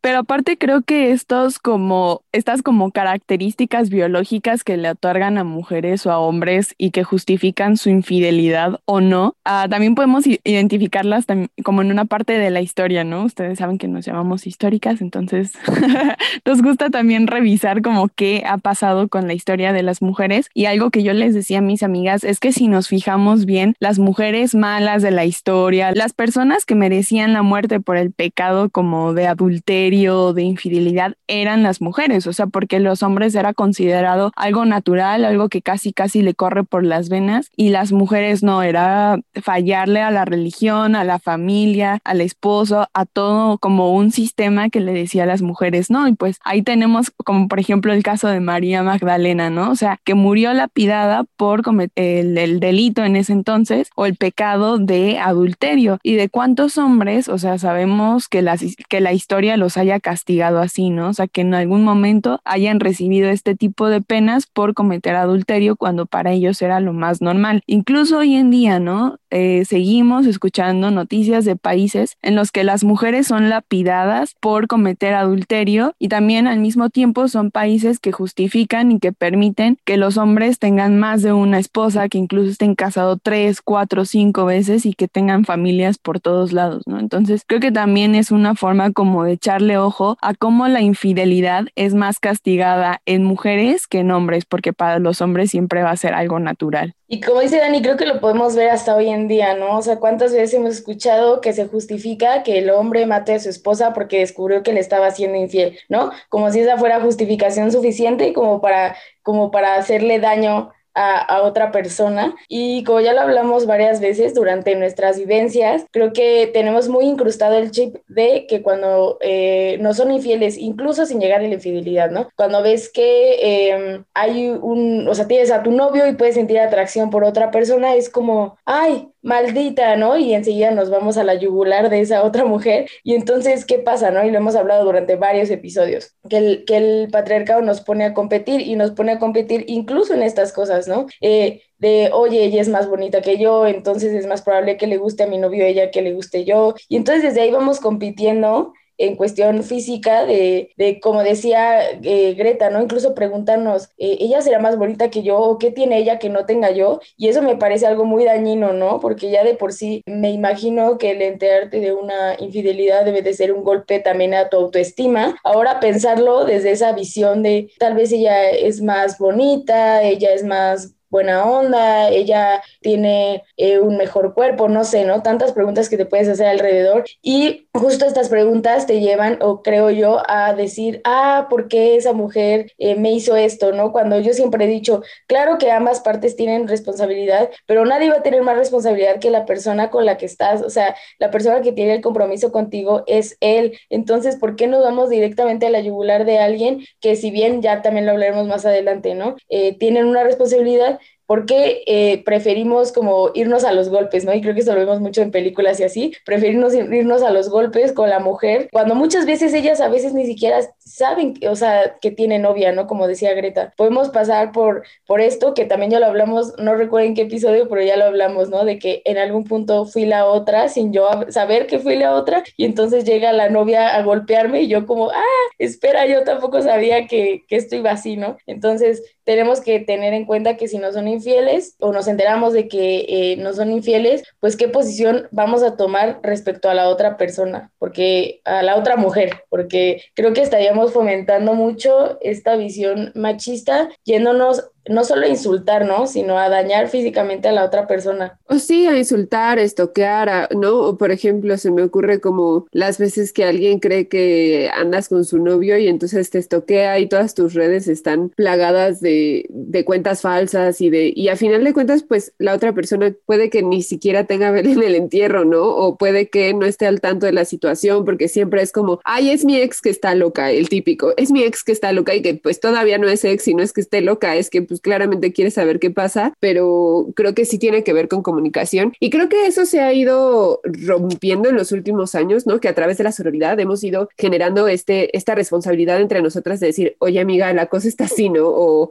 Pero 0.00 0.20
aparte 0.20 0.56
creo 0.56 0.82
que 0.82 1.12
estos 1.12 1.58
como, 1.58 2.22
estas 2.32 2.62
como 2.62 2.90
características 2.90 3.90
biológicas 3.90 4.64
que 4.64 4.78
le 4.78 4.90
otorgan 4.90 5.36
a 5.36 5.44
mujeres 5.44 6.06
o 6.06 6.10
a 6.10 6.18
hombres 6.18 6.74
y 6.78 6.90
que 6.90 7.04
justifican 7.04 7.76
su 7.76 7.90
infidelidad 7.90 8.80
o 8.86 9.00
no, 9.00 9.34
ah, 9.44 9.66
también 9.68 9.94
podemos 9.94 10.24
identificarlas 10.26 11.26
como 11.62 11.82
en 11.82 11.90
una 11.90 12.06
parte 12.06 12.38
de 12.38 12.50
la 12.50 12.62
historia, 12.62 13.04
¿no? 13.04 13.24
Ustedes 13.24 13.58
saben 13.58 13.76
que 13.76 13.88
nos 13.88 14.06
llamamos 14.06 14.46
históricas, 14.46 15.02
entonces 15.02 15.52
nos 16.46 16.62
gusta 16.62 16.88
también 16.88 17.26
revisar 17.26 17.82
como 17.82 18.08
qué 18.08 18.42
ha 18.46 18.56
pasado 18.56 19.08
con 19.08 19.26
la 19.26 19.34
historia 19.34 19.72
de 19.72 19.82
las 19.82 20.00
mujeres. 20.00 20.48
Y 20.54 20.64
algo 20.64 20.90
que 20.90 21.02
yo 21.02 21.12
les 21.12 21.34
decía 21.34 21.58
a 21.58 21.62
mis 21.62 21.82
amigas 21.82 22.24
es 22.24 22.40
que 22.40 22.52
si 22.52 22.68
nos 22.68 22.88
fijamos 22.88 23.44
bien, 23.44 23.74
las 23.80 23.98
mujeres 23.98 24.54
malas 24.54 25.02
de 25.02 25.10
la 25.10 25.26
historia, 25.26 25.92
las 25.94 26.14
personas 26.14 26.64
que 26.64 26.74
merecían 26.74 27.34
la 27.34 27.42
muerte 27.42 27.80
por 27.80 27.98
el 27.98 28.12
pecado 28.12 28.70
como 28.70 29.12
de 29.12 29.26
adulterio, 29.26 29.89
de 29.90 30.42
infidelidad 30.42 31.14
eran 31.26 31.62
las 31.64 31.80
mujeres, 31.80 32.26
o 32.26 32.32
sea, 32.32 32.46
porque 32.46 32.78
los 32.78 33.02
hombres 33.02 33.34
era 33.34 33.52
considerado 33.54 34.30
algo 34.36 34.64
natural, 34.64 35.24
algo 35.24 35.48
que 35.48 35.62
casi 35.62 35.92
casi 35.92 36.22
le 36.22 36.34
corre 36.34 36.62
por 36.62 36.84
las 36.84 37.08
venas 37.08 37.50
y 37.56 37.70
las 37.70 37.90
mujeres 37.90 38.42
no, 38.42 38.62
era 38.62 39.18
fallarle 39.42 40.00
a 40.00 40.10
la 40.10 40.24
religión, 40.24 40.94
a 40.94 41.02
la 41.02 41.18
familia, 41.18 41.98
al 42.04 42.20
esposo, 42.20 42.88
a 42.94 43.04
todo 43.04 43.58
como 43.58 43.94
un 43.94 44.12
sistema 44.12 44.70
que 44.70 44.80
le 44.80 44.92
decía 44.92 45.24
a 45.24 45.26
las 45.26 45.42
mujeres, 45.42 45.90
¿no? 45.90 46.06
Y 46.06 46.14
pues 46.14 46.38
ahí 46.44 46.62
tenemos 46.62 47.10
como 47.24 47.48
por 47.48 47.58
ejemplo 47.58 47.92
el 47.92 48.04
caso 48.04 48.28
de 48.28 48.40
María 48.40 48.82
Magdalena, 48.82 49.50
¿no? 49.50 49.70
O 49.70 49.76
sea, 49.76 49.98
que 50.04 50.14
murió 50.14 50.54
lapidada 50.54 51.24
por 51.36 51.62
cometer 51.62 52.18
el, 52.20 52.38
el 52.38 52.60
delito 52.60 53.04
en 53.04 53.16
ese 53.16 53.32
entonces 53.32 53.90
o 53.96 54.06
el 54.06 54.16
pecado 54.16 54.78
de 54.78 55.18
adulterio 55.18 55.98
y 56.02 56.14
de 56.14 56.28
cuántos 56.28 56.78
hombres, 56.78 57.28
o 57.28 57.38
sea, 57.38 57.58
sabemos 57.58 58.28
que, 58.28 58.42
las, 58.42 58.62
que 58.88 59.00
la 59.00 59.12
historia 59.12 59.56
los 59.56 59.76
haya 59.80 60.00
castigado 60.00 60.60
así, 60.60 60.90
¿no? 60.90 61.08
O 61.08 61.12
sea, 61.12 61.26
que 61.26 61.40
en 61.40 61.54
algún 61.54 61.84
momento 61.84 62.40
hayan 62.44 62.80
recibido 62.80 63.28
este 63.28 63.54
tipo 63.54 63.88
de 63.88 64.00
penas 64.00 64.46
por 64.46 64.74
cometer 64.74 65.16
adulterio 65.16 65.76
cuando 65.76 66.06
para 66.06 66.32
ellos 66.32 66.60
era 66.62 66.80
lo 66.80 66.92
más 66.92 67.20
normal. 67.20 67.62
Incluso 67.66 68.18
hoy 68.18 68.34
en 68.34 68.50
día, 68.50 68.78
¿no? 68.78 69.18
Eh, 69.30 69.64
seguimos 69.64 70.26
escuchando 70.26 70.90
noticias 70.90 71.44
de 71.44 71.54
países 71.56 72.16
en 72.22 72.34
los 72.34 72.50
que 72.50 72.64
las 72.64 72.82
mujeres 72.82 73.28
son 73.28 73.48
lapidadas 73.48 74.34
por 74.40 74.66
cometer 74.66 75.14
adulterio 75.14 75.94
y 75.98 76.08
también 76.08 76.46
al 76.46 76.58
mismo 76.58 76.90
tiempo 76.90 77.28
son 77.28 77.50
países 77.50 78.00
que 78.00 78.12
justifican 78.12 78.90
y 78.92 78.98
que 78.98 79.12
permiten 79.12 79.78
que 79.84 79.96
los 79.96 80.16
hombres 80.16 80.58
tengan 80.58 80.98
más 80.98 81.22
de 81.22 81.32
una 81.32 81.58
esposa, 81.58 82.08
que 82.08 82.18
incluso 82.18 82.50
estén 82.50 82.74
casados 82.74 83.18
tres, 83.22 83.62
cuatro, 83.62 84.04
cinco 84.04 84.44
veces 84.44 84.84
y 84.84 84.94
que 84.94 85.08
tengan 85.08 85.44
familias 85.44 85.98
por 85.98 86.20
todos 86.20 86.52
lados, 86.52 86.82
¿no? 86.86 86.98
Entonces 86.98 87.44
creo 87.46 87.60
que 87.60 87.72
también 87.72 88.14
es 88.14 88.30
una 88.30 88.54
forma 88.54 88.90
como 88.92 89.24
de 89.24 89.32
echarle 89.32 89.69
ojo 89.78 90.16
a 90.20 90.34
cómo 90.34 90.68
la 90.68 90.80
infidelidad 90.80 91.64
es 91.76 91.94
más 91.94 92.18
castigada 92.18 93.00
en 93.06 93.24
mujeres 93.24 93.86
que 93.86 94.00
en 94.00 94.10
hombres, 94.10 94.44
porque 94.44 94.72
para 94.72 94.98
los 94.98 95.20
hombres 95.20 95.50
siempre 95.50 95.82
va 95.82 95.90
a 95.90 95.96
ser 95.96 96.14
algo 96.14 96.38
natural. 96.38 96.94
Y 97.08 97.20
como 97.20 97.40
dice 97.40 97.58
Dani, 97.58 97.82
creo 97.82 97.96
que 97.96 98.06
lo 98.06 98.20
podemos 98.20 98.54
ver 98.54 98.70
hasta 98.70 98.94
hoy 98.94 99.08
en 99.08 99.26
día, 99.26 99.54
¿no? 99.54 99.78
O 99.78 99.82
sea, 99.82 99.96
¿cuántas 99.98 100.32
veces 100.32 100.54
hemos 100.54 100.70
escuchado 100.70 101.40
que 101.40 101.52
se 101.52 101.66
justifica 101.66 102.44
que 102.44 102.58
el 102.58 102.70
hombre 102.70 103.04
mate 103.06 103.34
a 103.34 103.40
su 103.40 103.48
esposa 103.48 103.92
porque 103.92 104.20
descubrió 104.20 104.62
que 104.62 104.72
le 104.72 104.80
estaba 104.80 105.08
haciendo 105.08 105.36
infiel, 105.36 105.76
¿no? 105.88 106.12
Como 106.28 106.50
si 106.52 106.60
esa 106.60 106.78
fuera 106.78 107.00
justificación 107.00 107.72
suficiente 107.72 108.32
como 108.32 108.60
para, 108.60 108.96
como 109.22 109.50
para 109.50 109.74
hacerle 109.74 110.20
daño 110.20 110.70
a, 110.94 111.42
otra 111.42 111.72
persona. 111.72 112.34
Y 112.48 112.84
como 112.84 113.00
ya 113.00 113.12
lo 113.12 113.20
hablamos 113.20 113.66
varias 113.66 114.00
veces 114.00 114.34
durante 114.34 114.74
nuestras 114.76 115.18
vivencias, 115.18 115.84
creo 115.90 116.12
que 116.12 116.50
tenemos 116.52 116.88
muy 116.88 117.06
incrustado 117.06 117.56
el 117.56 117.70
chip 117.70 117.96
de 118.08 118.46
que 118.46 118.62
cuando 118.62 119.18
eh, 119.20 119.78
no 119.80 119.94
son 119.94 120.12
infieles, 120.12 120.58
incluso 120.58 121.06
sin 121.06 121.20
llegar 121.20 121.40
a 121.40 121.48
la 121.48 121.54
infidelidad, 121.54 122.10
¿no? 122.10 122.28
Cuando 122.36 122.62
ves 122.62 122.90
que 122.92 123.70
em, 123.70 124.04
hay 124.14 124.48
un, 124.50 125.08
o 125.08 125.14
sea, 125.14 125.26
tienes 125.28 125.50
a 125.50 125.62
tu 125.62 125.70
novio 125.70 126.06
y 126.06 126.14
puedes 126.14 126.34
sentir 126.34 126.58
atracción 126.58 127.10
por 127.10 127.24
otra 127.24 127.50
persona, 127.50 127.94
es 127.94 128.10
como, 128.10 128.56
ay, 128.64 129.08
maldita, 129.22 129.96
¿no? 129.96 130.16
Y 130.16 130.34
enseguida 130.34 130.70
nos 130.70 130.90
vamos 130.90 131.16
a 131.16 131.24
la 131.24 131.34
yugular 131.34 131.90
de 131.90 132.00
esa 132.00 132.22
otra 132.22 132.44
mujer. 132.44 132.88
Y 133.04 133.14
entonces, 133.14 133.64
¿qué 133.64 133.78
pasa, 133.78 134.10
no? 134.10 134.24
Y 134.24 134.30
lo 134.30 134.38
hemos 134.38 134.56
hablado 134.56 134.84
durante 134.84 135.16
varios 135.16 135.50
episodios, 135.50 136.14
que 136.28 136.38
el, 136.38 136.64
que 136.64 136.76
el 136.76 137.08
patriarcado 137.10 137.62
nos 137.62 137.80
pone 137.80 138.04
a 138.04 138.14
competir 138.14 138.60
y 138.60 138.76
nos 138.76 138.92
pone 138.92 139.12
a 139.12 139.18
competir 139.18 139.64
incluso 139.68 140.14
en 140.14 140.22
estas 140.22 140.52
cosas, 140.52 140.79
¿no? 140.88 141.06
Eh, 141.20 141.62
de, 141.78 142.10
oye, 142.12 142.44
ella 142.44 142.60
es 142.60 142.68
más 142.68 142.88
bonita 142.88 143.22
que 143.22 143.38
yo, 143.38 143.66
entonces 143.66 144.12
es 144.12 144.26
más 144.26 144.42
probable 144.42 144.76
que 144.76 144.86
le 144.86 144.98
guste 144.98 145.22
a 145.22 145.26
mi 145.26 145.38
novio 145.38 145.64
ella 145.64 145.90
que 145.90 146.02
le 146.02 146.12
guste 146.12 146.44
yo. 146.44 146.74
Y 146.88 146.96
entonces 146.96 147.22
desde 147.24 147.40
ahí 147.42 147.50
vamos 147.50 147.80
compitiendo 147.80 148.72
en 149.06 149.16
cuestión 149.16 149.62
física, 149.64 150.24
de, 150.24 150.72
de 150.76 151.00
como 151.00 151.22
decía 151.22 151.90
eh, 152.02 152.34
Greta, 152.34 152.70
¿no? 152.70 152.82
Incluso 152.82 153.14
preguntarnos, 153.14 153.88
eh, 153.98 154.18
¿ella 154.20 154.40
será 154.42 154.58
más 154.58 154.76
bonita 154.76 155.10
que 155.10 155.22
yo 155.22 155.38
o 155.38 155.58
qué 155.58 155.70
tiene 155.70 155.98
ella 155.98 156.18
que 156.18 156.28
no 156.28 156.46
tenga 156.46 156.70
yo? 156.70 157.00
Y 157.16 157.28
eso 157.28 157.42
me 157.42 157.56
parece 157.56 157.86
algo 157.86 158.04
muy 158.04 158.24
dañino, 158.24 158.72
¿no? 158.72 159.00
Porque 159.00 159.30
ya 159.30 159.44
de 159.44 159.54
por 159.54 159.72
sí 159.72 160.02
me 160.06 160.30
imagino 160.30 160.98
que 160.98 161.12
el 161.12 161.22
enterarte 161.22 161.80
de 161.80 161.92
una 161.92 162.34
infidelidad 162.38 163.04
debe 163.04 163.22
de 163.22 163.34
ser 163.34 163.52
un 163.52 163.64
golpe 163.64 164.00
también 164.00 164.34
a 164.34 164.48
tu 164.48 164.56
autoestima. 164.56 165.36
Ahora 165.44 165.80
pensarlo 165.80 166.44
desde 166.44 166.72
esa 166.72 166.92
visión 166.92 167.42
de 167.42 167.70
tal 167.78 167.94
vez 167.94 168.12
ella 168.12 168.50
es 168.50 168.80
más 168.82 169.18
bonita, 169.18 170.02
ella 170.02 170.32
es 170.34 170.44
más 170.44 170.94
buena 171.10 171.44
onda, 171.44 172.08
ella 172.08 172.62
tiene 172.80 173.42
eh, 173.56 173.78
un 173.80 173.96
mejor 173.96 174.34
cuerpo, 174.34 174.68
no 174.68 174.84
sé, 174.84 175.04
¿no? 175.04 175.22
Tantas 175.22 175.52
preguntas 175.52 175.88
que 175.88 175.96
te 175.96 176.06
puedes 176.06 176.28
hacer 176.28 176.46
alrededor 176.46 177.04
y 177.22 177.68
justo 177.74 178.04
estas 178.06 178.28
preguntas 178.28 178.86
te 178.86 179.00
llevan, 179.00 179.38
o 179.42 179.62
creo 179.62 179.90
yo, 179.90 180.22
a 180.28 180.54
decir, 180.54 181.00
ah, 181.04 181.46
¿por 181.50 181.68
qué 181.68 181.96
esa 181.96 182.12
mujer 182.12 182.72
eh, 182.78 182.94
me 182.94 183.12
hizo 183.12 183.36
esto, 183.36 183.72
¿no? 183.72 183.92
Cuando 183.92 184.20
yo 184.20 184.32
siempre 184.32 184.64
he 184.64 184.68
dicho, 184.68 185.02
claro 185.26 185.58
que 185.58 185.70
ambas 185.70 186.00
partes 186.00 186.36
tienen 186.36 186.68
responsabilidad, 186.68 187.50
pero 187.66 187.84
nadie 187.84 188.10
va 188.10 188.16
a 188.18 188.22
tener 188.22 188.42
más 188.42 188.56
responsabilidad 188.56 189.18
que 189.20 189.30
la 189.30 189.44
persona 189.46 189.90
con 189.90 190.04
la 190.06 190.16
que 190.16 190.26
estás, 190.26 190.62
o 190.62 190.70
sea, 190.70 190.94
la 191.18 191.30
persona 191.30 191.60
que 191.60 191.72
tiene 191.72 191.94
el 191.94 192.00
compromiso 192.00 192.52
contigo 192.52 193.04
es 193.06 193.36
él, 193.40 193.78
entonces, 193.88 194.36
¿por 194.36 194.56
qué 194.56 194.66
no 194.66 194.80
vamos 194.80 195.10
directamente 195.10 195.66
a 195.66 195.70
la 195.70 195.80
yugular 195.80 196.24
de 196.24 196.38
alguien 196.38 196.84
que 197.00 197.16
si 197.16 197.30
bien 197.30 197.62
ya 197.62 197.82
también 197.82 198.06
lo 198.06 198.12
hablaremos 198.12 198.46
más 198.46 198.64
adelante, 198.66 199.14
¿no? 199.14 199.36
Eh, 199.48 199.76
tienen 199.78 200.06
una 200.06 200.24
responsabilidad, 200.24 200.99
¿por 201.30 201.46
qué 201.46 201.84
eh, 201.86 202.24
preferimos 202.24 202.90
como 202.90 203.30
irnos 203.34 203.62
a 203.62 203.70
los 203.70 203.88
golpes, 203.88 204.24
¿no? 204.24 204.34
Y 204.34 204.40
creo 204.40 204.52
que 204.52 204.62
eso 204.62 204.74
lo 204.74 204.80
vemos 204.80 204.98
mucho 204.98 205.22
en 205.22 205.30
películas 205.30 205.78
y 205.78 205.84
así, 205.84 206.12
preferirnos 206.26 206.74
irnos 206.74 207.22
a 207.22 207.30
los 207.30 207.50
golpes 207.50 207.92
con 207.92 208.10
la 208.10 208.18
mujer, 208.18 208.68
cuando 208.72 208.96
muchas 208.96 209.26
veces 209.26 209.54
ellas 209.54 209.80
a 209.80 209.88
veces 209.88 210.12
ni 210.12 210.26
siquiera 210.26 210.58
saben, 210.80 211.34
o 211.48 211.54
sea, 211.54 211.98
que 212.00 212.10
tiene 212.10 212.40
novia, 212.40 212.72
¿no? 212.72 212.88
Como 212.88 213.06
decía 213.06 213.32
Greta. 213.34 213.72
Podemos 213.76 214.08
pasar 214.08 214.50
por, 214.50 214.82
por 215.06 215.20
esto, 215.20 215.54
que 215.54 215.66
también 215.66 215.92
ya 215.92 216.00
lo 216.00 216.06
hablamos, 216.06 216.54
no 216.58 216.74
recuerdo 216.74 217.06
en 217.06 217.14
qué 217.14 217.22
episodio, 217.22 217.68
pero 217.68 217.80
ya 217.80 217.96
lo 217.96 218.06
hablamos, 218.06 218.50
¿no? 218.50 218.64
De 218.64 218.80
que 218.80 219.00
en 219.04 219.16
algún 219.16 219.44
punto 219.44 219.84
fui 219.84 220.06
la 220.06 220.26
otra 220.26 220.68
sin 220.68 220.92
yo 220.92 221.08
saber 221.28 221.68
que 221.68 221.78
fui 221.78 221.94
la 221.94 222.16
otra 222.16 222.42
y 222.56 222.64
entonces 222.64 223.04
llega 223.04 223.32
la 223.32 223.50
novia 223.50 223.94
a 223.94 224.02
golpearme 224.02 224.62
y 224.62 224.66
yo 224.66 224.84
como, 224.84 225.10
ah, 225.10 225.46
espera, 225.58 226.08
yo 226.08 226.24
tampoco 226.24 226.60
sabía 226.60 227.06
que, 227.06 227.44
que 227.46 227.54
esto 227.54 227.76
iba 227.76 227.92
así, 227.92 228.16
¿no? 228.16 228.36
Entonces 228.48 229.04
tenemos 229.30 229.60
que 229.60 229.78
tener 229.78 230.12
en 230.12 230.24
cuenta 230.24 230.56
que 230.56 230.66
si 230.66 230.78
no 230.78 230.92
son 230.92 231.06
infieles 231.20 231.76
o 231.78 231.92
nos 231.92 232.08
enteramos 232.08 232.52
de 232.54 232.66
que 232.66 233.04
eh, 233.08 233.36
no 233.36 233.52
son 233.52 233.70
infieles, 233.70 234.22
pues 234.40 234.56
qué 234.56 234.68
posición 234.68 235.28
vamos 235.30 235.62
a 235.62 235.76
tomar 235.76 236.18
respecto 236.22 236.70
a 236.70 236.74
la 236.74 236.88
otra 236.88 237.16
persona, 237.18 237.70
porque 237.78 238.40
a 238.44 238.62
la 238.62 238.76
otra 238.76 238.96
mujer, 238.96 239.44
porque 239.50 240.02
creo 240.14 240.32
que 240.32 240.42
estaríamos 240.42 240.92
fomentando 240.92 241.54
mucho 241.54 242.18
esta 242.22 242.56
visión 242.56 243.12
machista 243.14 243.88
yéndonos 244.04 244.70
no 244.90 245.04
solo 245.04 245.24
a 245.24 245.28
insultar, 245.28 245.86
¿no? 245.86 246.06
Sino 246.06 246.36
a 246.36 246.48
dañar 246.48 246.88
físicamente 246.88 247.48
a 247.48 247.52
la 247.52 247.64
otra 247.64 247.86
persona. 247.86 248.38
O 248.46 248.58
sí, 248.58 248.86
a 248.86 248.98
insultar, 248.98 249.58
estoquear, 249.58 250.48
¿no? 250.54 250.80
O 250.80 250.98
por 250.98 251.12
ejemplo, 251.12 251.56
se 251.56 251.70
me 251.70 251.82
ocurre 251.82 252.20
como 252.20 252.66
las 252.72 252.98
veces 252.98 253.32
que 253.32 253.44
alguien 253.44 253.78
cree 253.78 254.08
que 254.08 254.68
andas 254.74 255.08
con 255.08 255.24
su 255.24 255.38
novio 255.38 255.78
y 255.78 255.86
entonces 255.86 256.30
te 256.30 256.38
estoquea 256.38 256.98
y 256.98 257.08
todas 257.08 257.34
tus 257.34 257.54
redes 257.54 257.86
están 257.86 258.30
plagadas 258.30 259.00
de, 259.00 259.46
de 259.48 259.84
cuentas 259.84 260.22
falsas 260.22 260.80
y 260.80 260.90
de, 260.90 261.12
y 261.14 261.28
a 261.28 261.36
final 261.36 261.62
de 261.62 261.72
cuentas, 261.72 262.02
pues 262.02 262.32
la 262.38 262.54
otra 262.54 262.72
persona 262.72 263.14
puede 263.26 263.48
que 263.48 263.62
ni 263.62 263.82
siquiera 263.82 264.24
tenga 264.24 264.50
ver 264.50 264.66
en 264.66 264.82
el 264.82 264.96
entierro, 264.96 265.44
¿no? 265.44 265.62
O 265.62 265.96
puede 265.96 266.28
que 266.28 266.52
no 266.52 266.66
esté 266.66 266.86
al 266.86 267.00
tanto 267.00 267.26
de 267.26 267.32
la 267.32 267.44
situación 267.44 268.04
porque 268.04 268.26
siempre 268.28 268.62
es 268.62 268.72
como, 268.72 269.00
ay, 269.04 269.30
es 269.30 269.44
mi 269.44 269.56
ex 269.56 269.80
que 269.80 269.90
está 269.90 270.16
loca, 270.16 270.50
el 270.50 270.68
típico, 270.68 271.14
es 271.16 271.30
mi 271.30 271.44
ex 271.44 271.62
que 271.62 271.72
está 271.72 271.92
loca 271.92 272.14
y 272.14 272.22
que 272.22 272.34
pues 272.34 272.58
todavía 272.58 272.98
no 272.98 273.08
es 273.08 273.24
ex 273.24 273.46
y 273.46 273.54
no 273.54 273.62
es 273.62 273.72
que 273.72 273.80
esté 273.80 274.00
loca, 274.00 274.34
es 274.34 274.50
que 274.50 274.62
pues 274.62 274.79
claramente 274.80 275.32
quiere 275.32 275.50
saber 275.50 275.78
qué 275.78 275.90
pasa, 275.90 276.34
pero 276.40 277.08
creo 277.14 277.34
que 277.34 277.44
sí 277.44 277.58
tiene 277.58 277.84
que 277.84 277.92
ver 277.92 278.08
con 278.08 278.22
comunicación. 278.22 278.92
Y 279.00 279.10
creo 279.10 279.28
que 279.28 279.46
eso 279.46 279.66
se 279.66 279.80
ha 279.80 279.92
ido 279.92 280.60
rompiendo 280.64 281.48
en 281.48 281.56
los 281.56 281.72
últimos 281.72 282.14
años, 282.14 282.46
¿no? 282.46 282.60
Que 282.60 282.68
a 282.68 282.74
través 282.74 282.98
de 282.98 283.04
la 283.04 283.12
sororidad 283.12 283.58
hemos 283.60 283.82
ido 283.84 284.08
generando 284.16 284.68
este, 284.68 285.16
esta 285.16 285.34
responsabilidad 285.34 286.00
entre 286.00 286.22
nosotras 286.22 286.60
de 286.60 286.68
decir, 286.68 286.96
oye 286.98 287.20
amiga, 287.20 287.52
la 287.52 287.66
cosa 287.66 287.88
está 287.88 288.04
así, 288.04 288.28
¿no? 288.28 288.46
O, 288.46 288.90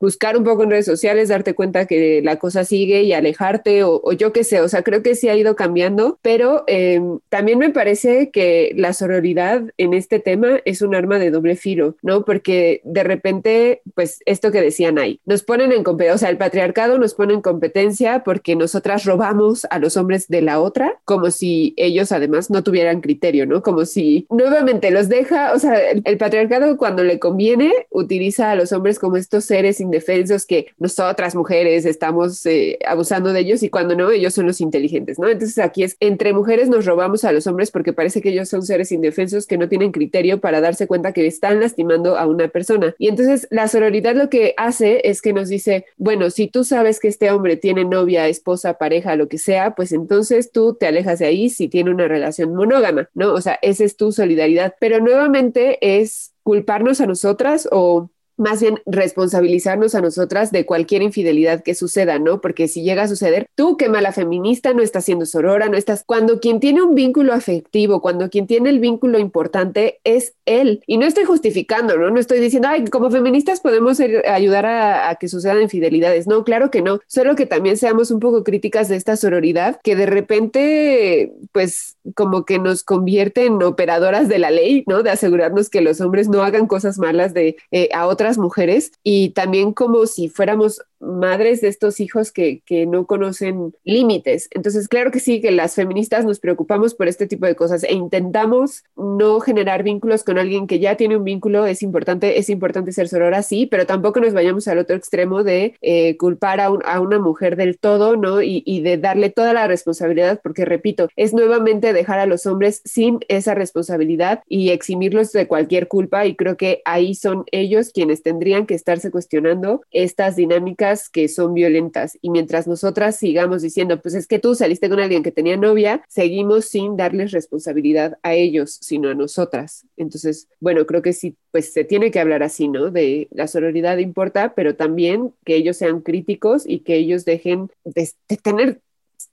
buscar 0.00 0.36
un 0.36 0.44
poco 0.44 0.62
en 0.62 0.70
redes 0.70 0.86
sociales, 0.86 1.28
darte 1.28 1.54
cuenta 1.54 1.86
que 1.86 2.22
la 2.22 2.36
cosa 2.36 2.64
sigue 2.64 3.02
y 3.02 3.12
alejarte, 3.12 3.82
o, 3.82 4.00
o 4.02 4.12
yo 4.12 4.32
qué 4.32 4.44
sé, 4.44 4.60
o 4.60 4.68
sea, 4.68 4.82
creo 4.82 5.02
que 5.02 5.14
sí 5.14 5.28
ha 5.28 5.36
ido 5.36 5.56
cambiando, 5.56 6.18
pero 6.22 6.64
eh, 6.66 7.00
también 7.28 7.58
me 7.58 7.70
parece 7.70 8.30
que 8.30 8.72
la 8.76 8.92
sororidad 8.92 9.62
en 9.76 9.94
este 9.94 10.20
tema 10.20 10.60
es 10.64 10.82
un 10.82 10.94
arma 10.94 11.18
de 11.18 11.30
doble 11.30 11.56
filo, 11.56 11.96
¿no? 12.02 12.24
Porque 12.24 12.80
de 12.84 13.04
repente, 13.04 13.82
pues 13.94 14.20
esto 14.26 14.50
que 14.50 14.60
decían 14.60 14.98
ahí, 14.98 15.20
nos 15.28 15.42
ponen 15.42 15.72
en 15.72 15.84
competencia, 15.84 16.14
o 16.14 16.18
sea, 16.18 16.30
el 16.30 16.38
patriarcado 16.38 16.96
nos 16.96 17.12
pone 17.12 17.34
en 17.34 17.42
competencia 17.42 18.24
porque 18.24 18.56
nosotras 18.56 19.04
robamos 19.04 19.66
a 19.68 19.78
los 19.78 19.98
hombres 19.98 20.26
de 20.28 20.40
la 20.40 20.58
otra, 20.58 20.98
como 21.04 21.30
si 21.30 21.74
ellos 21.76 22.12
además 22.12 22.48
no 22.48 22.62
tuvieran 22.62 23.02
criterio, 23.02 23.44
¿no? 23.44 23.62
Como 23.62 23.84
si 23.84 24.26
nuevamente 24.30 24.90
los 24.90 25.10
deja, 25.10 25.52
o 25.52 25.58
sea, 25.58 25.78
el, 25.90 26.16
patriarcado 26.16 26.78
cuando 26.78 27.04
le 27.04 27.18
conviene 27.18 27.70
utiliza 27.90 28.50
a 28.50 28.54
los 28.54 28.72
hombres 28.72 28.98
como 28.98 29.18
estos 29.18 29.44
seres 29.44 29.80
indefensos 29.80 30.46
que 30.46 30.68
nosotras 30.78 31.34
mujeres 31.34 31.84
estamos 31.84 32.46
eh, 32.46 32.78
abusando 32.86 33.34
de 33.34 33.40
ellos 33.40 33.62
y 33.62 33.68
cuando 33.68 33.94
no, 33.94 34.10
ellos 34.10 34.32
son 34.32 34.46
los 34.46 34.62
inteligentes, 34.62 35.18
¿no? 35.18 35.28
Entonces 35.28 35.58
aquí 35.58 35.82
es, 35.82 35.98
entre 36.00 36.32
mujeres 36.32 36.70
nos 36.70 36.86
robamos 36.86 37.24
a 37.24 37.32
los 37.32 37.46
hombres 37.46 37.70
porque 37.70 37.92
parece 37.92 38.22
que 38.22 38.30
ellos 38.30 38.48
son 38.48 38.62
seres 38.62 38.92
indefensos 38.92 39.46
que 39.46 39.58
no 39.58 39.68
tienen 39.68 39.92
criterio 39.92 40.40
para 40.40 40.62
darse 40.62 40.86
cuenta 40.86 41.12
que 41.12 41.26
están 41.26 41.60
lastimando 41.60 42.16
a 42.16 42.26
una 42.26 42.48
persona. 42.48 42.94
Y 42.98 43.08
entonces 43.08 43.46
la 43.50 43.68
sororidad 43.68 44.14
lo 44.14 44.30
que 44.30 44.54
hace 44.56 45.02
es 45.04 45.17
que 45.22 45.32
nos 45.32 45.48
dice, 45.48 45.86
bueno, 45.96 46.30
si 46.30 46.48
tú 46.48 46.64
sabes 46.64 47.00
que 47.00 47.08
este 47.08 47.30
hombre 47.30 47.56
tiene 47.56 47.84
novia, 47.84 48.28
esposa, 48.28 48.78
pareja, 48.78 49.16
lo 49.16 49.28
que 49.28 49.38
sea, 49.38 49.74
pues 49.74 49.92
entonces 49.92 50.52
tú 50.52 50.74
te 50.74 50.86
alejas 50.86 51.18
de 51.18 51.26
ahí 51.26 51.50
si 51.50 51.68
tiene 51.68 51.90
una 51.90 52.08
relación 52.08 52.54
monógama, 52.54 53.08
¿no? 53.14 53.32
O 53.32 53.40
sea, 53.40 53.58
esa 53.62 53.84
es 53.84 53.96
tu 53.96 54.12
solidaridad. 54.12 54.74
Pero 54.80 55.00
nuevamente 55.00 55.78
es 55.80 56.32
culparnos 56.42 57.00
a 57.00 57.06
nosotras 57.06 57.68
o 57.70 58.10
más 58.38 58.60
bien 58.60 58.80
responsabilizarnos 58.86 59.94
a 59.94 60.00
nosotras 60.00 60.52
de 60.52 60.64
cualquier 60.64 61.02
infidelidad 61.02 61.62
que 61.62 61.74
suceda, 61.74 62.18
¿no? 62.18 62.40
Porque 62.40 62.68
si 62.68 62.82
llega 62.82 63.02
a 63.02 63.08
suceder, 63.08 63.48
tú 63.54 63.76
que 63.76 63.88
mala 63.88 64.12
feminista 64.12 64.72
no 64.72 64.82
estás 64.82 65.04
siendo 65.04 65.26
sorora, 65.26 65.68
no 65.68 65.76
estás, 65.76 66.04
cuando 66.06 66.40
quien 66.40 66.60
tiene 66.60 66.82
un 66.82 66.94
vínculo 66.94 67.32
afectivo, 67.32 68.00
cuando 68.00 68.30
quien 68.30 68.46
tiene 68.46 68.70
el 68.70 68.78
vínculo 68.78 69.18
importante 69.18 69.98
es 70.04 70.34
él. 70.46 70.82
Y 70.86 70.98
no 70.98 71.06
estoy 71.06 71.24
justificando, 71.24 71.96
¿no? 71.96 72.10
No 72.10 72.20
estoy 72.20 72.38
diciendo, 72.38 72.68
ay, 72.68 72.84
como 72.86 73.10
feministas 73.10 73.60
podemos 73.60 74.00
ayudar 74.00 74.66
a, 74.66 75.10
a 75.10 75.16
que 75.16 75.28
sucedan 75.28 75.60
infidelidades. 75.60 76.26
No, 76.26 76.44
claro 76.44 76.70
que 76.70 76.80
no. 76.80 77.00
Solo 77.08 77.34
que 77.34 77.46
también 77.46 77.76
seamos 77.76 78.10
un 78.10 78.20
poco 78.20 78.44
críticas 78.44 78.88
de 78.88 78.96
esta 78.96 79.16
sororidad 79.16 79.80
que 79.82 79.96
de 79.96 80.06
repente, 80.06 81.32
pues, 81.52 81.96
como 82.14 82.44
que 82.44 82.58
nos 82.58 82.84
convierte 82.84 83.46
en 83.46 83.62
operadoras 83.62 84.28
de 84.28 84.38
la 84.38 84.50
ley, 84.50 84.84
¿no? 84.86 85.02
De 85.02 85.10
asegurarnos 85.10 85.68
que 85.68 85.80
los 85.80 86.00
hombres 86.00 86.28
no 86.28 86.42
hagan 86.42 86.66
cosas 86.66 86.98
malas 86.98 87.34
de 87.34 87.56
eh, 87.70 87.88
a 87.92 88.06
otras 88.06 88.27
mujeres 88.36 88.92
y 89.02 89.30
también 89.30 89.72
como 89.72 90.06
si 90.06 90.28
fuéramos 90.28 90.82
madres 91.00 91.60
de 91.60 91.68
estos 91.68 92.00
hijos 92.00 92.32
que, 92.32 92.60
que 92.64 92.86
no 92.86 93.06
conocen 93.06 93.74
límites. 93.84 94.48
Entonces, 94.52 94.88
claro 94.88 95.10
que 95.10 95.20
sí, 95.20 95.40
que 95.40 95.50
las 95.50 95.74
feministas 95.74 96.24
nos 96.24 96.40
preocupamos 96.40 96.94
por 96.94 97.08
este 97.08 97.26
tipo 97.26 97.46
de 97.46 97.54
cosas 97.54 97.84
e 97.84 97.92
intentamos 97.94 98.84
no 98.96 99.40
generar 99.40 99.82
vínculos 99.82 100.24
con 100.24 100.38
alguien 100.38 100.66
que 100.66 100.78
ya 100.78 100.96
tiene 100.96 101.16
un 101.16 101.24
vínculo. 101.24 101.66
Es 101.66 101.82
importante, 101.82 102.38
es 102.38 102.50
importante 102.50 102.92
ser 102.92 103.08
sorora, 103.08 103.42
sí, 103.42 103.66
pero 103.66 103.86
tampoco 103.86 104.20
nos 104.20 104.34
vayamos 104.34 104.68
al 104.68 104.78
otro 104.78 104.96
extremo 104.96 105.44
de 105.44 105.74
eh, 105.80 106.16
culpar 106.16 106.60
a, 106.60 106.66
a, 106.66 107.00
una 107.00 107.18
mujer 107.18 107.56
del 107.56 107.78
todo, 107.78 108.16
¿no? 108.16 108.42
Y 108.42 108.80
de 108.80 108.96
darle 108.96 109.30
toda 109.30 109.52
la 109.52 109.66
responsabilidad, 109.66 110.40
porque 110.42 110.64
repito, 110.64 111.08
es 111.16 111.32
nuevamente 111.32 111.92
dejar 111.92 112.18
a 112.18 112.26
los 112.26 112.46
hombres 112.46 112.82
sin 112.84 113.20
esa 113.28 113.54
responsabilidad 113.54 114.42
y 114.48 114.70
eximirlos 114.70 115.32
de 115.32 115.46
cualquier 115.46 115.88
culpa 115.88 116.26
y 116.26 116.36
creo 116.36 116.56
que 116.56 116.82
ahí 116.84 117.14
son 117.14 117.44
ellos 117.52 117.90
quienes 117.92 118.22
tendrían 118.22 118.66
que 118.66 118.74
estarse 118.74 119.10
cuestionando 119.10 119.82
estas 119.90 120.36
dinámicas 120.36 120.87
que 121.10 121.28
son 121.28 121.54
violentas. 121.54 122.18
Y 122.22 122.30
mientras 122.30 122.66
nosotras 122.66 123.16
sigamos 123.16 123.62
diciendo, 123.62 124.00
pues 124.00 124.14
es 124.14 124.26
que 124.26 124.38
tú 124.38 124.54
saliste 124.54 124.88
con 124.88 125.00
alguien 125.00 125.22
que 125.22 125.32
tenía 125.32 125.56
novia, 125.56 126.02
seguimos 126.08 126.66
sin 126.66 126.96
darles 126.96 127.32
responsabilidad 127.32 128.18
a 128.22 128.34
ellos, 128.34 128.78
sino 128.80 129.08
a 129.08 129.14
nosotras. 129.14 129.86
Entonces, 129.96 130.48
bueno, 130.60 130.86
creo 130.86 131.02
que 131.02 131.12
sí, 131.12 131.36
pues 131.50 131.72
se 131.72 131.84
tiene 131.84 132.10
que 132.10 132.20
hablar 132.20 132.42
así, 132.42 132.68
¿no? 132.68 132.90
De 132.90 133.28
la 133.30 133.46
sororidad 133.46 133.98
importa, 133.98 134.54
pero 134.54 134.76
también 134.76 135.32
que 135.44 135.56
ellos 135.56 135.76
sean 135.76 136.00
críticos 136.00 136.64
y 136.66 136.80
que 136.80 136.96
ellos 136.96 137.24
dejen 137.24 137.70
de, 137.84 138.10
de 138.28 138.36
tener 138.36 138.80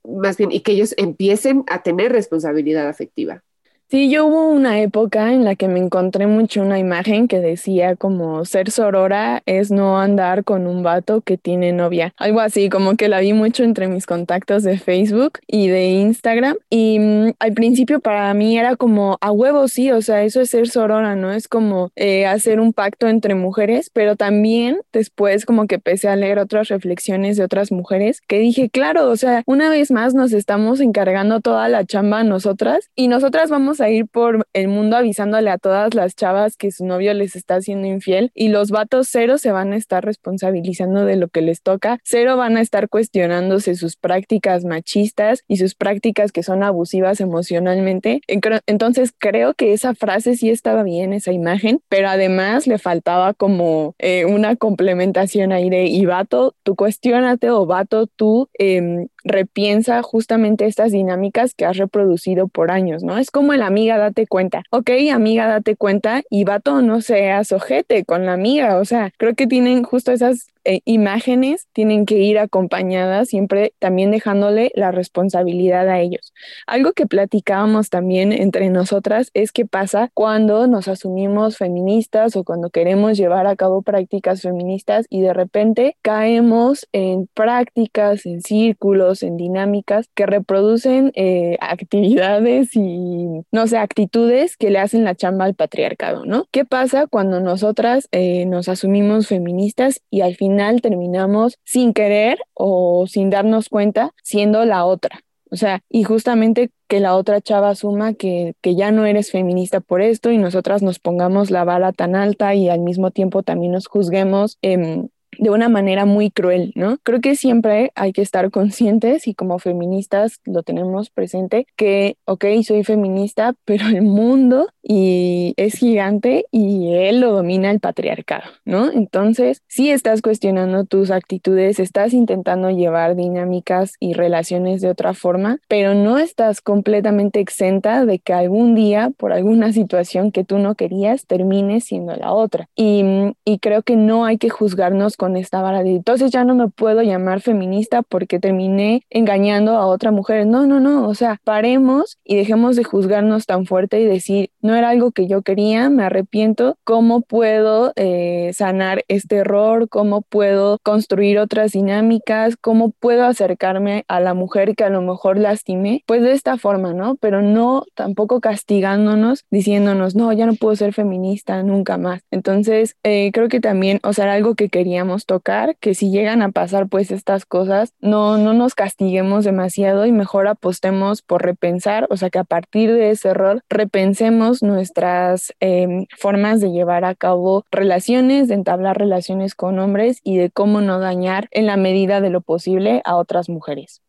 más 0.04 0.36
bien, 0.36 0.52
y 0.52 0.60
que 0.60 0.72
ellos 0.72 0.94
empiecen 0.96 1.64
a 1.68 1.82
tener 1.82 2.12
responsabilidad 2.12 2.88
afectiva. 2.88 3.42
Sí, 3.88 4.10
yo 4.10 4.26
hubo 4.26 4.48
una 4.48 4.80
época 4.80 5.32
en 5.32 5.44
la 5.44 5.54
que 5.54 5.68
me 5.68 5.78
encontré 5.78 6.26
mucho 6.26 6.60
una 6.60 6.80
imagen 6.80 7.28
que 7.28 7.38
decía 7.38 7.94
como 7.94 8.44
ser 8.44 8.72
sorora 8.72 9.44
es 9.46 9.70
no 9.70 10.00
andar 10.00 10.42
con 10.42 10.66
un 10.66 10.82
vato 10.82 11.20
que 11.20 11.38
tiene 11.38 11.70
novia. 11.70 12.12
Algo 12.16 12.40
así, 12.40 12.68
como 12.68 12.96
que 12.96 13.08
la 13.08 13.20
vi 13.20 13.32
mucho 13.32 13.62
entre 13.62 13.86
mis 13.86 14.04
contactos 14.04 14.64
de 14.64 14.78
Facebook 14.78 15.38
y 15.46 15.68
de 15.68 15.90
Instagram. 15.90 16.56
Y 16.68 16.98
mmm, 16.98 17.30
al 17.38 17.52
principio 17.52 18.00
para 18.00 18.34
mí 18.34 18.58
era 18.58 18.74
como 18.74 19.18
a 19.20 19.30
huevo, 19.30 19.68
sí, 19.68 19.92
o 19.92 20.02
sea, 20.02 20.24
eso 20.24 20.40
es 20.40 20.50
ser 20.50 20.68
sorora, 20.68 21.14
¿no? 21.14 21.30
Es 21.30 21.46
como 21.46 21.92
eh, 21.94 22.26
hacer 22.26 22.58
un 22.58 22.72
pacto 22.72 23.06
entre 23.06 23.36
mujeres, 23.36 23.90
pero 23.92 24.16
también 24.16 24.80
después 24.92 25.46
como 25.46 25.68
que 25.68 25.76
empecé 25.76 26.08
a 26.08 26.16
leer 26.16 26.40
otras 26.40 26.66
reflexiones 26.66 27.36
de 27.36 27.44
otras 27.44 27.70
mujeres 27.70 28.20
que 28.26 28.40
dije, 28.40 28.68
claro, 28.68 29.08
o 29.10 29.16
sea, 29.16 29.44
una 29.46 29.70
vez 29.70 29.92
más 29.92 30.12
nos 30.12 30.32
estamos 30.32 30.80
encargando 30.80 31.40
toda 31.40 31.68
la 31.68 31.84
chamba 31.84 32.18
a 32.18 32.24
nosotras 32.24 32.90
y 32.96 33.06
nosotras 33.06 33.48
vamos 33.48 33.75
a 33.80 33.90
ir 33.90 34.06
por 34.06 34.46
el 34.52 34.68
mundo 34.68 34.96
avisándole 34.96 35.50
a 35.50 35.58
todas 35.58 35.94
las 35.94 36.14
chavas 36.14 36.56
que 36.56 36.70
su 36.70 36.86
novio 36.86 37.14
les 37.14 37.36
está 37.36 37.56
haciendo 37.56 37.86
infiel 37.86 38.30
y 38.34 38.48
los 38.48 38.70
vatos 38.70 39.08
cero 39.10 39.38
se 39.38 39.52
van 39.52 39.72
a 39.72 39.76
estar 39.76 40.04
responsabilizando 40.04 41.04
de 41.04 41.16
lo 41.16 41.28
que 41.28 41.42
les 41.42 41.62
toca, 41.62 41.98
cero 42.04 42.36
van 42.36 42.56
a 42.56 42.60
estar 42.60 42.88
cuestionándose 42.88 43.74
sus 43.74 43.96
prácticas 43.96 44.64
machistas 44.64 45.44
y 45.48 45.56
sus 45.56 45.74
prácticas 45.74 46.32
que 46.32 46.42
son 46.42 46.62
abusivas 46.62 47.20
emocionalmente. 47.20 48.20
Entonces 48.66 49.12
creo 49.16 49.54
que 49.54 49.72
esa 49.72 49.94
frase 49.94 50.36
sí 50.36 50.50
estaba 50.50 50.82
bien, 50.82 51.12
esa 51.12 51.32
imagen, 51.32 51.80
pero 51.88 52.08
además 52.08 52.66
le 52.66 52.78
faltaba 52.78 53.34
como 53.34 53.94
eh, 53.98 54.24
una 54.24 54.56
complementación 54.56 55.52
ahí 55.52 55.70
de 55.70 55.86
y 55.86 56.04
vato, 56.06 56.54
tú 56.62 56.76
cuestionate 56.76 57.50
o 57.50 57.66
vato, 57.66 58.06
tú 58.06 58.48
eh, 58.58 59.08
repiensa 59.26 60.02
justamente 60.02 60.66
estas 60.66 60.92
dinámicas 60.92 61.54
que 61.54 61.66
has 61.66 61.76
reproducido 61.76 62.48
por 62.48 62.70
años, 62.70 63.02
¿no? 63.02 63.18
Es 63.18 63.30
como 63.30 63.52
el 63.52 63.62
amiga, 63.62 63.98
date 63.98 64.26
cuenta. 64.26 64.62
Ok, 64.70 64.90
amiga, 65.12 65.48
date 65.48 65.76
cuenta 65.76 66.22
y 66.30 66.44
vato, 66.44 66.80
no 66.80 67.00
seas 67.00 67.52
ojete 67.52 68.04
con 68.04 68.24
la 68.24 68.32
amiga. 68.32 68.78
O 68.78 68.84
sea, 68.84 69.12
creo 69.18 69.34
que 69.34 69.46
tienen 69.46 69.82
justo 69.82 70.12
esas 70.12 70.46
eh, 70.66 70.80
imágenes 70.84 71.68
tienen 71.72 72.06
que 72.06 72.16
ir 72.16 72.38
acompañadas, 72.38 73.28
siempre 73.28 73.72
también 73.78 74.10
dejándole 74.10 74.72
la 74.74 74.90
responsabilidad 74.90 75.88
a 75.88 76.00
ellos. 76.00 76.32
Algo 76.66 76.92
que 76.92 77.06
platicábamos 77.06 77.88
también 77.88 78.32
entre 78.32 78.68
nosotras 78.70 79.30
es 79.32 79.52
qué 79.52 79.64
pasa 79.64 80.10
cuando 80.12 80.66
nos 80.66 80.88
asumimos 80.88 81.56
feministas 81.56 82.34
o 82.36 82.44
cuando 82.44 82.70
queremos 82.70 83.16
llevar 83.16 83.46
a 83.46 83.54
cabo 83.54 83.82
prácticas 83.82 84.42
feministas 84.42 85.06
y 85.08 85.20
de 85.20 85.32
repente 85.32 85.96
caemos 86.02 86.88
en 86.92 87.28
prácticas, 87.32 88.26
en 88.26 88.42
círculos, 88.42 89.22
en 89.22 89.36
dinámicas 89.36 90.08
que 90.14 90.26
reproducen 90.26 91.12
eh, 91.14 91.58
actividades 91.60 92.74
y, 92.74 93.44
no 93.52 93.66
sé, 93.66 93.78
actitudes 93.78 94.56
que 94.56 94.70
le 94.70 94.80
hacen 94.80 95.04
la 95.04 95.14
chamba 95.14 95.44
al 95.44 95.54
patriarcado, 95.54 96.24
¿no? 96.24 96.48
¿Qué 96.50 96.64
pasa 96.64 97.06
cuando 97.06 97.40
nosotras 97.40 98.08
eh, 98.10 98.46
nos 98.46 98.68
asumimos 98.68 99.28
feministas 99.28 100.02
y 100.10 100.22
al 100.22 100.34
final 100.34 100.55
terminamos 100.80 101.58
sin 101.64 101.92
querer 101.92 102.38
o 102.54 103.06
sin 103.06 103.30
darnos 103.30 103.68
cuenta 103.68 104.12
siendo 104.22 104.64
la 104.64 104.84
otra? 104.84 105.20
O 105.50 105.56
sea, 105.56 105.80
y 105.88 106.02
justamente 106.02 106.70
que 106.88 107.00
la 107.00 107.14
otra 107.14 107.40
chava 107.40 107.70
asuma 107.70 108.14
que, 108.14 108.54
que, 108.60 108.74
ya 108.74 108.90
no 108.90 109.06
eres 109.06 109.30
feminista 109.30 109.80
por 109.80 110.02
esto 110.02 110.30
y 110.30 110.38
nosotras 110.38 110.82
nos 110.82 110.98
pongamos 110.98 111.50
la 111.50 111.64
bala 111.64 111.92
tan 111.92 112.16
alta 112.16 112.54
y 112.54 112.68
al 112.68 112.80
mismo 112.80 113.10
tiempo 113.10 113.42
también 113.42 113.72
nos 113.72 113.86
juzguemos 113.86 114.58
eh, 114.62 115.06
de 115.38 115.50
una 115.50 115.68
manera 115.68 116.04
muy 116.04 116.30
cruel, 116.30 116.72
¿no? 116.74 116.98
Creo 117.02 117.20
que 117.20 117.36
siempre 117.36 117.92
hay 117.94 118.12
que 118.12 118.22
estar 118.22 118.50
conscientes 118.50 119.26
y 119.26 119.34
como 119.34 119.58
feministas 119.58 120.40
lo 120.44 120.62
tenemos 120.62 121.10
presente 121.10 121.66
que, 121.76 122.16
ok, 122.24 122.44
soy 122.64 122.84
feminista, 122.84 123.54
pero 123.64 123.86
el 123.88 124.02
mundo 124.02 124.68
y 124.82 125.54
es 125.56 125.74
gigante 125.74 126.46
y 126.52 126.94
él 126.94 127.20
lo 127.20 127.32
domina 127.32 127.70
el 127.70 127.80
patriarcado, 127.80 128.44
¿no? 128.64 128.90
Entonces, 128.90 129.62
si 129.66 129.90
estás 129.90 130.22
cuestionando 130.22 130.84
tus 130.84 131.10
actitudes, 131.10 131.80
estás 131.80 132.12
intentando 132.12 132.70
llevar 132.70 133.16
dinámicas 133.16 133.94
y 133.98 134.12
relaciones 134.12 134.80
de 134.80 134.90
otra 134.90 135.12
forma, 135.14 135.58
pero 135.68 135.94
no 135.94 136.18
estás 136.18 136.60
completamente 136.60 137.40
exenta 137.40 138.04
de 138.04 138.20
que 138.20 138.32
algún 138.32 138.74
día, 138.74 139.10
por 139.16 139.32
alguna 139.32 139.72
situación 139.72 140.30
que 140.30 140.44
tú 140.44 140.58
no 140.58 140.76
querías, 140.76 141.26
termine 141.26 141.80
siendo 141.80 142.14
la 142.14 142.32
otra. 142.32 142.68
Y, 142.76 143.02
y 143.44 143.58
creo 143.58 143.82
que 143.82 143.96
no 143.96 144.24
hay 144.24 144.38
que 144.38 144.50
juzgarnos 144.50 145.16
con 145.16 145.25
con 145.26 145.36
esta 145.36 145.60
vara 145.60 145.82
de 145.82 145.96
entonces 145.96 146.30
ya 146.30 146.44
no 146.44 146.54
me 146.54 146.68
puedo 146.68 147.02
llamar 147.02 147.40
feminista 147.40 148.02
porque 148.02 148.38
terminé 148.38 149.02
engañando 149.10 149.72
a 149.76 149.86
otra 149.86 150.12
mujer. 150.12 150.46
No, 150.46 150.64
no, 150.64 150.78
no, 150.78 151.08
o 151.08 151.14
sea, 151.14 151.40
paremos 151.42 152.16
y 152.22 152.36
dejemos 152.36 152.76
de 152.76 152.84
juzgarnos 152.84 153.44
tan 153.44 153.66
fuerte 153.66 154.00
y 154.00 154.04
decir, 154.04 154.50
no 154.60 154.76
era 154.76 154.90
algo 154.90 155.10
que 155.10 155.26
yo 155.26 155.42
quería, 155.42 155.90
me 155.90 156.04
arrepiento, 156.04 156.76
¿cómo 156.84 157.22
puedo 157.22 157.92
eh, 157.96 158.52
sanar 158.54 159.04
este 159.08 159.38
error? 159.38 159.88
¿Cómo 159.88 160.22
puedo 160.22 160.78
construir 160.84 161.40
otras 161.40 161.72
dinámicas? 161.72 162.56
¿Cómo 162.56 162.90
puedo 162.90 163.24
acercarme 163.24 164.04
a 164.06 164.20
la 164.20 164.34
mujer 164.34 164.76
que 164.76 164.84
a 164.84 164.90
lo 164.90 165.02
mejor 165.02 165.38
lastimé? 165.38 166.04
Pues 166.06 166.22
de 166.22 166.32
esta 166.32 166.56
forma, 166.56 166.92
¿no? 166.92 167.16
Pero 167.16 167.42
no 167.42 167.84
tampoco 167.94 168.40
castigándonos, 168.40 169.44
diciéndonos, 169.50 170.14
no, 170.14 170.32
ya 170.32 170.46
no 170.46 170.54
puedo 170.54 170.76
ser 170.76 170.92
feminista 170.92 171.64
nunca 171.64 171.98
más. 171.98 172.22
Entonces, 172.30 172.94
eh, 173.02 173.30
creo 173.32 173.48
que 173.48 173.58
también, 173.58 173.98
o 174.04 174.12
sea, 174.12 174.26
era 174.26 174.34
algo 174.34 174.54
que 174.54 174.68
queríamos 174.68 175.15
tocar, 175.24 175.76
que 175.76 175.94
si 175.94 176.10
llegan 176.10 176.42
a 176.42 176.50
pasar 176.50 176.88
pues 176.88 177.10
estas 177.10 177.46
cosas, 177.46 177.94
no, 178.00 178.36
no 178.36 178.52
nos 178.52 178.74
castiguemos 178.74 179.44
demasiado 179.44 180.04
y 180.04 180.12
mejor 180.12 180.48
apostemos 180.48 181.22
por 181.22 181.42
repensar, 181.42 182.06
o 182.10 182.16
sea 182.16 182.28
que 182.28 182.38
a 182.38 182.44
partir 182.44 182.92
de 182.92 183.10
ese 183.10 183.30
error 183.30 183.62
repensemos 183.70 184.62
nuestras 184.62 185.54
em, 185.60 186.06
formas 186.18 186.60
de 186.60 186.70
llevar 186.70 187.04
a 187.04 187.14
cabo 187.14 187.64
relaciones, 187.70 188.48
de 188.48 188.54
entablar 188.54 188.98
relaciones 188.98 189.54
con 189.54 189.78
hombres 189.78 190.20
y 190.22 190.36
de 190.36 190.50
cómo 190.50 190.80
no 190.80 190.98
dañar 190.98 191.48
en 191.52 191.66
la 191.66 191.76
medida 191.76 192.20
de 192.20 192.30
lo 192.30 192.40
posible 192.40 193.00
a 193.04 193.16
otras 193.16 193.48
mujeres. 193.48 194.02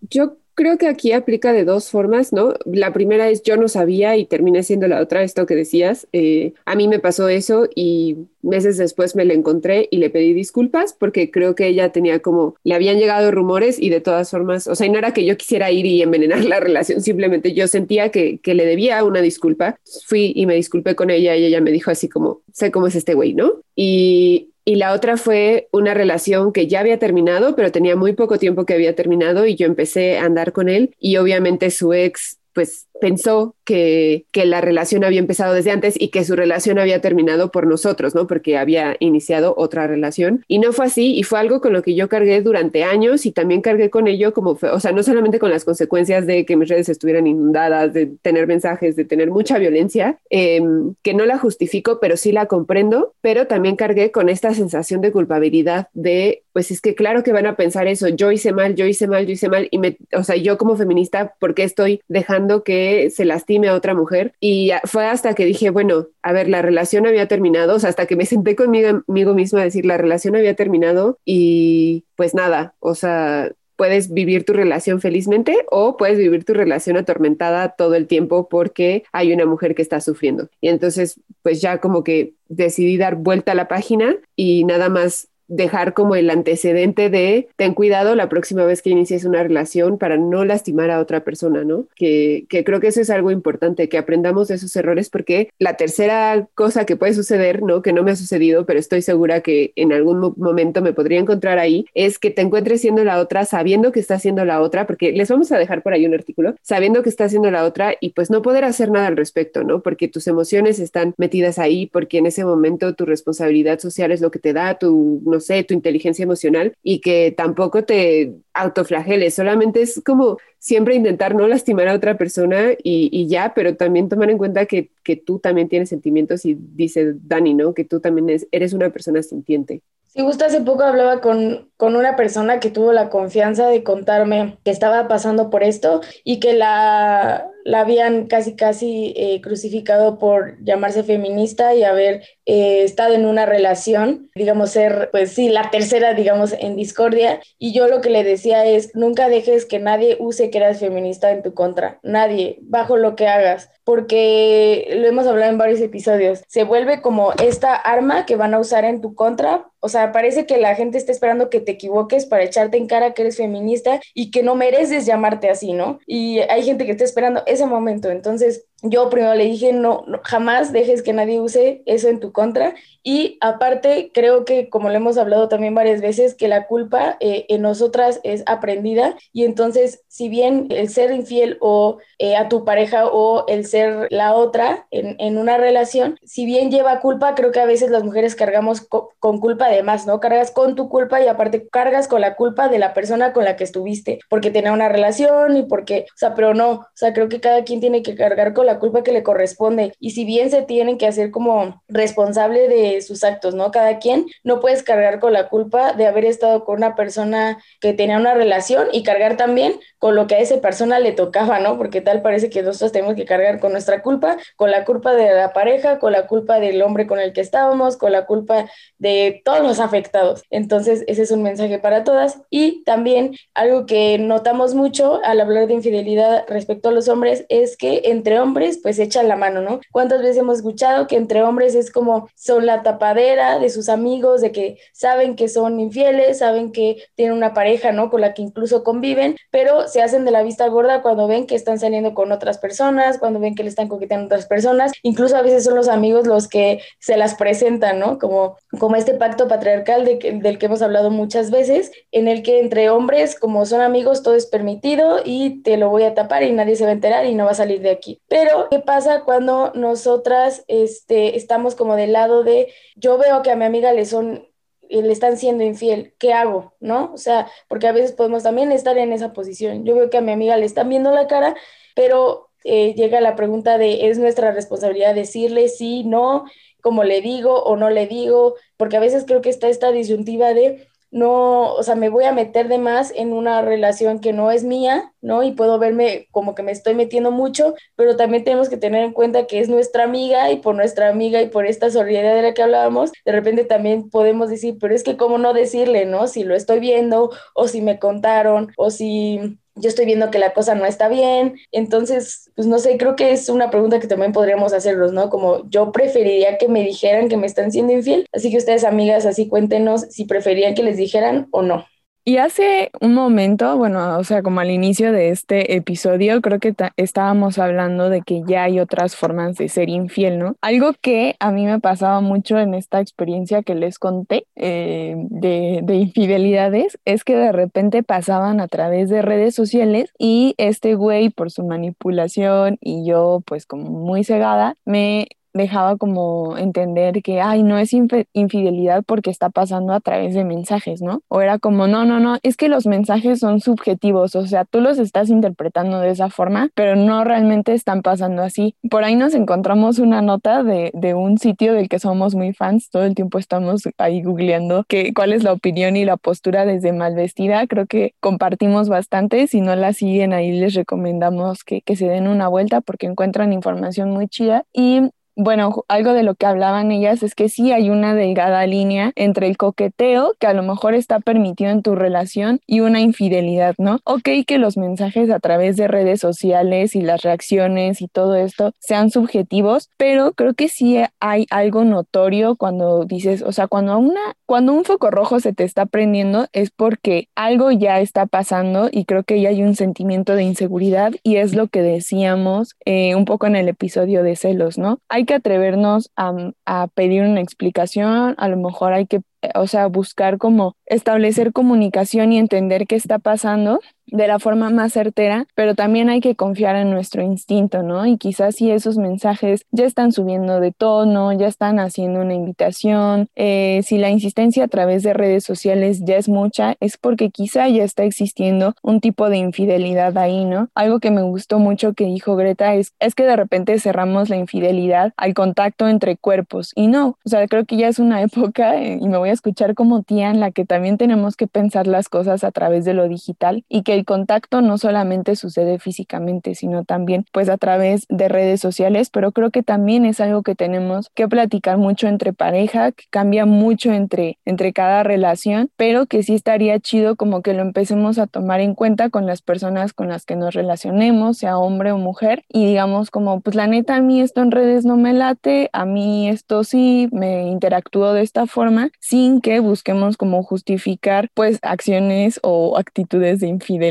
Yo 0.00 0.38
creo 0.54 0.78
que 0.78 0.88
aquí 0.88 1.12
aplica 1.12 1.52
de 1.52 1.64
dos 1.64 1.90
formas, 1.90 2.32
¿no? 2.32 2.54
La 2.64 2.92
primera 2.92 3.28
es 3.28 3.42
yo 3.42 3.56
no 3.56 3.68
sabía 3.68 4.16
y 4.16 4.26
terminé 4.26 4.62
siendo 4.62 4.88
la 4.88 5.00
otra, 5.00 5.22
esto 5.22 5.46
que 5.46 5.54
decías. 5.54 6.06
Eh, 6.12 6.52
a 6.64 6.74
mí 6.74 6.88
me 6.88 6.98
pasó 6.98 7.28
eso 7.28 7.68
y 7.74 8.16
meses 8.42 8.76
después 8.76 9.14
me 9.16 9.24
la 9.24 9.34
encontré 9.34 9.88
y 9.90 9.98
le 9.98 10.10
pedí 10.10 10.32
disculpas 10.32 10.92
porque 10.92 11.30
creo 11.30 11.54
que 11.54 11.66
ella 11.66 11.90
tenía 11.90 12.20
como, 12.20 12.56
le 12.64 12.74
habían 12.74 12.98
llegado 12.98 13.30
rumores 13.30 13.80
y 13.80 13.88
de 13.90 14.00
todas 14.00 14.30
formas, 14.30 14.66
o 14.66 14.74
sea, 14.74 14.88
no 14.88 14.98
era 14.98 15.14
que 15.14 15.24
yo 15.24 15.36
quisiera 15.36 15.70
ir 15.70 15.86
y 15.86 16.02
envenenar 16.02 16.44
la 16.44 16.60
relación, 16.60 17.00
simplemente 17.00 17.54
yo 17.54 17.66
sentía 17.68 18.10
que, 18.10 18.38
que 18.38 18.54
le 18.54 18.66
debía 18.66 19.04
una 19.04 19.20
disculpa. 19.20 19.78
Fui 20.06 20.32
y 20.34 20.46
me 20.46 20.54
disculpé 20.54 20.94
con 20.94 21.10
ella 21.10 21.36
y 21.36 21.44
ella 21.44 21.60
me 21.60 21.70
dijo 21.70 21.90
así 21.90 22.08
como, 22.08 22.42
sé 22.52 22.70
cómo 22.70 22.86
es 22.86 22.94
este 22.94 23.14
güey, 23.14 23.34
¿no? 23.34 23.62
Y 23.74 24.51
y 24.64 24.76
la 24.76 24.92
otra 24.92 25.16
fue 25.16 25.68
una 25.72 25.94
relación 25.94 26.52
que 26.52 26.68
ya 26.68 26.80
había 26.80 26.98
terminado, 26.98 27.56
pero 27.56 27.72
tenía 27.72 27.96
muy 27.96 28.12
poco 28.12 28.38
tiempo 28.38 28.64
que 28.64 28.74
había 28.74 28.94
terminado 28.94 29.46
y 29.46 29.56
yo 29.56 29.66
empecé 29.66 30.18
a 30.18 30.24
andar 30.24 30.52
con 30.52 30.68
él 30.68 30.94
y 30.98 31.16
obviamente 31.16 31.70
su 31.70 31.92
ex 31.92 32.38
pues 32.52 32.86
pensó 33.02 33.56
que, 33.64 34.26
que, 34.30 34.46
la 34.46 34.60
relación 34.60 35.02
había 35.02 35.18
empezado 35.18 35.54
desde 35.54 35.72
antes 35.72 36.00
y 36.00 36.08
que 36.10 36.24
su 36.24 36.36
relación 36.36 36.78
había 36.78 37.00
terminado 37.00 37.50
por 37.50 37.66
nosotros, 37.66 38.14
¿no? 38.14 38.28
Porque 38.28 38.56
había 38.56 38.94
iniciado 39.00 39.54
otra 39.56 39.88
relación. 39.88 40.44
Y 40.46 40.60
no 40.60 40.72
fue 40.72 40.86
así 40.86 41.16
y 41.16 41.24
fue 41.24 41.40
algo 41.40 41.60
con 41.60 41.72
lo 41.72 41.82
que 41.82 41.96
yo 41.96 42.08
cargué 42.08 42.40
durante 42.42 42.84
años 42.84 43.26
y 43.26 43.32
también 43.32 43.60
cargué 43.60 43.90
con 43.90 44.06
ello 44.06 44.32
como, 44.32 44.56
o 44.62 44.80
sea, 44.80 44.92
no 44.92 45.02
solamente 45.02 45.40
con 45.40 45.50
las 45.50 45.64
consecuencias 45.64 46.28
de 46.28 46.46
que 46.46 46.56
mis 46.56 46.68
redes 46.68 46.88
estuvieran 46.88 47.26
inundadas, 47.26 47.92
de 47.92 48.06
tener 48.22 48.46
mensajes, 48.46 48.94
de 48.94 49.04
tener 49.04 49.32
mucha 49.32 49.58
violencia, 49.58 50.20
eh, 50.30 50.62
que 51.02 51.14
no 51.14 51.26
la 51.26 51.38
justifico, 51.38 51.98
pero 52.00 52.16
sí 52.16 52.30
la 52.30 52.46
comprendo, 52.46 53.14
pero 53.20 53.48
también 53.48 53.74
cargué 53.74 54.12
con 54.12 54.28
esta 54.28 54.54
sensación 54.54 55.00
de 55.00 55.10
culpabilidad 55.10 55.88
de, 55.92 56.44
pues 56.52 56.70
es 56.70 56.80
que 56.80 56.94
claro 56.94 57.24
que 57.24 57.32
van 57.32 57.46
a 57.46 57.56
pensar 57.56 57.88
eso, 57.88 58.06
yo 58.06 58.30
hice 58.30 58.52
mal, 58.52 58.76
yo 58.76 58.86
hice 58.86 59.08
mal, 59.08 59.26
yo 59.26 59.32
hice 59.32 59.48
mal 59.48 59.66
y 59.72 59.78
me, 59.78 59.96
o 60.16 60.22
sea, 60.22 60.36
yo 60.36 60.56
como 60.56 60.76
feminista, 60.76 61.34
¿por 61.40 61.56
qué 61.56 61.64
estoy 61.64 62.00
dejando 62.06 62.62
que 62.62 62.91
se 63.10 63.24
lastime 63.24 63.68
a 63.68 63.74
otra 63.74 63.94
mujer. 63.94 64.34
Y 64.40 64.70
fue 64.84 65.06
hasta 65.06 65.34
que 65.34 65.44
dije, 65.44 65.70
bueno, 65.70 66.08
a 66.22 66.32
ver, 66.32 66.48
la 66.48 66.62
relación 66.62 67.06
había 67.06 67.28
terminado, 67.28 67.76
o 67.76 67.78
sea, 67.78 67.90
hasta 67.90 68.06
que 68.06 68.16
me 68.16 68.26
senté 68.26 68.56
conmigo, 68.56 69.02
conmigo 69.06 69.34
misma 69.34 69.60
a 69.60 69.64
decir, 69.64 69.86
la 69.86 69.98
relación 69.98 70.36
había 70.36 70.54
terminado 70.54 71.18
y 71.24 72.04
pues 72.16 72.34
nada, 72.34 72.74
o 72.80 72.94
sea, 72.94 73.50
puedes 73.76 74.12
vivir 74.12 74.44
tu 74.44 74.52
relación 74.52 75.00
felizmente 75.00 75.56
o 75.70 75.96
puedes 75.96 76.18
vivir 76.18 76.44
tu 76.44 76.54
relación 76.54 76.96
atormentada 76.96 77.70
todo 77.70 77.94
el 77.94 78.06
tiempo 78.06 78.48
porque 78.48 79.02
hay 79.12 79.32
una 79.32 79.46
mujer 79.46 79.74
que 79.74 79.82
está 79.82 80.00
sufriendo. 80.00 80.48
Y 80.60 80.68
entonces, 80.68 81.20
pues 81.42 81.60
ya 81.60 81.78
como 81.78 82.04
que 82.04 82.34
decidí 82.48 82.96
dar 82.96 83.16
vuelta 83.16 83.52
a 83.52 83.56
la 83.56 83.68
página 83.68 84.16
y 84.36 84.64
nada 84.64 84.88
más 84.88 85.28
dejar 85.52 85.92
como 85.92 86.14
el 86.14 86.30
antecedente 86.30 87.10
de 87.10 87.48
ten 87.56 87.74
cuidado 87.74 88.14
la 88.14 88.28
próxima 88.28 88.64
vez 88.64 88.80
que 88.80 88.90
inicies 88.90 89.24
una 89.24 89.42
relación 89.42 89.98
para 89.98 90.16
no 90.16 90.44
lastimar 90.44 90.90
a 90.90 90.98
otra 90.98 91.24
persona, 91.24 91.62
¿no? 91.62 91.86
Que, 91.94 92.46
que 92.48 92.64
creo 92.64 92.80
que 92.80 92.88
eso 92.88 93.00
es 93.00 93.10
algo 93.10 93.30
importante, 93.30 93.88
que 93.88 93.98
aprendamos 93.98 94.48
de 94.48 94.54
esos 94.54 94.74
errores 94.76 95.10
porque 95.10 95.50
la 95.58 95.76
tercera 95.76 96.48
cosa 96.54 96.86
que 96.86 96.96
puede 96.96 97.14
suceder, 97.14 97.62
¿no? 97.62 97.82
Que 97.82 97.92
no 97.92 98.02
me 98.02 98.12
ha 98.12 98.16
sucedido, 98.16 98.64
pero 98.64 98.78
estoy 98.78 99.02
segura 99.02 99.42
que 99.42 99.72
en 99.76 99.92
algún 99.92 100.34
momento 100.36 100.80
me 100.80 100.94
podría 100.94 101.20
encontrar 101.20 101.58
ahí, 101.58 101.84
es 101.94 102.18
que 102.18 102.30
te 102.30 102.42
encuentres 102.42 102.80
siendo 102.80 103.04
la 103.04 103.18
otra, 103.18 103.44
sabiendo 103.44 103.92
que 103.92 104.00
está 104.00 104.18
siendo 104.18 104.44
la 104.44 104.60
otra, 104.60 104.86
porque 104.86 105.12
les 105.12 105.28
vamos 105.28 105.52
a 105.52 105.58
dejar 105.58 105.82
por 105.82 105.92
ahí 105.92 106.06
un 106.06 106.14
artículo, 106.14 106.54
sabiendo 106.62 107.02
que 107.02 107.10
está 107.10 107.28
siendo 107.28 107.50
la 107.50 107.64
otra 107.64 107.94
y 108.00 108.10
pues 108.10 108.30
no 108.30 108.40
poder 108.40 108.64
hacer 108.64 108.90
nada 108.90 109.08
al 109.08 109.16
respecto, 109.16 109.64
¿no? 109.64 109.82
Porque 109.82 110.08
tus 110.08 110.26
emociones 110.26 110.78
están 110.78 111.14
metidas 111.18 111.58
ahí, 111.58 111.86
porque 111.86 112.18
en 112.18 112.26
ese 112.26 112.44
momento 112.44 112.94
tu 112.94 113.04
responsabilidad 113.04 113.78
social 113.80 114.12
es 114.12 114.20
lo 114.20 114.30
que 114.30 114.38
te 114.38 114.52
da, 114.54 114.78
tu, 114.78 115.20
no 115.26 115.41
sé, 115.42 115.64
tu 115.64 115.74
inteligencia 115.74 116.22
emocional 116.22 116.74
y 116.82 117.02
que 117.02 117.34
tampoco 117.36 117.84
te 117.84 118.36
autoflageles, 118.54 119.34
solamente 119.34 119.82
es 119.82 120.00
como 120.04 120.38
siempre 120.62 120.94
intentar 120.94 121.34
no 121.34 121.48
lastimar 121.48 121.88
a 121.88 121.94
otra 121.94 122.16
persona 122.16 122.70
y, 122.84 123.26
ya, 123.26 123.52
pero 123.52 123.74
también 123.74 124.08
tomar 124.08 124.30
en 124.30 124.38
cuenta 124.38 124.64
que, 124.66 124.92
que, 125.02 125.16
tú 125.16 125.40
también 125.40 125.68
tienes 125.68 125.88
sentimientos 125.88 126.44
y 126.44 126.56
dice 126.56 127.14
Dani, 127.20 127.52
¿no? 127.52 127.74
Que 127.74 127.84
tú 127.84 127.98
también 127.98 128.40
eres 128.52 128.72
una 128.72 128.90
persona 128.90 129.20
sintiente. 129.24 129.82
Sí, 130.14 130.20
justo 130.20 130.44
hace 130.44 130.60
poco 130.60 130.84
hablaba 130.84 131.20
con, 131.20 131.70
con 131.76 131.96
una 131.96 132.14
persona 132.14 132.60
que 132.60 132.70
tuvo 132.70 132.92
la 132.92 133.08
confianza 133.08 133.66
de 133.66 133.82
contarme 133.82 134.58
que 134.62 134.70
estaba 134.70 135.08
pasando 135.08 135.50
por 135.50 135.64
esto 135.64 136.00
y 136.22 136.38
que 136.38 136.52
la, 136.52 137.50
la 137.64 137.80
habían 137.80 138.26
casi, 138.26 138.54
casi 138.54 139.14
eh, 139.16 139.40
crucificado 139.40 140.18
por 140.18 140.62
llamarse 140.62 141.02
feminista 141.02 141.74
y 141.74 141.84
haber 141.84 142.22
eh, 142.44 142.82
estado 142.82 143.14
en 143.14 143.24
una 143.24 143.46
relación, 143.46 144.30
digamos, 144.34 144.70
ser, 144.70 145.08
pues 145.12 145.32
sí, 145.32 145.48
la 145.48 145.70
tercera, 145.70 146.12
digamos, 146.14 146.54
en 146.58 146.76
discordia. 146.76 147.40
Y 147.58 147.72
yo 147.72 147.88
lo 147.88 148.00
que 148.00 148.10
le 148.10 148.22
decía 148.22 148.66
es, 148.66 148.94
nunca 148.94 149.28
dejes 149.28 149.64
que 149.64 149.78
nadie 149.78 150.16
use 150.20 150.50
que 150.52 150.58
eras 150.58 150.78
feminista 150.78 151.32
en 151.32 151.42
tu 151.42 151.52
contra, 151.54 151.98
nadie, 152.04 152.58
bajo 152.62 152.96
lo 152.96 153.16
que 153.16 153.26
hagas 153.26 153.70
porque 153.84 154.88
lo 154.96 155.06
hemos 155.06 155.26
hablado 155.26 155.52
en 155.52 155.58
varios 155.58 155.80
episodios, 155.80 156.42
se 156.48 156.64
vuelve 156.64 157.02
como 157.02 157.32
esta 157.32 157.74
arma 157.74 158.26
que 158.26 158.36
van 158.36 158.54
a 158.54 158.58
usar 158.58 158.84
en 158.84 159.00
tu 159.00 159.14
contra 159.14 159.66
o 159.84 159.88
sea, 159.88 160.12
parece 160.12 160.46
que 160.46 160.58
la 160.58 160.76
gente 160.76 160.96
está 160.96 161.10
esperando 161.10 161.50
que 161.50 161.58
te 161.58 161.72
equivoques 161.72 162.24
para 162.24 162.44
echarte 162.44 162.76
en 162.76 162.86
cara 162.86 163.14
que 163.14 163.22
eres 163.22 163.36
feminista 163.36 164.00
y 164.14 164.30
que 164.30 164.44
no 164.44 164.54
mereces 164.54 165.06
llamarte 165.06 165.50
así, 165.50 165.72
¿no? 165.72 165.98
Y 166.06 166.38
hay 166.38 166.62
gente 166.62 166.86
que 166.86 166.92
está 166.92 167.02
esperando 167.02 167.42
ese 167.46 167.66
momento. 167.66 168.08
Entonces, 168.08 168.64
yo 168.82 169.10
primero 169.10 169.34
le 169.34 169.46
dije, 169.46 169.72
no, 169.72 170.04
jamás 170.22 170.72
dejes 170.72 171.02
que 171.02 171.12
nadie 171.12 171.40
use 171.40 171.82
eso 171.86 172.08
en 172.08 172.20
tu 172.20 172.30
contra. 172.30 172.76
Y 173.02 173.38
aparte, 173.40 174.12
creo 174.14 174.44
que, 174.44 174.68
como 174.68 174.88
lo 174.88 174.94
hemos 174.94 175.18
hablado 175.18 175.48
también 175.48 175.74
varias 175.74 176.00
veces, 176.00 176.36
que 176.36 176.46
la 176.46 176.68
culpa 176.68 177.16
eh, 177.18 177.46
en 177.48 177.62
nosotras 177.62 178.20
es 178.22 178.44
aprendida. 178.46 179.16
Y 179.32 179.44
entonces, 179.44 180.04
si 180.06 180.28
bien 180.28 180.68
el 180.70 180.90
ser 180.90 181.10
infiel 181.10 181.58
o 181.60 181.98
eh, 182.20 182.36
a 182.36 182.48
tu 182.48 182.64
pareja 182.64 183.08
o 183.08 183.46
el 183.48 183.66
ser 183.72 184.06
la 184.10 184.34
otra 184.34 184.86
en, 184.90 185.16
en, 185.18 185.38
una 185.38 185.56
relación, 185.56 186.18
si 186.22 186.44
bien 186.44 186.70
lleva 186.70 187.00
culpa, 187.00 187.34
creo 187.34 187.50
que 187.50 187.60
a 187.60 187.66
veces 187.66 187.90
las 187.90 188.04
mujeres 188.04 188.36
cargamos 188.36 188.86
con 189.18 189.40
culpa 189.40 189.68
de 189.68 189.82
más, 189.82 190.06
¿no? 190.06 190.20
Cargas 190.20 190.50
con 190.50 190.74
tu 190.74 190.88
culpa 190.88 191.20
y 191.20 191.26
aparte 191.26 191.68
cargas 191.68 192.06
con 192.06 192.20
la 192.20 192.36
culpa 192.36 192.68
de 192.68 192.78
la 192.78 192.92
persona 192.92 193.32
con 193.32 193.44
la 193.44 193.56
que 193.56 193.64
estuviste, 193.64 194.20
porque 194.28 194.50
tenía 194.50 194.72
una 194.72 194.88
relación 194.88 195.56
y 195.56 195.62
porque, 195.64 196.06
o 196.14 196.18
sea, 196.18 196.34
pero 196.34 196.54
no, 196.54 196.70
o 196.72 196.86
sea, 196.94 197.12
creo 197.12 197.28
que 197.28 197.40
cada 197.40 197.64
quien 197.64 197.80
tiene 197.80 198.02
que 198.02 198.14
cargar 198.14 198.52
con 198.52 198.66
la 198.66 198.78
culpa 198.78 199.02
que 199.02 199.12
le 199.12 199.22
corresponde. 199.22 199.94
Y 199.98 200.10
si 200.10 200.24
bien 200.24 200.50
se 200.50 200.62
tienen 200.62 200.98
que 200.98 201.06
hacer 201.06 201.30
como 201.30 201.82
responsable 201.88 202.68
de 202.68 203.00
sus 203.00 203.24
actos, 203.24 203.54
¿no? 203.54 203.70
Cada 203.70 203.98
quien 203.98 204.26
no 204.44 204.60
puedes 204.60 204.82
cargar 204.82 205.18
con 205.18 205.32
la 205.32 205.48
culpa 205.48 205.94
de 205.94 206.06
haber 206.06 206.26
estado 206.26 206.64
con 206.64 206.76
una 206.76 206.94
persona 206.94 207.58
que 207.80 207.94
tenía 207.94 208.18
una 208.18 208.34
relación 208.34 208.88
y 208.92 209.02
cargar 209.02 209.36
también 209.36 209.80
con 209.98 210.14
lo 210.14 210.26
que 210.26 210.34
a 210.34 210.40
esa 210.40 210.60
persona 210.60 210.98
le 210.98 211.12
tocaba, 211.12 211.58
¿no? 211.58 211.78
Porque 211.78 212.00
tal 212.00 212.22
parece 212.22 212.50
que 212.50 212.62
nosotros 212.62 212.92
tenemos 212.92 213.14
que 213.14 213.24
cargar 213.24 213.60
con 213.62 213.72
nuestra 213.72 214.02
culpa, 214.02 214.36
con 214.56 214.72
la 214.72 214.84
culpa 214.84 215.14
de 215.14 215.32
la 215.32 215.52
pareja, 215.52 216.00
con 216.00 216.10
la 216.10 216.26
culpa 216.26 216.58
del 216.58 216.82
hombre 216.82 217.06
con 217.06 217.20
el 217.20 217.32
que 217.32 217.40
estábamos, 217.40 217.96
con 217.96 218.10
la 218.10 218.26
culpa 218.26 218.66
de 218.98 219.40
todos 219.44 219.60
los 219.62 219.78
afectados. 219.78 220.42
Entonces, 220.50 221.04
ese 221.06 221.22
es 221.22 221.30
un 221.30 221.44
mensaje 221.44 221.78
para 221.78 222.02
todas. 222.02 222.42
Y 222.50 222.82
también 222.82 223.36
algo 223.54 223.86
que 223.86 224.18
notamos 224.18 224.74
mucho 224.74 225.20
al 225.24 225.40
hablar 225.40 225.68
de 225.68 225.74
infidelidad 225.74 226.44
respecto 226.48 226.88
a 226.88 226.92
los 226.92 227.08
hombres 227.08 227.46
es 227.48 227.76
que 227.76 228.02
entre 228.06 228.40
hombres, 228.40 228.80
pues 228.82 228.98
echan 228.98 229.28
la 229.28 229.36
mano, 229.36 229.60
¿no? 229.60 229.80
¿Cuántas 229.92 230.20
veces 230.20 230.38
hemos 230.38 230.56
escuchado 230.58 231.06
que 231.06 231.16
entre 231.16 231.42
hombres 231.42 231.76
es 231.76 231.92
como 231.92 232.28
son 232.34 232.66
la 232.66 232.82
tapadera 232.82 233.60
de 233.60 233.70
sus 233.70 233.88
amigos, 233.88 234.40
de 234.40 234.50
que 234.50 234.78
saben 234.92 235.36
que 235.36 235.46
son 235.46 235.78
infieles, 235.78 236.38
saben 236.38 236.72
que 236.72 237.04
tienen 237.14 237.36
una 237.36 237.54
pareja, 237.54 237.92
¿no? 237.92 238.10
Con 238.10 238.22
la 238.22 238.34
que 238.34 238.42
incluso 238.42 238.82
conviven, 238.82 239.36
pero 239.52 239.86
se 239.86 240.02
hacen 240.02 240.24
de 240.24 240.32
la 240.32 240.42
vista 240.42 240.66
gorda 240.66 241.00
cuando 241.00 241.28
ven 241.28 241.46
que 241.46 241.54
están 241.54 241.78
saliendo 241.78 242.12
con 242.12 242.32
otras 242.32 242.58
personas, 242.58 243.18
cuando 243.18 243.38
ven 243.38 243.51
que 243.54 243.62
le 243.62 243.68
están 243.68 243.88
coqueteando 243.88 244.24
a 244.24 244.26
otras 244.26 244.46
personas, 244.46 244.92
incluso 245.02 245.36
a 245.36 245.42
veces 245.42 245.64
son 245.64 245.74
los 245.74 245.88
amigos 245.88 246.26
los 246.26 246.48
que 246.48 246.80
se 246.98 247.16
las 247.16 247.34
presentan, 247.34 247.98
¿no? 247.98 248.18
Como, 248.18 248.56
como 248.78 248.96
este 248.96 249.14
pacto 249.14 249.48
patriarcal 249.48 250.04
de 250.04 250.12
del 250.42 250.58
que 250.58 250.66
hemos 250.66 250.82
hablado 250.82 251.10
muchas 251.10 251.50
veces, 251.50 251.92
en 252.10 252.28
el 252.28 252.42
que 252.42 252.60
entre 252.60 252.90
hombres, 252.90 253.38
como 253.38 253.66
son 253.66 253.80
amigos, 253.80 254.22
todo 254.22 254.34
es 254.34 254.46
permitido 254.46 255.20
y 255.24 255.62
te 255.62 255.76
lo 255.76 255.88
voy 255.90 256.04
a 256.04 256.14
tapar 256.14 256.42
y 256.42 256.52
nadie 256.52 256.76
se 256.76 256.84
va 256.84 256.90
a 256.90 256.94
enterar 256.94 257.26
y 257.26 257.34
no 257.34 257.44
va 257.44 257.52
a 257.52 257.54
salir 257.54 257.80
de 257.80 257.90
aquí. 257.90 258.20
Pero, 258.28 258.68
¿qué 258.70 258.78
pasa 258.78 259.22
cuando 259.22 259.72
nosotras 259.74 260.64
este, 260.68 261.36
estamos 261.36 261.74
como 261.74 261.96
del 261.96 262.12
lado 262.12 262.44
de, 262.44 262.72
yo 262.96 263.18
veo 263.18 263.42
que 263.42 263.50
a 263.50 263.56
mi 263.56 263.64
amiga 263.64 263.92
le 263.92 264.04
son 264.04 264.46
le 264.88 265.12
están 265.12 265.38
siendo 265.38 265.64
infiel, 265.64 266.14
¿qué 266.18 266.34
hago? 266.34 266.74
¿No? 266.78 267.12
O 267.14 267.16
sea, 267.16 267.48
porque 267.66 267.88
a 267.88 267.92
veces 267.92 268.12
podemos 268.12 268.42
también 268.42 268.72
estar 268.72 268.98
en 268.98 269.14
esa 269.14 269.32
posición. 269.32 269.86
Yo 269.86 269.94
veo 269.94 270.10
que 270.10 270.18
a 270.18 270.20
mi 270.20 270.32
amiga 270.32 270.56
le 270.58 270.66
están 270.66 270.90
viendo 270.90 271.10
la 271.12 271.26
cara, 271.26 271.56
pero 271.94 272.50
eh, 272.64 272.94
llega 272.94 273.20
la 273.20 273.36
pregunta 273.36 273.78
de, 273.78 274.08
¿es 274.08 274.18
nuestra 274.18 274.52
responsabilidad 274.52 275.14
decirle 275.14 275.68
sí, 275.68 276.04
no? 276.04 276.44
como 276.82 277.04
le 277.04 277.22
digo 277.22 277.62
o 277.62 277.76
no 277.76 277.88
le 277.88 278.06
digo, 278.06 278.56
porque 278.76 278.98
a 278.98 279.00
veces 279.00 279.24
creo 279.24 279.40
que 279.40 279.48
está 279.50 279.68
esta 279.68 279.92
disyuntiva 279.92 280.52
de 280.52 280.88
no, 281.12 281.74
o 281.74 281.82
sea, 281.82 281.94
me 281.94 282.08
voy 282.08 282.24
a 282.24 282.32
meter 282.32 282.68
de 282.68 282.78
más 282.78 283.12
en 283.14 283.34
una 283.34 283.60
relación 283.60 284.18
que 284.18 284.32
no 284.32 284.50
es 284.50 284.64
mía, 284.64 285.12
¿no? 285.20 285.42
Y 285.42 285.52
puedo 285.52 285.78
verme 285.78 286.26
como 286.30 286.54
que 286.54 286.62
me 286.62 286.72
estoy 286.72 286.94
metiendo 286.94 287.30
mucho, 287.30 287.74
pero 287.96 288.16
también 288.16 288.44
tenemos 288.44 288.70
que 288.70 288.78
tener 288.78 289.04
en 289.04 289.12
cuenta 289.12 289.46
que 289.46 289.60
es 289.60 289.68
nuestra 289.68 290.04
amiga 290.04 290.50
y 290.50 290.56
por 290.56 290.74
nuestra 290.74 291.10
amiga 291.10 291.42
y 291.42 291.50
por 291.50 291.66
esta 291.66 291.90
solidaridad 291.90 292.34
de 292.34 292.42
la 292.42 292.54
que 292.54 292.62
hablábamos, 292.62 293.12
de 293.26 293.32
repente 293.32 293.64
también 293.64 294.08
podemos 294.08 294.48
decir, 294.48 294.78
pero 294.80 294.94
es 294.94 295.02
que 295.04 295.18
cómo 295.18 295.36
no 295.36 295.52
decirle, 295.52 296.06
¿no? 296.06 296.28
Si 296.28 296.44
lo 296.44 296.54
estoy 296.54 296.80
viendo 296.80 297.30
o 297.54 297.68
si 297.68 297.82
me 297.82 297.98
contaron 297.98 298.72
o 298.78 298.90
si 298.90 299.58
yo 299.74 299.88
estoy 299.88 300.06
viendo 300.06 300.30
que 300.30 300.38
la 300.38 300.52
cosa 300.52 300.74
no 300.74 300.84
está 300.84 301.08
bien. 301.08 301.56
Entonces, 301.70 302.50
pues 302.54 302.66
no 302.66 302.78
sé, 302.78 302.96
creo 302.98 303.16
que 303.16 303.32
es 303.32 303.48
una 303.48 303.70
pregunta 303.70 304.00
que 304.00 304.06
también 304.06 304.32
podríamos 304.32 304.72
hacerlos, 304.72 305.12
¿no? 305.12 305.30
Como 305.30 305.68
yo 305.70 305.92
preferiría 305.92 306.58
que 306.58 306.68
me 306.68 306.82
dijeran 306.82 307.28
que 307.28 307.36
me 307.36 307.46
están 307.46 307.72
siendo 307.72 307.92
infiel. 307.92 308.26
Así 308.32 308.50
que 308.50 308.58
ustedes, 308.58 308.84
amigas, 308.84 309.26
así 309.26 309.48
cuéntenos 309.48 310.02
si 310.10 310.24
preferían 310.24 310.74
que 310.74 310.82
les 310.82 310.96
dijeran 310.96 311.48
o 311.50 311.62
no. 311.62 311.86
Y 312.24 312.36
hace 312.36 312.92
un 313.00 313.14
momento, 313.14 313.76
bueno, 313.76 314.16
o 314.16 314.22
sea, 314.22 314.42
como 314.42 314.60
al 314.60 314.70
inicio 314.70 315.10
de 315.10 315.30
este 315.30 315.74
episodio, 315.74 316.40
creo 316.40 316.60
que 316.60 316.72
estábamos 316.96 317.58
hablando 317.58 318.10
de 318.10 318.22
que 318.22 318.42
ya 318.46 318.62
hay 318.62 318.78
otras 318.78 319.16
formas 319.16 319.56
de 319.56 319.68
ser 319.68 319.88
infiel, 319.88 320.38
¿no? 320.38 320.54
Algo 320.60 320.92
que 321.00 321.34
a 321.40 321.50
mí 321.50 321.66
me 321.66 321.80
pasaba 321.80 322.20
mucho 322.20 322.60
en 322.60 322.74
esta 322.74 323.00
experiencia 323.00 323.64
que 323.64 323.74
les 323.74 323.98
conté 323.98 324.46
eh, 324.54 325.16
de, 325.30 325.80
de 325.82 325.94
infidelidades 325.96 326.96
es 327.04 327.24
que 327.24 327.34
de 327.34 327.50
repente 327.50 328.04
pasaban 328.04 328.60
a 328.60 328.68
través 328.68 329.10
de 329.10 329.22
redes 329.22 329.56
sociales 329.56 330.12
y 330.16 330.54
este 330.58 330.94
güey 330.94 331.30
por 331.30 331.50
su 331.50 331.64
manipulación 331.64 332.78
y 332.80 333.04
yo 333.04 333.42
pues 333.46 333.66
como 333.66 333.90
muy 333.90 334.22
cegada 334.22 334.76
me 334.84 335.26
dejaba 335.54 335.96
como 335.96 336.56
entender 336.56 337.22
que, 337.22 337.40
ay, 337.40 337.62
no 337.62 337.78
es 337.78 337.92
infidelidad 337.92 339.02
porque 339.04 339.30
está 339.30 339.50
pasando 339.50 339.92
a 339.92 340.00
través 340.00 340.34
de 340.34 340.44
mensajes, 340.44 341.02
¿no? 341.02 341.22
O 341.28 341.40
era 341.40 341.58
como, 341.58 341.86
no, 341.86 342.04
no, 342.04 342.20
no, 342.20 342.38
es 342.42 342.56
que 342.56 342.68
los 342.68 342.86
mensajes 342.86 343.40
son 343.40 343.60
subjetivos, 343.60 344.34
o 344.34 344.46
sea, 344.46 344.64
tú 344.64 344.80
los 344.80 344.98
estás 344.98 345.30
interpretando 345.30 346.00
de 346.00 346.10
esa 346.10 346.30
forma, 346.30 346.70
pero 346.74 346.96
no 346.96 347.24
realmente 347.24 347.74
están 347.74 348.02
pasando 348.02 348.42
así. 348.42 348.74
Por 348.90 349.04
ahí 349.04 349.16
nos 349.16 349.34
encontramos 349.34 349.98
una 349.98 350.22
nota 350.22 350.62
de, 350.62 350.90
de 350.94 351.14
un 351.14 351.38
sitio 351.38 351.74
del 351.74 351.88
que 351.88 351.98
somos 351.98 352.34
muy 352.34 352.52
fans, 352.52 352.90
todo 352.90 353.04
el 353.04 353.14
tiempo 353.14 353.38
estamos 353.38 353.82
ahí 353.98 354.22
googleando 354.22 354.84
que, 354.88 355.12
cuál 355.14 355.32
es 355.32 355.42
la 355.42 355.52
opinión 355.52 355.96
y 355.96 356.04
la 356.04 356.16
postura 356.16 356.64
desde 356.64 356.92
Malvestida, 356.92 357.66
creo 357.66 357.86
que 357.86 358.14
compartimos 358.20 358.88
bastante, 358.88 359.46
si 359.46 359.60
no 359.60 359.76
la 359.76 359.92
siguen 359.92 360.32
ahí 360.32 360.52
les 360.52 360.74
recomendamos 360.74 361.64
que, 361.64 361.82
que 361.82 361.96
se 361.96 362.06
den 362.06 362.28
una 362.28 362.48
vuelta 362.48 362.80
porque 362.80 363.06
encuentran 363.06 363.52
información 363.52 364.10
muy 364.10 364.28
chida 364.28 364.64
y 364.72 365.10
bueno, 365.42 365.84
algo 365.88 366.12
de 366.12 366.22
lo 366.22 366.34
que 366.34 366.46
hablaban 366.46 366.92
ellas 366.92 367.22
es 367.22 367.34
que 367.34 367.48
sí 367.48 367.72
hay 367.72 367.90
una 367.90 368.14
delgada 368.14 368.66
línea 368.66 369.12
entre 369.16 369.46
el 369.46 369.56
coqueteo, 369.56 370.34
que 370.38 370.46
a 370.46 370.54
lo 370.54 370.62
mejor 370.62 370.94
está 370.94 371.20
permitido 371.20 371.70
en 371.70 371.82
tu 371.82 371.94
relación, 371.94 372.60
y 372.66 372.80
una 372.80 373.00
infidelidad, 373.00 373.74
¿no? 373.78 374.00
Ok 374.04 374.28
que 374.46 374.58
los 374.58 374.76
mensajes 374.76 375.30
a 375.30 375.40
través 375.40 375.76
de 375.76 375.88
redes 375.88 376.20
sociales 376.20 376.96
y 376.96 377.02
las 377.02 377.22
reacciones 377.22 378.00
y 378.02 378.08
todo 378.08 378.34
esto 378.34 378.72
sean 378.78 379.10
subjetivos, 379.10 379.90
pero 379.96 380.32
creo 380.32 380.54
que 380.54 380.68
sí 380.68 380.98
hay 381.20 381.46
algo 381.50 381.84
notorio 381.84 382.56
cuando 382.56 383.04
dices, 383.04 383.42
o 383.42 383.52
sea, 383.52 383.66
cuando 383.66 383.98
una, 383.98 384.36
cuando 384.46 384.72
un 384.72 384.84
foco 384.84 385.10
rojo 385.10 385.40
se 385.40 385.52
te 385.52 385.64
está 385.64 385.86
prendiendo 385.86 386.46
es 386.52 386.70
porque 386.70 387.28
algo 387.34 387.70
ya 387.70 388.00
está 388.00 388.26
pasando 388.26 388.88
y 388.90 389.04
creo 389.04 389.22
que 389.22 389.40
ya 389.40 389.50
hay 389.50 389.62
un 389.62 389.74
sentimiento 389.74 390.34
de 390.34 390.44
inseguridad 390.44 391.12
y 391.22 391.36
es 391.36 391.54
lo 391.54 391.68
que 391.68 391.82
decíamos 391.82 392.74
eh, 392.84 393.14
un 393.14 393.24
poco 393.24 393.46
en 393.46 393.56
el 393.56 393.68
episodio 393.68 394.22
de 394.22 394.36
celos, 394.36 394.78
¿no? 394.78 394.98
hay 395.08 395.24
que 395.26 395.31
atrevernos 395.34 396.10
a, 396.16 396.32
a, 396.66 396.88
pedir 396.88 397.22
una 397.22 397.40
explicación, 397.40 398.34
a 398.38 398.48
lo 398.48 398.56
mejor 398.56 398.92
hay 398.92 399.06
que, 399.06 399.20
o 399.54 399.66
sea, 399.66 399.86
buscar 399.86 400.38
como 400.38 400.76
establecer 400.86 401.52
comunicación 401.52 402.32
y 402.32 402.38
entender 402.38 402.86
qué 402.86 402.96
está 402.96 403.18
pasando 403.18 403.80
de 404.06 404.26
la 404.26 404.38
forma 404.38 404.70
más 404.70 404.92
certera, 404.92 405.46
pero 405.54 405.74
también 405.74 406.08
hay 406.08 406.20
que 406.20 406.36
confiar 406.36 406.76
en 406.76 406.90
nuestro 406.90 407.22
instinto, 407.22 407.82
¿no? 407.82 408.06
Y 408.06 408.16
quizás 408.16 408.56
si 408.56 408.70
esos 408.70 408.98
mensajes 408.98 409.66
ya 409.70 409.84
están 409.84 410.12
subiendo 410.12 410.60
de 410.60 410.72
tono, 410.72 411.32
ya 411.32 411.46
están 411.46 411.78
haciendo 411.78 412.20
una 412.20 412.34
invitación, 412.34 413.28
eh, 413.36 413.80
si 413.84 413.98
la 413.98 414.10
insistencia 414.10 414.64
a 414.64 414.68
través 414.68 415.02
de 415.02 415.14
redes 415.14 415.44
sociales 415.44 416.02
ya 416.04 416.16
es 416.16 416.28
mucha, 416.28 416.76
es 416.80 416.96
porque 416.96 417.30
quizá 417.30 417.68
ya 417.68 417.84
está 417.84 418.04
existiendo 418.04 418.74
un 418.82 419.00
tipo 419.00 419.28
de 419.28 419.38
infidelidad 419.38 420.16
ahí, 420.18 420.44
¿no? 420.44 420.68
Algo 420.74 421.00
que 421.00 421.10
me 421.10 421.22
gustó 421.22 421.58
mucho 421.58 421.94
que 421.94 422.04
dijo 422.04 422.36
Greta 422.36 422.74
es, 422.74 422.94
es 423.00 423.14
que 423.14 423.24
de 423.24 423.36
repente 423.36 423.78
cerramos 423.78 424.28
la 424.28 424.36
infidelidad 424.36 425.12
al 425.16 425.34
contacto 425.34 425.88
entre 425.88 426.16
cuerpos 426.16 426.72
y 426.74 426.86
no, 426.86 427.18
o 427.24 427.28
sea, 427.28 427.46
creo 427.48 427.64
que 427.64 427.76
ya 427.76 427.88
es 427.88 427.98
una 427.98 428.22
época 428.22 428.80
eh, 428.80 428.98
y 429.00 429.08
me 429.08 429.18
voy 429.18 429.30
a 429.30 429.32
escuchar 429.32 429.74
como 429.74 430.02
tía 430.02 430.30
en 430.30 430.40
la 430.40 430.50
que 430.50 430.64
también 430.64 430.98
tenemos 430.98 431.36
que 431.36 431.46
pensar 431.46 431.86
las 431.86 432.08
cosas 432.08 432.44
a 432.44 432.50
través 432.50 432.84
de 432.84 432.94
lo 432.94 433.08
digital 433.08 433.64
y 433.68 433.82
que 433.82 433.91
el 433.94 434.04
contacto 434.04 434.60
no 434.60 434.78
solamente 434.78 435.36
sucede 435.36 435.78
físicamente, 435.78 436.54
sino 436.54 436.84
también 436.84 437.24
pues 437.32 437.48
a 437.48 437.58
través 437.58 438.06
de 438.08 438.28
redes 438.28 438.60
sociales, 438.60 439.10
pero 439.10 439.32
creo 439.32 439.50
que 439.50 439.62
también 439.62 440.04
es 440.04 440.20
algo 440.20 440.42
que 440.42 440.54
tenemos 440.54 441.10
que 441.14 441.28
platicar 441.28 441.78
mucho 441.78 442.08
entre 442.08 442.32
pareja, 442.32 442.92
que 442.92 443.04
cambia 443.10 443.46
mucho 443.46 443.92
entre, 443.92 444.38
entre 444.44 444.72
cada 444.72 445.02
relación, 445.02 445.70
pero 445.76 446.06
que 446.06 446.22
sí 446.22 446.34
estaría 446.34 446.78
chido 446.80 447.16
como 447.16 447.42
que 447.42 447.54
lo 447.54 447.62
empecemos 447.62 448.18
a 448.18 448.26
tomar 448.26 448.60
en 448.60 448.74
cuenta 448.74 449.10
con 449.10 449.26
las 449.26 449.42
personas 449.42 449.92
con 449.92 450.08
las 450.08 450.24
que 450.24 450.36
nos 450.36 450.54
relacionemos, 450.54 451.38
sea 451.38 451.58
hombre 451.58 451.92
o 451.92 451.98
mujer, 451.98 452.44
y 452.48 452.66
digamos 452.66 453.10
como, 453.10 453.40
pues 453.40 453.56
la 453.56 453.66
neta, 453.66 453.96
a 453.96 454.00
mí 454.00 454.20
esto 454.20 454.40
en 454.42 454.50
redes 454.50 454.84
no 454.84 454.96
me 454.96 455.12
late, 455.12 455.68
a 455.72 455.84
mí 455.84 456.28
esto 456.28 456.64
sí, 456.64 457.08
me 457.12 457.48
interactúo 457.48 458.12
de 458.12 458.22
esta 458.22 458.46
forma, 458.46 458.90
sin 459.00 459.40
que 459.40 459.60
busquemos 459.60 460.16
como 460.16 460.42
justificar 460.42 461.28
pues 461.34 461.58
acciones 461.62 462.40
o 462.42 462.78
actitudes 462.78 463.40
de 463.40 463.48
infidelidad 463.48 463.81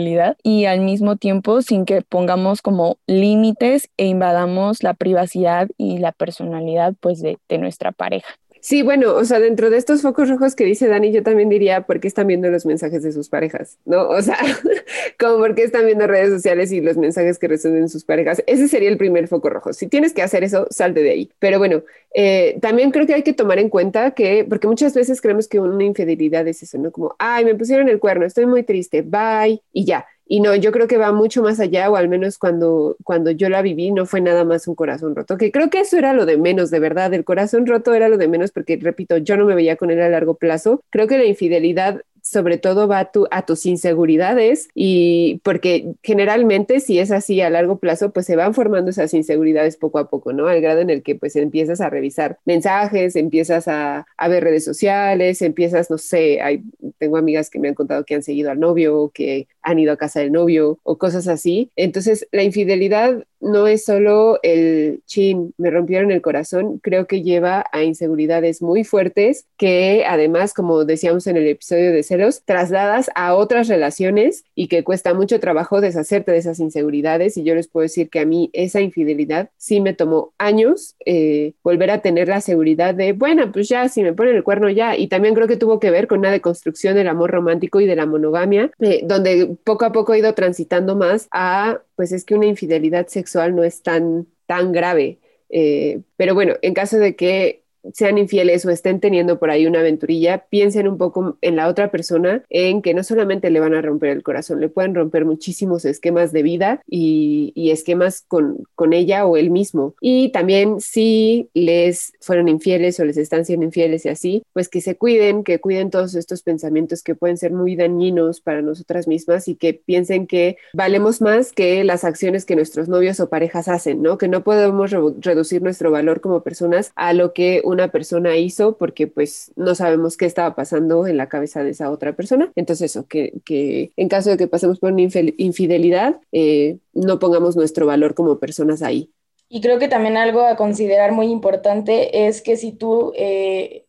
y 0.43 0.65
al 0.65 0.79
mismo 0.79 1.15
tiempo 1.15 1.61
sin 1.61 1.85
que 1.85 2.01
pongamos 2.01 2.61
como 2.61 2.97
límites 3.07 3.89
e 3.97 4.05
invadamos 4.05 4.83
la 4.83 4.93
privacidad 4.93 5.67
y 5.77 5.97
la 5.97 6.11
personalidad 6.11 6.93
pues 6.99 7.21
de, 7.21 7.37
de 7.49 7.57
nuestra 7.57 7.91
pareja. 7.91 8.35
Sí, 8.63 8.83
bueno, 8.83 9.15
o 9.15 9.25
sea, 9.25 9.39
dentro 9.39 9.71
de 9.71 9.77
estos 9.77 10.03
focos 10.03 10.29
rojos 10.29 10.55
que 10.55 10.63
dice 10.63 10.87
Dani, 10.87 11.11
yo 11.11 11.23
también 11.23 11.49
diría 11.49 11.81
por 11.81 11.99
qué 11.99 12.07
están 12.07 12.27
viendo 12.27 12.47
los 12.51 12.63
mensajes 12.67 13.01
de 13.01 13.11
sus 13.11 13.27
parejas, 13.27 13.79
¿no? 13.85 14.07
O 14.07 14.21
sea, 14.21 14.37
como 15.19 15.37
por 15.37 15.55
qué 15.55 15.63
están 15.63 15.87
viendo 15.87 16.05
redes 16.05 16.29
sociales 16.29 16.71
y 16.71 16.79
los 16.79 16.95
mensajes 16.95 17.39
que 17.39 17.47
reciben 17.47 17.89
sus 17.89 18.05
parejas. 18.05 18.43
Ese 18.45 18.67
sería 18.67 18.89
el 18.89 18.97
primer 18.97 19.27
foco 19.27 19.49
rojo. 19.49 19.73
Si 19.73 19.87
tienes 19.87 20.13
que 20.13 20.21
hacer 20.21 20.43
eso, 20.43 20.67
salte 20.69 21.01
de 21.01 21.09
ahí. 21.09 21.31
Pero 21.39 21.57
bueno, 21.57 21.81
eh, 22.13 22.59
también 22.61 22.91
creo 22.91 23.07
que 23.07 23.15
hay 23.15 23.23
que 23.23 23.33
tomar 23.33 23.57
en 23.57 23.69
cuenta 23.69 24.11
que, 24.11 24.45
porque 24.47 24.67
muchas 24.67 24.93
veces 24.93 25.21
creemos 25.21 25.47
que 25.47 25.59
una 25.59 25.83
infidelidad 25.83 26.47
es 26.47 26.61
eso, 26.61 26.77
¿no? 26.77 26.91
Como, 26.91 27.15
ay, 27.17 27.45
me 27.45 27.55
pusieron 27.55 27.89
el 27.89 27.99
cuerno, 27.99 28.27
estoy 28.27 28.45
muy 28.45 28.61
triste, 28.61 29.01
bye, 29.01 29.59
y 29.73 29.85
ya. 29.85 30.05
Y 30.33 30.39
no, 30.39 30.55
yo 30.55 30.71
creo 30.71 30.87
que 30.87 30.95
va 30.95 31.11
mucho 31.11 31.41
más 31.43 31.59
allá, 31.59 31.91
o 31.91 31.97
al 31.97 32.07
menos 32.07 32.37
cuando, 32.37 32.95
cuando 33.03 33.31
yo 33.31 33.49
la 33.49 33.61
viví, 33.61 33.91
no 33.91 34.05
fue 34.05 34.21
nada 34.21 34.45
más 34.45 34.65
un 34.65 34.75
corazón 34.75 35.13
roto, 35.13 35.37
que 35.37 35.51
creo 35.51 35.69
que 35.69 35.81
eso 35.81 35.97
era 35.97 36.13
lo 36.13 36.25
de 36.25 36.37
menos, 36.37 36.71
de 36.71 36.79
verdad, 36.79 37.13
el 37.13 37.25
corazón 37.25 37.65
roto 37.65 37.93
era 37.93 38.07
lo 38.07 38.17
de 38.17 38.29
menos, 38.29 38.51
porque, 38.51 38.79
repito, 38.81 39.17
yo 39.17 39.35
no 39.35 39.43
me 39.45 39.55
veía 39.55 39.75
con 39.75 39.91
él 39.91 40.01
a 40.01 40.07
largo 40.07 40.35
plazo. 40.35 40.83
Creo 40.89 41.05
que 41.05 41.17
la 41.17 41.25
infidelidad 41.25 42.01
sobre 42.21 42.57
todo 42.57 42.87
va 42.87 42.99
a, 42.99 43.11
tu, 43.11 43.27
a 43.31 43.45
tus 43.45 43.65
inseguridades 43.65 44.69
y 44.73 45.41
porque 45.43 45.93
generalmente 46.03 46.79
si 46.79 46.99
es 46.99 47.11
así 47.11 47.41
a 47.41 47.49
largo 47.49 47.79
plazo, 47.79 48.11
pues 48.11 48.25
se 48.25 48.35
van 48.35 48.53
formando 48.53 48.91
esas 48.91 49.13
inseguridades 49.13 49.75
poco 49.75 49.99
a 49.99 50.09
poco, 50.09 50.31
¿no? 50.31 50.47
Al 50.47 50.61
grado 50.61 50.81
en 50.81 50.89
el 50.89 51.03
que 51.03 51.15
pues 51.15 51.35
empiezas 51.35 51.81
a 51.81 51.89
revisar 51.89 52.37
mensajes, 52.45 53.15
empiezas 53.15 53.67
a, 53.67 54.05
a 54.17 54.27
ver 54.27 54.43
redes 54.43 54.63
sociales, 54.63 55.41
empiezas, 55.41 55.89
no 55.89 55.97
sé, 55.97 56.41
hay, 56.41 56.63
tengo 56.99 57.17
amigas 57.17 57.49
que 57.49 57.59
me 57.59 57.67
han 57.67 57.75
contado 57.75 58.05
que 58.05 58.15
han 58.15 58.23
seguido 58.23 58.51
al 58.51 58.59
novio, 58.59 59.11
que 59.13 59.47
han 59.63 59.79
ido 59.79 59.93
a 59.93 59.97
casa 59.97 60.19
del 60.19 60.31
novio 60.31 60.79
o 60.83 60.97
cosas 60.97 61.27
así. 61.27 61.71
Entonces, 61.75 62.27
la 62.31 62.43
infidelidad 62.43 63.23
no 63.41 63.67
es 63.67 63.85
solo 63.85 64.39
el 64.43 65.01
chin, 65.05 65.53
me 65.57 65.71
rompieron 65.71 66.11
el 66.11 66.21
corazón, 66.21 66.79
creo 66.79 67.07
que 67.07 67.23
lleva 67.23 67.65
a 67.71 67.83
inseguridades 67.83 68.61
muy 68.61 68.83
fuertes 68.83 69.47
que 69.57 70.05
además, 70.07 70.53
como 70.53 70.85
decíamos 70.85 71.27
en 71.27 71.37
el 71.37 71.47
episodio 71.47 71.91
de 71.91 72.03
celos, 72.03 72.43
trasladas 72.45 73.09
a 73.15 73.35
otras 73.35 73.67
relaciones 73.67 74.43
y 74.55 74.67
que 74.67 74.83
cuesta 74.83 75.13
mucho 75.13 75.39
trabajo 75.39 75.81
deshacerte 75.81 76.31
de 76.31 76.37
esas 76.37 76.59
inseguridades. 76.59 77.37
Y 77.37 77.43
yo 77.43 77.55
les 77.55 77.67
puedo 77.67 77.83
decir 77.83 78.09
que 78.09 78.19
a 78.19 78.25
mí 78.25 78.49
esa 78.53 78.81
infidelidad 78.81 79.49
sí 79.57 79.81
me 79.81 79.93
tomó 79.93 80.33
años 80.37 80.95
eh, 81.05 81.53
volver 81.63 81.91
a 81.91 82.01
tener 82.01 82.27
la 82.27 82.41
seguridad 82.41 82.93
de, 82.93 83.13
bueno, 83.13 83.51
pues 83.51 83.69
ya, 83.69 83.89
si 83.89 84.03
me 84.03 84.13
ponen 84.13 84.35
el 84.35 84.43
cuerno 84.43 84.69
ya. 84.69 84.95
Y 84.97 85.07
también 85.07 85.35
creo 85.35 85.47
que 85.47 85.57
tuvo 85.57 85.79
que 85.79 85.91
ver 85.91 86.07
con 86.07 86.19
una 86.19 86.31
deconstrucción 86.31 86.95
del 86.95 87.07
amor 87.07 87.31
romántico 87.31 87.79
y 87.79 87.85
de 87.85 87.95
la 87.95 88.05
monogamia, 88.05 88.71
eh, 88.79 89.01
donde 89.03 89.50
poco 89.63 89.85
a 89.85 89.91
poco 89.91 90.13
he 90.13 90.19
ido 90.19 90.33
transitando 90.33 90.95
más 90.95 91.27
a, 91.31 91.81
pues 91.95 92.11
es 92.11 92.25
que 92.25 92.35
una 92.35 92.45
infidelidad 92.47 93.07
sexual 93.07 93.55
no 93.55 93.63
es 93.63 93.81
tan, 93.83 94.27
tan 94.45 94.71
grave. 94.71 95.19
Eh, 95.49 96.01
pero 96.17 96.33
bueno, 96.33 96.55
en 96.61 96.73
caso 96.73 96.97
de 96.97 97.15
que 97.15 97.60
sean 97.93 98.17
infieles 98.17 98.65
o 98.65 98.69
estén 98.69 98.99
teniendo 98.99 99.39
por 99.39 99.49
ahí 99.49 99.65
una 99.65 99.79
aventurilla, 99.79 100.45
piensen 100.49 100.87
un 100.87 100.97
poco 100.97 101.37
en 101.41 101.55
la 101.55 101.67
otra 101.67 101.91
persona, 101.91 102.43
en 102.49 102.81
que 102.81 102.93
no 102.93 103.03
solamente 103.03 103.49
le 103.49 103.59
van 103.59 103.73
a 103.73 103.81
romper 103.81 104.09
el 104.09 104.23
corazón, 104.23 104.59
le 104.59 104.69
pueden 104.69 104.95
romper 104.95 105.25
muchísimos 105.25 105.85
esquemas 105.85 106.31
de 106.31 106.43
vida 106.43 106.81
y, 106.87 107.71
esquemas 107.71 108.25
con, 108.27 108.65
con, 108.75 108.91
ella 108.91 109.25
o 109.25 109.37
él 109.37 109.49
mismo. 109.49 109.95
Y 110.01 110.29
también 110.33 110.81
si 110.81 111.49
les 111.53 112.11
fueron 112.19 112.49
infieles 112.49 112.99
o 112.99 113.05
les 113.05 113.15
están 113.15 113.45
siendo 113.45 113.65
infieles 113.65 114.05
y 114.05 114.09
así, 114.09 114.43
pues 114.51 114.67
que 114.67 114.81
se 114.81 114.97
cuiden, 114.97 115.45
que 115.45 115.59
cuiden 115.59 115.89
todos 115.89 116.15
estos 116.15 116.43
pensamientos 116.43 117.01
que 117.01 117.15
pueden 117.15 117.37
ser 117.37 117.53
muy 117.53 117.77
dañinos 117.77 118.41
para 118.41 118.61
nosotras 118.61 119.07
mismas 119.07 119.47
y 119.47 119.55
que 119.55 119.73
piensen 119.73 120.27
que 120.27 120.57
valemos 120.73 121.21
más 121.21 121.53
que 121.53 121.85
las 121.85 122.03
acciones 122.03 122.45
que 122.45 122.57
nuestros 122.57 122.89
novios 122.89 123.21
o 123.21 123.29
parejas 123.29 123.69
hacen, 123.69 124.01
¿no? 124.01 124.17
Que 124.17 124.27
no 124.27 124.43
podemos 124.43 124.91
reducir 124.91 125.61
nuestro 125.61 125.91
valor 125.91 126.19
como 126.19 126.43
personas 126.43 126.91
a 126.95 127.13
lo 127.13 127.31
que 127.31 127.61
una 127.71 127.91
persona 127.91 128.37
hizo 128.37 128.77
porque 128.77 129.07
pues 129.07 129.51
no 129.55 129.75
sabemos 129.75 130.17
qué 130.17 130.25
estaba 130.25 130.55
pasando 130.55 131.07
en 131.07 131.17
la 131.17 131.29
cabeza 131.29 131.63
de 131.63 131.71
esa 131.71 131.89
otra 131.91 132.15
persona. 132.15 132.51
Entonces 132.55 132.91
eso, 132.91 133.07
que, 133.07 133.33
que 133.45 133.91
en 133.97 134.09
caso 134.09 134.29
de 134.29 134.37
que 134.37 134.47
pasemos 134.47 134.79
por 134.79 134.93
una 134.93 135.01
infidelidad, 135.01 136.19
eh, 136.31 136.77
no 136.93 137.19
pongamos 137.19 137.55
nuestro 137.55 137.85
valor 137.85 138.13
como 138.13 138.39
personas 138.39 138.81
ahí. 138.81 139.11
Y 139.49 139.59
creo 139.59 139.79
que 139.79 139.89
también 139.89 140.15
algo 140.15 140.41
a 140.41 140.55
considerar 140.55 141.11
muy 141.11 141.27
importante 141.27 142.27
es 142.27 142.41
que 142.41 142.55
si 142.55 142.71
tú 142.71 143.11
eh, 143.17 143.85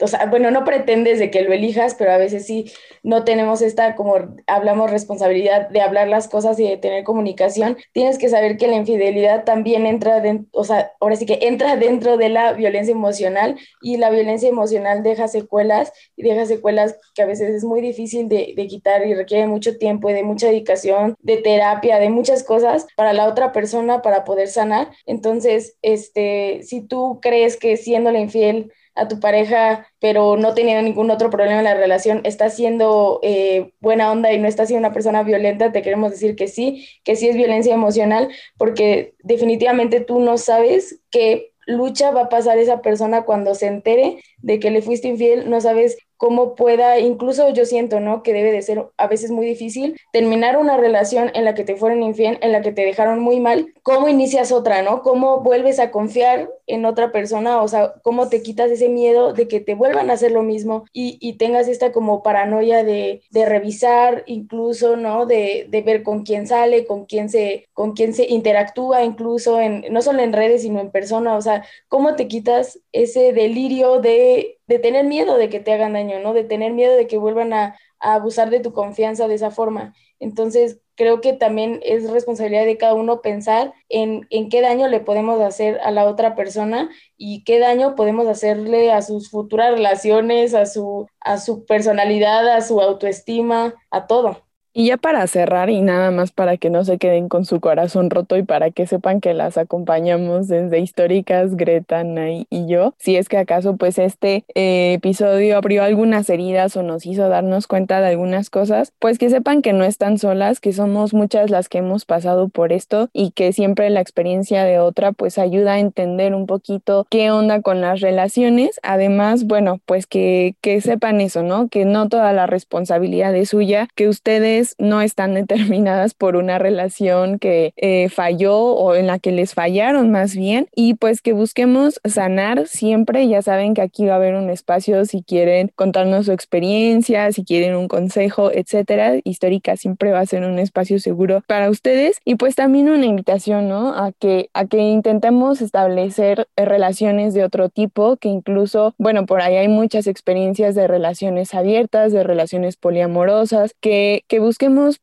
o 0.00 0.06
sea, 0.06 0.26
bueno, 0.26 0.50
no 0.50 0.64
pretendes 0.64 1.18
de 1.18 1.30
que 1.30 1.42
lo 1.42 1.52
elijas, 1.52 1.94
pero 1.94 2.12
a 2.12 2.18
veces 2.18 2.46
sí 2.46 2.70
no 3.02 3.24
tenemos 3.24 3.62
esta, 3.62 3.96
como 3.96 4.16
hablamos, 4.46 4.90
responsabilidad 4.90 5.68
de 5.70 5.80
hablar 5.80 6.08
las 6.08 6.28
cosas 6.28 6.58
y 6.60 6.68
de 6.68 6.76
tener 6.76 7.02
comunicación. 7.04 7.78
Tienes 7.92 8.18
que 8.18 8.28
saber 8.28 8.58
que 8.58 8.68
la 8.68 8.76
infidelidad 8.76 9.44
también 9.44 9.86
entra, 9.86 10.22
o 10.52 10.64
sea, 10.64 10.92
ahora 11.00 11.16
sí 11.16 11.24
que 11.26 11.38
entra 11.42 11.76
dentro 11.76 12.16
de 12.16 12.28
la 12.28 12.52
violencia 12.52 12.92
emocional 12.92 13.56
y 13.80 13.96
la 13.96 14.10
violencia 14.10 14.48
emocional 14.48 15.02
deja 15.02 15.28
secuelas 15.28 15.92
y 16.16 16.22
deja 16.22 16.44
secuelas 16.46 16.98
que 17.14 17.22
a 17.22 17.26
veces 17.26 17.50
es 17.50 17.64
muy 17.64 17.80
difícil 17.80 18.28
de, 18.28 18.54
quitar 18.68 19.06
y 19.06 19.14
requiere 19.14 19.46
mucho 19.46 19.76
tiempo 19.76 20.08
y 20.08 20.14
de 20.14 20.22
mucha 20.22 20.46
dedicación, 20.46 21.16
de 21.20 21.36
terapia, 21.36 21.98
de 21.98 22.08
muchas 22.10 22.42
cosas 22.42 22.86
para 22.96 23.12
la 23.12 23.28
otra 23.28 23.52
persona 23.52 24.02
para 24.02 24.24
poder 24.24 24.48
sanar. 24.48 24.90
Entonces, 25.06 25.76
este, 25.82 26.60
si 26.62 26.80
tú 26.80 27.18
crees 27.20 27.56
que 27.56 27.76
siendo 27.76 28.10
la 28.10 28.20
infiel, 28.20 28.72
a 28.94 29.08
tu 29.08 29.20
pareja, 29.20 29.88
pero 30.00 30.36
no 30.36 30.54
teniendo 30.54 30.82
ningún 30.82 31.10
otro 31.10 31.30
problema 31.30 31.58
en 31.58 31.64
la 31.64 31.74
relación, 31.74 32.20
está 32.24 32.50
siendo 32.50 33.20
eh, 33.22 33.72
buena 33.80 34.10
onda 34.12 34.32
y 34.32 34.38
no 34.38 34.48
está 34.48 34.66
siendo 34.66 34.86
una 34.86 34.94
persona 34.94 35.22
violenta, 35.22 35.72
te 35.72 35.82
queremos 35.82 36.10
decir 36.12 36.36
que 36.36 36.48
sí, 36.48 36.88
que 37.04 37.16
sí 37.16 37.28
es 37.28 37.36
violencia 37.36 37.74
emocional, 37.74 38.28
porque 38.56 39.14
definitivamente 39.22 40.00
tú 40.00 40.20
no 40.20 40.38
sabes 40.38 41.00
qué 41.10 41.52
lucha 41.66 42.10
va 42.10 42.22
a 42.22 42.28
pasar 42.28 42.58
esa 42.58 42.82
persona 42.82 43.22
cuando 43.24 43.54
se 43.54 43.66
entere 43.66 44.22
de 44.38 44.60
que 44.60 44.70
le 44.70 44.82
fuiste 44.82 45.08
infiel, 45.08 45.48
no 45.50 45.60
sabes 45.60 45.96
cómo 46.16 46.54
pueda, 46.54 46.98
incluso 46.98 47.48
yo 47.50 47.64
siento, 47.64 48.00
¿no? 48.00 48.22
Que 48.22 48.32
debe 48.32 48.52
de 48.52 48.62
ser 48.62 48.86
a 48.96 49.06
veces 49.06 49.30
muy 49.30 49.46
difícil 49.46 49.96
terminar 50.12 50.56
una 50.56 50.76
relación 50.76 51.30
en 51.34 51.44
la 51.44 51.54
que 51.54 51.64
te 51.64 51.76
fueron 51.76 52.02
infiel, 52.02 52.38
en 52.40 52.52
la 52.52 52.62
que 52.62 52.72
te 52.72 52.84
dejaron 52.84 53.20
muy 53.20 53.40
mal, 53.40 53.72
¿cómo 53.82 54.08
inicias 54.08 54.52
otra, 54.52 54.82
¿no? 54.82 55.02
¿Cómo 55.02 55.40
vuelves 55.40 55.78
a 55.78 55.90
confiar 55.90 56.50
en 56.66 56.84
otra 56.84 57.12
persona? 57.12 57.62
O 57.62 57.68
sea, 57.68 57.94
¿cómo 58.02 58.28
te 58.28 58.42
quitas 58.42 58.70
ese 58.70 58.88
miedo 58.88 59.32
de 59.32 59.48
que 59.48 59.60
te 59.60 59.74
vuelvan 59.74 60.10
a 60.10 60.14
hacer 60.14 60.32
lo 60.32 60.42
mismo 60.42 60.84
y, 60.92 61.18
y 61.20 61.34
tengas 61.34 61.68
esta 61.68 61.92
como 61.92 62.22
paranoia 62.22 62.84
de, 62.84 63.22
de 63.30 63.46
revisar, 63.46 64.22
incluso, 64.26 64.96
¿no? 64.96 65.26
De, 65.26 65.66
de, 65.68 65.82
ver 65.82 66.02
con 66.02 66.24
quién 66.24 66.46
sale, 66.46 66.86
con 66.86 67.04
quién 67.04 67.28
se, 67.28 67.66
con 67.72 67.92
quién 67.92 68.14
se 68.14 68.26
interactúa, 68.26 69.04
incluso 69.04 69.60
en, 69.60 69.84
no 69.90 70.00
solo 70.02 70.22
en 70.22 70.32
redes, 70.32 70.62
sino 70.62 70.80
en 70.80 70.90
persona, 70.90 71.36
o 71.36 71.42
sea, 71.42 71.64
¿cómo 71.88 72.16
te 72.16 72.28
quitas 72.28 72.80
ese 72.92 73.32
delirio 73.32 74.00
de 74.00 74.58
de 74.66 74.78
tener 74.78 75.04
miedo 75.04 75.36
de 75.36 75.48
que 75.48 75.60
te 75.60 75.72
hagan 75.72 75.94
daño, 75.94 76.20
¿no? 76.20 76.32
De 76.32 76.44
tener 76.44 76.72
miedo 76.72 76.96
de 76.96 77.06
que 77.06 77.18
vuelvan 77.18 77.52
a, 77.52 77.76
abusar 78.00 78.50
de 78.50 78.60
tu 78.60 78.74
confianza 78.74 79.28
de 79.28 79.34
esa 79.34 79.50
forma. 79.50 79.94
Entonces, 80.20 80.80
creo 80.94 81.22
que 81.22 81.32
también 81.32 81.80
es 81.82 82.10
responsabilidad 82.10 82.66
de 82.66 82.76
cada 82.76 82.92
uno 82.92 83.22
pensar 83.22 83.72
en, 83.88 84.26
en, 84.28 84.50
qué 84.50 84.60
daño 84.60 84.88
le 84.88 85.00
podemos 85.00 85.40
hacer 85.40 85.80
a 85.82 85.90
la 85.90 86.04
otra 86.04 86.34
persona 86.34 86.90
y 87.16 87.44
qué 87.44 87.58
daño 87.58 87.94
podemos 87.94 88.26
hacerle 88.26 88.92
a 88.92 89.00
sus 89.00 89.30
futuras 89.30 89.72
relaciones, 89.72 90.52
a 90.52 90.66
su, 90.66 91.06
a 91.20 91.38
su 91.38 91.64
personalidad, 91.64 92.46
a 92.48 92.60
su 92.60 92.80
autoestima, 92.80 93.74
a 93.90 94.06
todo. 94.06 94.44
Y 94.76 94.86
ya 94.86 94.96
para 94.96 95.24
cerrar 95.28 95.70
y 95.70 95.80
nada 95.82 96.10
más 96.10 96.32
para 96.32 96.56
que 96.56 96.68
no 96.68 96.84
se 96.84 96.98
queden 96.98 97.28
con 97.28 97.44
su 97.44 97.60
corazón 97.60 98.10
roto 98.10 98.36
y 98.36 98.42
para 98.42 98.72
que 98.72 98.88
sepan 98.88 99.20
que 99.20 99.32
las 99.32 99.56
acompañamos 99.56 100.48
desde 100.48 100.80
históricas, 100.80 101.54
Greta, 101.54 102.02
Nay 102.02 102.48
y 102.50 102.66
yo, 102.66 102.92
si 102.98 103.14
es 103.14 103.28
que 103.28 103.38
acaso 103.38 103.76
pues 103.76 103.98
este 103.98 104.44
eh, 104.56 104.94
episodio 104.94 105.56
abrió 105.56 105.84
algunas 105.84 106.28
heridas 106.28 106.76
o 106.76 106.82
nos 106.82 107.06
hizo 107.06 107.28
darnos 107.28 107.68
cuenta 107.68 108.00
de 108.00 108.08
algunas 108.08 108.50
cosas, 108.50 108.92
pues 108.98 109.18
que 109.18 109.30
sepan 109.30 109.62
que 109.62 109.72
no 109.72 109.84
están 109.84 110.18
solas, 110.18 110.58
que 110.58 110.72
somos 110.72 111.14
muchas 111.14 111.50
las 111.50 111.68
que 111.68 111.78
hemos 111.78 112.04
pasado 112.04 112.48
por 112.48 112.72
esto 112.72 113.10
y 113.12 113.30
que 113.30 113.52
siempre 113.52 113.88
la 113.90 114.00
experiencia 114.00 114.64
de 114.64 114.80
otra 114.80 115.12
pues 115.12 115.38
ayuda 115.38 115.74
a 115.74 115.78
entender 115.78 116.34
un 116.34 116.46
poquito 116.46 117.06
qué 117.10 117.30
onda 117.30 117.62
con 117.62 117.80
las 117.80 118.00
relaciones. 118.00 118.80
Además, 118.82 119.44
bueno, 119.44 119.78
pues 119.86 120.08
que, 120.08 120.56
que 120.60 120.80
sepan 120.80 121.20
eso, 121.20 121.44
¿no? 121.44 121.68
Que 121.68 121.84
no 121.84 122.08
toda 122.08 122.32
la 122.32 122.48
responsabilidad 122.48 123.36
es 123.36 123.50
suya, 123.50 123.86
que 123.94 124.08
ustedes 124.08 124.63
no 124.78 125.00
están 125.00 125.34
determinadas 125.34 126.14
por 126.14 126.36
una 126.36 126.58
relación 126.58 127.38
que 127.38 127.72
eh, 127.76 128.08
falló 128.08 128.56
o 128.58 128.94
en 128.94 129.06
la 129.06 129.18
que 129.18 129.32
les 129.32 129.54
fallaron 129.54 130.10
más 130.10 130.34
bien 130.34 130.68
y 130.74 130.94
pues 130.94 131.22
que 131.22 131.32
busquemos 131.32 132.00
sanar 132.04 132.66
siempre. 132.66 133.28
Ya 133.28 133.42
saben 133.42 133.74
que 133.74 133.82
aquí 133.82 134.06
va 134.06 134.14
a 134.14 134.16
haber 134.16 134.34
un 134.34 134.50
espacio 134.50 135.04
si 135.04 135.22
quieren 135.22 135.70
contarnos 135.74 136.26
su 136.26 136.32
experiencia, 136.32 137.30
si 137.32 137.44
quieren 137.44 137.76
un 137.76 137.88
consejo, 137.88 138.50
etcétera. 138.52 139.14
Histórica 139.24 139.76
siempre 139.76 140.12
va 140.12 140.20
a 140.20 140.26
ser 140.26 140.44
un 140.44 140.58
espacio 140.58 140.98
seguro 140.98 141.42
para 141.46 141.70
ustedes 141.70 142.18
y 142.24 142.36
pues 142.36 142.54
también 142.54 142.88
una 142.88 143.06
invitación, 143.06 143.68
¿no? 143.68 143.94
A 143.94 144.12
que, 144.12 144.50
a 144.54 144.66
que 144.66 144.78
intentemos 144.78 145.60
establecer 145.60 146.46
relaciones 146.56 147.34
de 147.34 147.44
otro 147.44 147.68
tipo, 147.68 148.16
que 148.16 148.28
incluso, 148.28 148.94
bueno, 148.98 149.26
por 149.26 149.40
ahí 149.40 149.56
hay 149.56 149.68
muchas 149.68 150.06
experiencias 150.06 150.74
de 150.74 150.86
relaciones 150.86 151.54
abiertas, 151.54 152.12
de 152.12 152.22
relaciones 152.24 152.76
poliamorosas, 152.76 153.74
que, 153.80 154.24
que 154.28 154.40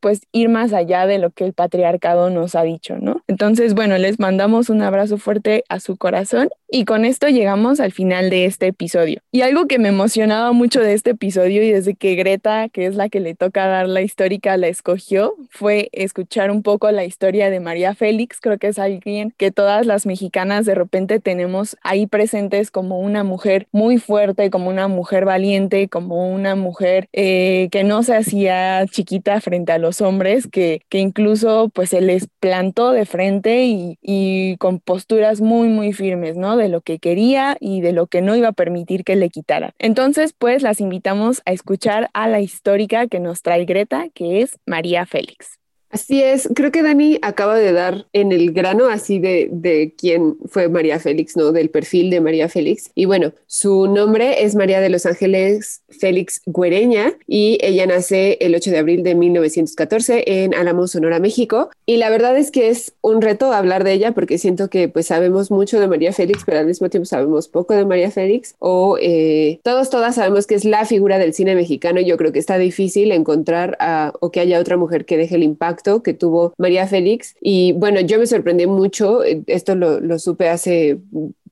pues 0.00 0.22
ir 0.32 0.48
más 0.48 0.72
allá 0.72 1.06
de 1.06 1.18
lo 1.18 1.30
que 1.30 1.44
el 1.44 1.52
patriarcado 1.52 2.30
nos 2.30 2.54
ha 2.54 2.62
dicho, 2.62 2.96
¿no? 3.00 3.22
Entonces, 3.28 3.74
bueno, 3.74 3.98
les 3.98 4.18
mandamos 4.18 4.70
un 4.70 4.82
abrazo 4.82 5.18
fuerte 5.18 5.64
a 5.68 5.80
su 5.80 5.96
corazón 5.96 6.48
y 6.74 6.86
con 6.86 7.04
esto 7.04 7.28
llegamos 7.28 7.80
al 7.80 7.92
final 7.92 8.30
de 8.30 8.46
este 8.46 8.68
episodio. 8.68 9.20
Y 9.30 9.42
algo 9.42 9.66
que 9.66 9.78
me 9.78 9.90
emocionaba 9.90 10.52
mucho 10.52 10.80
de 10.80 10.94
este 10.94 11.10
episodio 11.10 11.62
y 11.62 11.70
desde 11.70 11.94
que 11.94 12.14
Greta, 12.14 12.70
que 12.70 12.86
es 12.86 12.94
la 12.94 13.10
que 13.10 13.20
le 13.20 13.34
toca 13.34 13.66
dar 13.66 13.86
la 13.88 14.00
histórica, 14.00 14.56
la 14.56 14.68
escogió, 14.68 15.34
fue 15.50 15.90
escuchar 15.92 16.50
un 16.50 16.62
poco 16.62 16.90
la 16.90 17.04
historia 17.04 17.50
de 17.50 17.60
María 17.60 17.94
Félix. 17.94 18.40
Creo 18.40 18.56
que 18.56 18.68
es 18.68 18.78
alguien 18.78 19.34
que 19.36 19.50
todas 19.50 19.84
las 19.84 20.06
mexicanas 20.06 20.64
de 20.64 20.74
repente 20.74 21.20
tenemos 21.20 21.76
ahí 21.82 22.06
presentes 22.06 22.70
como 22.70 23.00
una 23.00 23.22
mujer 23.22 23.66
muy 23.70 23.98
fuerte, 23.98 24.48
como 24.48 24.70
una 24.70 24.88
mujer 24.88 25.26
valiente, 25.26 25.88
como 25.88 26.32
una 26.32 26.54
mujer 26.56 27.10
eh, 27.12 27.68
que 27.70 27.84
no 27.84 28.02
se 28.02 28.16
hacía 28.16 28.86
chiquita 28.86 29.41
frente 29.42 29.72
a 29.72 29.78
los 29.78 30.00
hombres, 30.00 30.46
que, 30.46 30.82
que 30.88 30.98
incluso 30.98 31.70
pues 31.74 31.90
se 31.90 32.00
les 32.00 32.28
plantó 32.40 32.92
de 32.92 33.04
frente 33.06 33.64
y, 33.64 33.98
y 34.00 34.56
con 34.58 34.80
posturas 34.80 35.40
muy, 35.40 35.68
muy 35.68 35.92
firmes, 35.92 36.36
¿no? 36.36 36.56
de 36.56 36.68
lo 36.68 36.80
que 36.80 36.98
quería 36.98 37.56
y 37.60 37.80
de 37.80 37.92
lo 37.92 38.06
que 38.06 38.22
no 38.22 38.36
iba 38.36 38.48
a 38.48 38.52
permitir 38.52 39.04
que 39.04 39.16
le 39.16 39.28
quitaran. 39.28 39.72
Entonces, 39.78 40.32
pues 40.32 40.62
las 40.62 40.80
invitamos 40.80 41.42
a 41.44 41.52
escuchar 41.52 42.10
a 42.14 42.28
la 42.28 42.40
histórica 42.40 43.06
que 43.06 43.20
nos 43.20 43.42
trae 43.42 43.64
Greta, 43.64 44.06
que 44.14 44.42
es 44.42 44.58
María 44.66 45.06
Félix. 45.06 45.61
Así 45.92 46.22
es, 46.22 46.48
creo 46.54 46.72
que 46.72 46.82
Dani 46.82 47.18
acaba 47.20 47.54
de 47.54 47.70
dar 47.70 48.06
en 48.14 48.32
el 48.32 48.52
grano 48.52 48.86
así 48.86 49.18
de, 49.18 49.50
de 49.52 49.94
quién 49.94 50.38
fue 50.46 50.70
María 50.70 50.98
Félix, 50.98 51.36
¿no? 51.36 51.52
Del 51.52 51.68
perfil 51.68 52.08
de 52.08 52.22
María 52.22 52.48
Félix. 52.48 52.90
Y 52.94 53.04
bueno, 53.04 53.34
su 53.46 53.86
nombre 53.88 54.42
es 54.42 54.54
María 54.54 54.80
de 54.80 54.88
los 54.88 55.04
Ángeles 55.04 55.82
Félix 55.90 56.40
Güereña 56.46 57.12
y 57.26 57.58
ella 57.60 57.84
nace 57.84 58.38
el 58.40 58.54
8 58.54 58.70
de 58.70 58.78
abril 58.78 59.02
de 59.02 59.14
1914 59.14 60.24
en 60.44 60.54
Álamos, 60.54 60.92
Sonora, 60.92 61.18
México. 61.18 61.68
Y 61.84 61.98
la 61.98 62.08
verdad 62.08 62.38
es 62.38 62.50
que 62.50 62.70
es 62.70 62.94
un 63.02 63.20
reto 63.20 63.52
hablar 63.52 63.84
de 63.84 63.92
ella 63.92 64.12
porque 64.12 64.38
siento 64.38 64.70
que 64.70 64.88
pues 64.88 65.08
sabemos 65.08 65.50
mucho 65.50 65.78
de 65.78 65.88
María 65.88 66.14
Félix, 66.14 66.44
pero 66.46 66.60
al 66.60 66.66
mismo 66.66 66.88
tiempo 66.88 67.04
sabemos 67.04 67.48
poco 67.48 67.74
de 67.74 67.84
María 67.84 68.10
Félix 68.10 68.54
o 68.60 68.96
eh, 68.98 69.60
todos, 69.62 69.90
todas 69.90 70.14
sabemos 70.14 70.46
que 70.46 70.54
es 70.54 70.64
la 70.64 70.86
figura 70.86 71.18
del 71.18 71.34
cine 71.34 71.54
mexicano 71.54 72.00
y 72.00 72.06
yo 72.06 72.16
creo 72.16 72.32
que 72.32 72.38
está 72.38 72.56
difícil 72.56 73.12
encontrar 73.12 73.76
o 74.20 74.30
que 74.30 74.40
haya 74.40 74.58
otra 74.58 74.78
mujer 74.78 75.04
que 75.04 75.18
deje 75.18 75.34
el 75.34 75.42
impacto 75.42 75.81
que 76.02 76.14
tuvo 76.14 76.54
María 76.58 76.86
Félix. 76.86 77.34
Y 77.40 77.72
bueno, 77.72 78.00
yo 78.00 78.18
me 78.18 78.26
sorprendí 78.26 78.66
mucho, 78.66 79.24
eh, 79.24 79.42
esto 79.46 79.74
lo, 79.74 80.18
supe 80.18 80.48
hace 80.48 80.98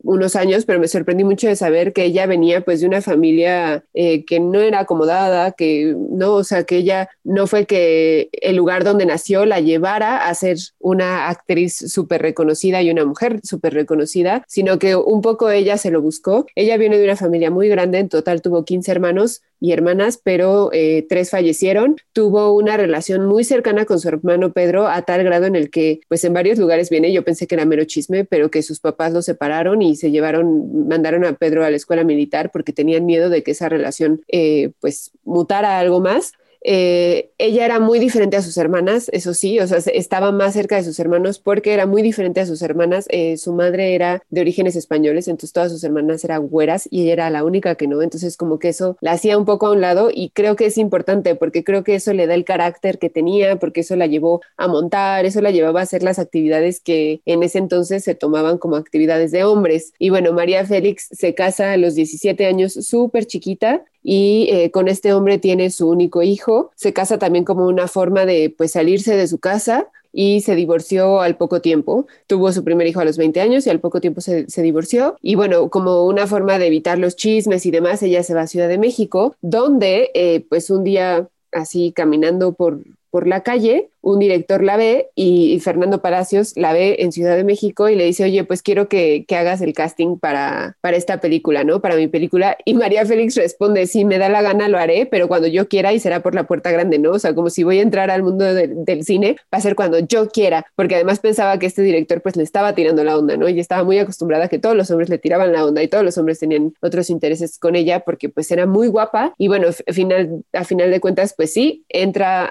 unos 0.03 0.37
años, 0.37 0.64
pero 0.64 0.81
me 0.81 0.89
sorprendí 0.89 1.24
mucho 1.24 1.47
de 1.47 1.57
saber 1.57 1.93
que 1.93 2.05
ella 2.05 2.26
venía 2.26 2.62
pues 2.62 2.81
de 2.81 2.87
una 2.87 3.03
familia 3.03 3.85
eh, 3.93 4.24
que 4.24 4.41
no 4.41 4.61
era 4.61 4.81
acomodada, 4.81 5.53
que 5.53 5.95
no, 6.11 6.35
o 6.35 6.45
sea, 6.45 6.64
que 6.64 6.76
ella 6.76 7.11
no 7.22 7.47
fue 7.47 7.66
que 7.66 8.31
el 8.33 8.57
lugar 8.57 8.85
donde 8.85 9.05
nació 9.05 9.45
la 9.45 9.61
llevara 9.61 10.28
a 10.28 10.35
ser 10.35 10.57
una 10.78 11.28
actriz 11.28 11.74
súper 11.93 12.22
reconocida 12.22 12.81
y 12.81 12.91
una 12.91 13.05
mujer 13.05 13.41
súper 13.43 13.74
reconocida, 13.74 14.45
sino 14.49 14.78
que 14.78 14.97
un 14.97 15.20
poco 15.20 15.51
ella 15.51 15.76
se 15.76 15.91
lo 15.91 16.01
buscó. 16.01 16.47
Ella 16.55 16.76
viene 16.76 16.99
de 16.99 17.05
una 17.05 17.16
familia 17.16 17.51
muy 17.51 17.68
grande, 17.68 17.99
en 17.99 18.09
total 18.09 18.41
tuvo 18.41 18.64
15 18.64 18.91
hermanos 18.91 19.43
y 19.61 19.73
hermanas, 19.73 20.21
pero 20.23 20.71
eh, 20.73 21.07
tres 21.09 21.31
fallecieron. 21.31 21.97
Tuvo 22.13 22.53
una 22.55 22.77
relación 22.77 23.27
muy 23.27 23.45
cercana 23.45 23.85
con 23.85 24.01
su 24.01 24.09
hermano 24.09 24.53
Pedro 24.53 24.89
a 24.89 25.03
tal 25.03 25.23
grado 25.23 25.47
en 25.47 25.55
el 25.55 25.71
que 25.71 26.01
pues 26.09 26.25
en 26.25 26.33
varios 26.33 26.59
lugares 26.59 26.89
viene, 26.91 27.13
yo 27.13 27.25
pensé 27.25 27.47
que 27.47 27.55
era 27.55 27.67
mero 27.67 27.85
chisme, 27.85 28.25
pero 28.25 28.51
que 28.51 28.63
sus 28.63 28.81
papás 28.81 29.13
lo 29.13 29.23
separaron 29.23 29.83
y 29.83 29.97
se 29.97 30.11
llevaron, 30.11 30.89
mandaron 30.89 31.25
a 31.25 31.35
Pedro 31.35 31.65
a 31.65 31.71
la 31.71 31.77
escuela 31.77 32.05
militar 32.05 32.51
porque 32.51 32.73
tenían 32.73 33.05
miedo 33.05 33.29
de 33.29 33.43
que 33.43 33.51
esa 33.51 33.69
relación 33.69 34.23
eh, 34.29 34.73
pues 34.81 35.13
mutara 35.25 35.79
algo 35.79 36.01
más. 36.01 36.33
Eh, 36.63 37.31
ella 37.39 37.65
era 37.65 37.81
muy 37.81 37.99
diferente 37.99 38.37
a 38.37 38.43
sus 38.43 38.57
hermanas, 38.57 39.09
eso 39.13 39.33
sí, 39.35 39.59
o 39.61 39.67
sea, 39.67 39.79
estaba 39.79 40.31
más 40.33 40.53
cerca 40.55 40.77
de 40.77 40.85
sus 40.85 40.99
hermanos 40.99 41.39
porque 41.39 41.73
era 41.73 41.87
muy 41.87 42.03
diferente 42.03 42.41
a 42.41 42.47
sus 42.47 42.63
hermanas. 42.63 43.07
Eh, 43.09 43.37
su 43.37 43.53
madre 43.53 43.95
era 43.95 44.23
de 44.29 44.41
orígenes 44.41 44.77
españoles, 44.77 45.29
entonces 45.29 45.53
todas 45.53 45.73
sus 45.73 45.83
hermanas 45.85 46.25
eran 46.25 46.49
güeras 46.49 46.87
y 46.91 47.03
ella 47.03 47.13
era 47.13 47.31
la 47.31 47.45
única 47.45 47.75
que 47.77 47.87
no, 47.87 48.03
entonces 48.03 48.37
como 48.37 48.59
que 48.59 48.69
eso 48.69 48.97
la 49.01 49.13
hacía 49.13 49.39
un 49.39 49.45
poco 49.45 49.67
a 49.67 49.73
un 49.73 49.81
lado 49.81 50.11
y 50.13 50.31
creo 50.31 50.57
que 50.57 50.67
es 50.67 50.79
importante 50.79 51.35
porque 51.35 51.65
creo 51.65 51.85
que 51.85 51.95
eso 51.95 52.13
le 52.13 52.27
da 52.27 52.35
el 52.35 52.45
carácter 52.45 52.99
que 52.99 53.11
tenía, 53.11 53.59
porque 53.59 53.81
eso 53.81 53.97
la 53.97 54.07
llevó 54.07 54.41
a 54.57 54.69
montar, 54.69 55.25
eso 55.25 55.41
la 55.41 55.51
llevaba 55.51 55.81
a 55.81 55.85
hacer 55.85 56.03
las 56.03 56.19
actividades 56.19 56.81
que 56.81 57.23
en 57.25 57.43
ese 57.43 57.59
entonces 57.59 58.05
se 58.05 58.15
tomaban 58.15 58.59
como 58.59 58.77
actividades 58.77 59.31
de 59.33 59.45
hombres. 59.45 59.93
Y 59.99 60.11
bueno, 60.11 60.33
María 60.33 60.65
Félix 60.67 61.09
se 61.11 61.35
casa 61.35 61.73
a 61.73 61.77
los 61.77 61.95
17 61.95 62.47
años 62.47 62.75
súper 62.75 63.27
chiquita 63.27 63.85
y 64.03 64.49
eh, 64.51 64.71
con 64.71 64.89
este 64.89 65.13
hombre 65.13 65.39
tiene 65.39 65.71
su 65.71 65.89
único 65.89 66.23
hijo. 66.23 66.71
Se 66.75 66.93
casa 66.93 67.19
también 67.19 67.45
como 67.45 67.67
una 67.67 67.89
forma 67.89 68.27
de 68.27 68.55
pues 68.57 68.73
salirse 68.73 69.17
de 69.17 69.29
su 69.29 69.39
casa 69.39 69.89
y 70.13 70.41
se 70.41 70.55
divorció 70.55 71.21
al 71.21 71.37
poco 71.37 71.61
tiempo. 71.61 72.07
Tuvo 72.27 72.53
su 72.53 72.65
primer 72.65 72.87
hijo 72.87 73.01
a 73.01 73.05
los 73.05 73.17
20 73.17 73.41
años 73.41 73.67
y 73.67 73.71
al 73.71 73.81
poco 73.81 74.01
tiempo 74.01 74.21
se, 74.21 74.45
divorció. 74.63 75.17
Y 75.21 75.35
bueno, 75.35 75.69
como 75.71 76.05
una 76.05 76.27
forma 76.27 76.59
de 76.59 76.67
evitar 76.67 76.99
los 76.99 77.17
chismes 77.17 77.67
y 77.67 77.71
demás, 77.71 78.03
ella 78.03 78.23
se 78.23 78.35
va 78.35 78.43
a 78.43 78.47
Ciudad 78.47 78.69
de 78.69 78.79
México, 78.79 79.37
donde 79.41 80.11
eh, 80.15 80.45
pues 80.49 80.71
un 80.71 80.85
día 80.85 81.29
así 81.53 81.93
caminando 81.93 82.53
por, 82.53 82.81
por 83.11 83.27
la 83.27 83.43
calle, 83.43 83.91
un 84.03 84.19
director 84.19 84.63
la 84.63 84.77
ve 84.77 85.11
y, 85.15 85.61
Fernando 85.61 86.01
Palacios 86.01 86.57
la 86.57 86.73
ve 86.73 86.97
en 87.01 87.13
Ciudad 87.13 87.37
de 87.37 87.45
México 87.45 87.89
y 87.89 87.97
le 87.97 88.05
dice, 88.05 88.25
oye, 88.25 88.45
pues 88.45 88.63
quiero 88.63 88.89
que, 88.89 89.27
hagas 89.31 89.61
el 89.63 89.73
casting 89.73 90.19
para, 90.19 90.77
para 90.81 90.97
esta 90.97 91.21
película, 91.21 91.65
¿no? 91.65 91.81
Para 91.81 91.97
mi 91.97 92.09
película. 92.09 92.59
Y 92.65 92.75
María 92.75 93.07
Félix 93.07 93.37
responde, 93.37 93.87
sí, 93.87 94.05
me 94.05 94.19
da 94.19 94.29
la 94.29 94.43
gana, 94.43 94.69
lo 94.69 94.77
haré, 94.77 95.07
pero 95.07 95.29
cuando 95.29 95.47
yo 95.47 95.69
quiera 95.69 95.95
y 95.95 95.99
será 95.99 96.21
por 96.21 96.35
la 96.35 96.47
puerta 96.47 96.71
grande, 96.71 96.99
¿no? 96.99 97.13
O 97.13 97.19
sea, 97.19 97.35
como 97.35 97.49
si 97.49 97.63
voy 97.63 97.79
a 97.79 97.83
entrar 97.83 98.11
al 98.11 98.23
mundo 98.23 98.45
del 98.45 99.05
cine, 99.05 99.37
va 99.53 99.59
a 99.59 99.61
ser 99.61 99.77
cuando 99.77 99.99
yo 99.99 100.29
quiera, 100.29 100.67
porque 100.77 100.97
además 100.97 101.21
pensaba 101.21 101.59
que 101.59 101.67
este 101.67 101.83
director 101.83 102.21
pues 102.21 102.37
le 102.37 102.43
estaba 102.43 102.75
tirando 102.75 103.03
la 103.03 103.17
onda, 103.17 103.37
¿no? 103.37 103.49
Y 103.49 103.59
estaba 103.61 103.85
muy 103.85 103.99
acostumbrada 103.99 104.47
a 104.47 104.49
que 104.49 104.59
todos 104.59 104.77
los 104.77 104.91
hombres 104.91 105.09
le 105.09 105.19
tiraban 105.19 105.53
la 105.53 105.65
onda 105.65 105.83
y 105.83 105.89
todos 105.89 106.05
los 106.05 106.19
hombres 106.19 106.39
tenían 106.39 106.75
otros 106.81 107.09
intereses 107.09 107.59
con 107.59 107.77
ella 107.77 108.01
porque 108.01 108.29
pues 108.29 108.51
era 108.51 108.67
muy 108.67 108.89
guapa 108.89 109.35
y 109.39 109.49
bueno, 109.49 109.69
final, 109.73 110.45
a 110.53 110.65
final 110.65 110.91
de 110.91 111.01
cuentas 111.01 111.35
pues 111.37 111.53
sí, 111.53 111.85
entra 111.89 112.51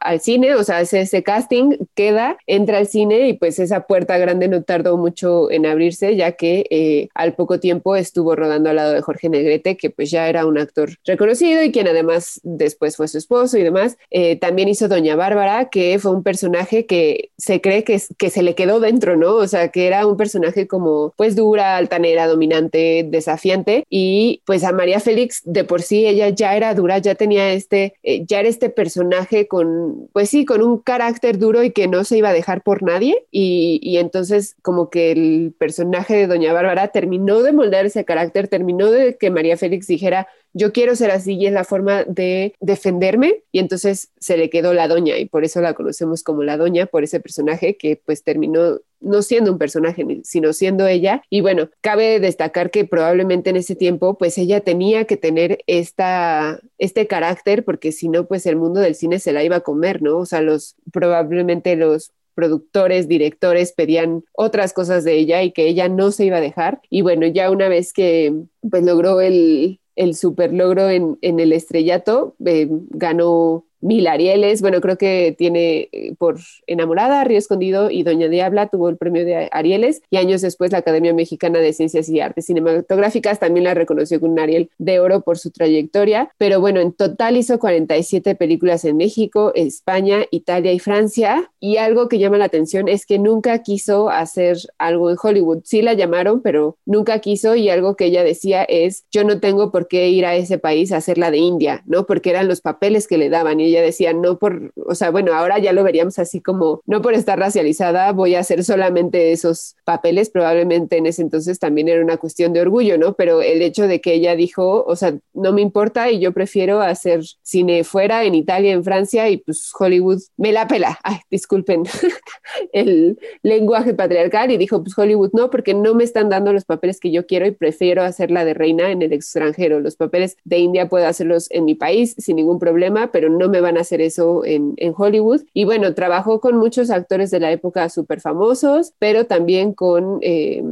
al 0.00 0.20
cine, 0.20 0.54
o 0.54 0.64
sea, 0.64 0.80
ese 0.80 1.22
casting, 1.22 1.76
queda, 1.94 2.36
entra 2.46 2.78
al 2.78 2.86
cine 2.86 3.28
y 3.28 3.32
pues 3.34 3.58
esa 3.58 3.86
puerta 3.86 4.18
grande 4.18 4.48
no 4.48 4.62
tardó 4.62 4.96
mucho 4.96 5.50
en 5.50 5.66
abrirse, 5.66 6.16
ya 6.16 6.32
que 6.32 6.66
eh, 6.70 7.08
al 7.14 7.34
poco 7.34 7.60
tiempo 7.60 7.96
estuvo 7.96 8.36
rodando 8.36 8.70
al 8.70 8.76
lado 8.76 8.92
de 8.92 9.02
Jorge 9.02 9.28
Negrete, 9.28 9.76
que 9.76 9.90
pues 9.90 10.10
ya 10.10 10.28
era 10.28 10.46
un 10.46 10.58
actor 10.58 10.90
reconocido 11.04 11.62
y 11.62 11.72
quien 11.72 11.88
además 11.88 12.40
después 12.42 12.96
fue 12.96 13.08
su 13.08 13.18
esposo 13.18 13.58
y 13.58 13.62
demás. 13.62 13.96
Eh, 14.10 14.36
también 14.36 14.68
hizo 14.68 14.88
Doña 14.88 15.16
Bárbara, 15.16 15.68
que 15.70 15.98
fue 15.98 16.12
un 16.12 16.22
personaje 16.22 16.86
que 16.86 17.30
se 17.38 17.60
cree 17.60 17.84
que, 17.84 18.00
que 18.18 18.30
se 18.30 18.42
le 18.42 18.54
quedó 18.54 18.80
dentro, 18.80 19.16
¿no? 19.16 19.34
O 19.34 19.46
sea, 19.46 19.68
que 19.68 19.86
era 19.86 20.06
un 20.06 20.16
personaje 20.16 20.66
como 20.66 21.12
pues 21.16 21.36
dura, 21.36 21.76
altanera, 21.76 22.26
dominante, 22.26 23.06
desafiante 23.08 23.84
y 23.88 24.42
pues 24.46 24.64
a 24.64 24.72
María 24.72 25.00
Félix 25.00 25.42
de 25.44 25.64
por 25.64 25.82
sí 25.82 26.06
ella 26.06 26.28
ya 26.28 26.56
era 26.56 26.74
dura, 26.74 26.98
ya 26.98 27.14
tenía 27.14 27.52
este, 27.52 27.94
eh, 28.02 28.24
ya 28.26 28.40
era 28.40 28.48
este 28.48 28.70
personaje 28.70 29.46
con, 29.48 29.83
pues 30.12 30.30
sí, 30.30 30.44
con 30.44 30.62
un 30.62 30.78
carácter 30.78 31.38
duro 31.38 31.62
y 31.62 31.72
que 31.72 31.88
no 31.88 32.04
se 32.04 32.18
iba 32.18 32.30
a 32.30 32.32
dejar 32.32 32.62
por 32.62 32.82
nadie. 32.82 33.26
Y, 33.30 33.80
y, 33.82 33.98
entonces 33.98 34.56
como 34.62 34.90
que 34.90 35.12
el 35.12 35.54
personaje 35.58 36.14
de 36.16 36.26
Doña 36.26 36.52
Bárbara 36.52 36.88
terminó 36.88 37.42
de 37.42 37.52
moldear 37.52 37.86
ese 37.86 38.04
carácter, 38.04 38.48
terminó 38.48 38.90
de 38.90 39.16
que 39.16 39.30
María 39.30 39.56
Félix 39.56 39.86
dijera 39.86 40.28
yo 40.54 40.72
quiero 40.72 40.94
ser 40.94 41.10
así 41.10 41.34
y 41.34 41.46
es 41.46 41.52
la 41.52 41.64
forma 41.64 42.04
de 42.04 42.54
defenderme 42.60 43.42
y 43.50 43.58
entonces 43.58 44.12
se 44.20 44.36
le 44.36 44.48
quedó 44.48 44.72
la 44.72 44.88
doña 44.88 45.18
y 45.18 45.26
por 45.26 45.44
eso 45.44 45.60
la 45.60 45.74
conocemos 45.74 46.22
como 46.22 46.44
la 46.44 46.56
doña, 46.56 46.86
por 46.86 47.02
ese 47.02 47.20
personaje 47.20 47.76
que 47.76 48.00
pues 48.02 48.22
terminó 48.22 48.78
no 49.04 49.22
siendo 49.22 49.52
un 49.52 49.58
personaje, 49.58 50.04
sino 50.24 50.52
siendo 50.52 50.86
ella. 50.86 51.22
Y 51.30 51.40
bueno, 51.40 51.70
cabe 51.80 52.20
destacar 52.20 52.70
que 52.70 52.84
probablemente 52.84 53.50
en 53.50 53.56
ese 53.56 53.76
tiempo, 53.76 54.18
pues 54.18 54.38
ella 54.38 54.60
tenía 54.60 55.04
que 55.04 55.16
tener 55.16 55.58
esta, 55.66 56.60
este 56.78 57.06
carácter, 57.06 57.64
porque 57.64 57.92
si 57.92 58.08
no, 58.08 58.26
pues 58.26 58.46
el 58.46 58.56
mundo 58.56 58.80
del 58.80 58.94
cine 58.94 59.18
se 59.18 59.32
la 59.32 59.44
iba 59.44 59.56
a 59.56 59.60
comer, 59.60 60.02
¿no? 60.02 60.18
O 60.18 60.26
sea, 60.26 60.40
los, 60.40 60.76
probablemente 60.92 61.76
los 61.76 62.12
productores, 62.34 63.08
directores 63.08 63.72
pedían 63.72 64.24
otras 64.32 64.72
cosas 64.72 65.04
de 65.04 65.14
ella 65.14 65.42
y 65.42 65.52
que 65.52 65.66
ella 65.68 65.88
no 65.88 66.10
se 66.10 66.24
iba 66.24 66.38
a 66.38 66.40
dejar. 66.40 66.80
Y 66.90 67.02
bueno, 67.02 67.26
ya 67.26 67.50
una 67.50 67.68
vez 67.68 67.92
que 67.92 68.34
pues 68.68 68.84
logró 68.84 69.20
el, 69.20 69.78
el 69.96 70.14
super 70.14 70.52
logro 70.52 70.88
en, 70.90 71.18
el 71.22 71.52
estrellato, 71.52 72.34
eh, 72.44 72.66
ganó 72.90 73.64
mil 73.84 74.06
Arieles. 74.06 74.60
Bueno, 74.62 74.80
creo 74.80 74.96
que 74.96 75.34
tiene 75.36 75.88
eh, 75.92 76.14
por 76.18 76.38
Enamorada, 76.66 77.22
Río 77.22 77.38
Escondido 77.38 77.90
y 77.90 78.02
Doña 78.02 78.28
Diabla 78.28 78.68
tuvo 78.68 78.88
el 78.88 78.96
premio 78.96 79.24
de 79.24 79.48
Arieles. 79.52 80.02
Y 80.10 80.16
años 80.16 80.40
después, 80.40 80.72
la 80.72 80.78
Academia 80.78 81.12
Mexicana 81.12 81.60
de 81.60 81.72
Ciencias 81.72 82.08
y 82.08 82.20
Artes 82.20 82.46
Cinematográficas 82.46 83.38
también 83.38 83.64
la 83.64 83.74
reconoció 83.74 84.18
con 84.20 84.30
un 84.30 84.38
Ariel 84.40 84.70
de 84.78 85.00
Oro 85.00 85.20
por 85.20 85.38
su 85.38 85.50
trayectoria. 85.50 86.30
Pero 86.38 86.60
bueno, 86.60 86.80
en 86.80 86.92
total 86.92 87.36
hizo 87.36 87.58
47 87.58 88.34
películas 88.34 88.84
en 88.84 88.96
México, 88.96 89.52
España, 89.54 90.24
Italia 90.30 90.72
y 90.72 90.78
Francia. 90.78 91.50
Y 91.60 91.76
algo 91.76 92.08
que 92.08 92.18
llama 92.18 92.38
la 92.38 92.46
atención 92.46 92.88
es 92.88 93.04
que 93.06 93.18
nunca 93.18 93.62
quiso 93.62 94.08
hacer 94.08 94.56
algo 94.78 95.10
en 95.10 95.16
Hollywood. 95.22 95.60
Sí 95.64 95.82
la 95.82 95.92
llamaron, 95.92 96.40
pero 96.40 96.78
nunca 96.86 97.18
quiso. 97.18 97.54
Y 97.54 97.68
algo 97.68 97.96
que 97.96 98.06
ella 98.06 98.24
decía 98.24 98.64
es: 98.64 99.04
Yo 99.12 99.24
no 99.24 99.40
tengo 99.40 99.70
por 99.70 99.88
qué 99.88 100.08
ir 100.08 100.24
a 100.24 100.36
ese 100.36 100.58
país 100.58 100.90
a 100.90 100.96
hacer 100.96 101.18
la 101.18 101.30
de 101.30 101.38
India, 101.38 101.82
¿no? 101.84 102.06
Porque 102.06 102.30
eran 102.30 102.48
los 102.48 102.62
papeles 102.62 103.06
que 103.06 103.18
le 103.18 103.28
daban. 103.28 103.60
Ella 103.74 103.82
decía: 103.82 104.12
No 104.12 104.38
por, 104.38 104.72
o 104.76 104.94
sea, 104.94 105.10
bueno, 105.10 105.34
ahora 105.34 105.58
ya 105.58 105.72
lo 105.72 105.84
veríamos 105.84 106.18
así 106.18 106.40
como, 106.40 106.82
no 106.86 107.02
por 107.02 107.14
estar 107.14 107.38
racializada, 107.38 108.12
voy 108.12 108.34
a 108.34 108.40
hacer 108.40 108.64
solamente 108.64 109.32
esos 109.32 109.76
papeles. 109.84 110.30
Probablemente 110.30 110.96
en 110.96 111.06
ese 111.06 111.22
entonces 111.22 111.58
también 111.58 111.88
era 111.88 112.02
una 112.02 112.16
cuestión 112.16 112.52
de 112.52 112.60
orgullo, 112.60 112.98
¿no? 112.98 113.14
Pero 113.14 113.42
el 113.42 113.62
hecho 113.62 113.86
de 113.86 114.00
que 114.00 114.14
ella 114.14 114.36
dijo, 114.36 114.84
o 114.84 114.96
sea, 114.96 115.16
no 115.32 115.52
me 115.52 115.62
importa 115.62 116.10
y 116.10 116.20
yo 116.20 116.32
prefiero 116.32 116.80
hacer 116.80 117.22
cine 117.42 117.84
fuera, 117.84 118.24
en 118.24 118.34
Italia, 118.34 118.72
en 118.72 118.84
Francia, 118.84 119.28
y 119.28 119.38
pues 119.38 119.70
Hollywood 119.78 120.20
me 120.36 120.52
la 120.52 120.66
pela. 120.66 120.98
Ay, 121.02 121.18
disculpen 121.30 121.84
el 122.72 123.18
lenguaje 123.42 123.94
patriarcal. 123.94 124.50
Y 124.50 124.56
dijo, 124.56 124.82
pues 124.82 124.96
Hollywood 124.96 125.30
no, 125.32 125.50
porque 125.50 125.74
no 125.74 125.94
me 125.94 126.04
están 126.04 126.28
dando 126.28 126.52
los 126.52 126.64
papeles 126.64 127.00
que 127.00 127.10
yo 127.10 127.26
quiero 127.26 127.46
y 127.46 127.50
prefiero 127.50 128.02
hacer 128.02 128.30
la 128.30 128.44
de 128.44 128.54
reina 128.54 128.90
en 128.90 129.02
el 129.02 129.12
extranjero. 129.12 129.80
Los 129.80 129.96
papeles 129.96 130.36
de 130.44 130.58
India 130.58 130.88
puedo 130.88 131.06
hacerlos 131.06 131.50
en 131.50 131.64
mi 131.64 131.74
país 131.74 132.14
sin 132.18 132.36
ningún 132.36 132.58
problema, 132.58 133.10
pero 133.12 133.28
no 133.28 133.48
me 133.48 133.53
van 133.60 133.76
a 133.76 133.80
hacer 133.80 134.00
eso 134.00 134.44
en, 134.44 134.74
en 134.76 134.94
Hollywood. 134.96 135.42
Y 135.52 135.64
bueno, 135.64 135.94
trabajó 135.94 136.40
con 136.40 136.56
muchos 136.56 136.90
actores 136.90 137.30
de 137.30 137.40
la 137.40 137.52
época 137.52 137.88
súper 137.88 138.20
famosos, 138.20 138.92
pero 138.98 139.26
también 139.26 139.72
con... 139.72 140.18
Eh, 140.22 140.62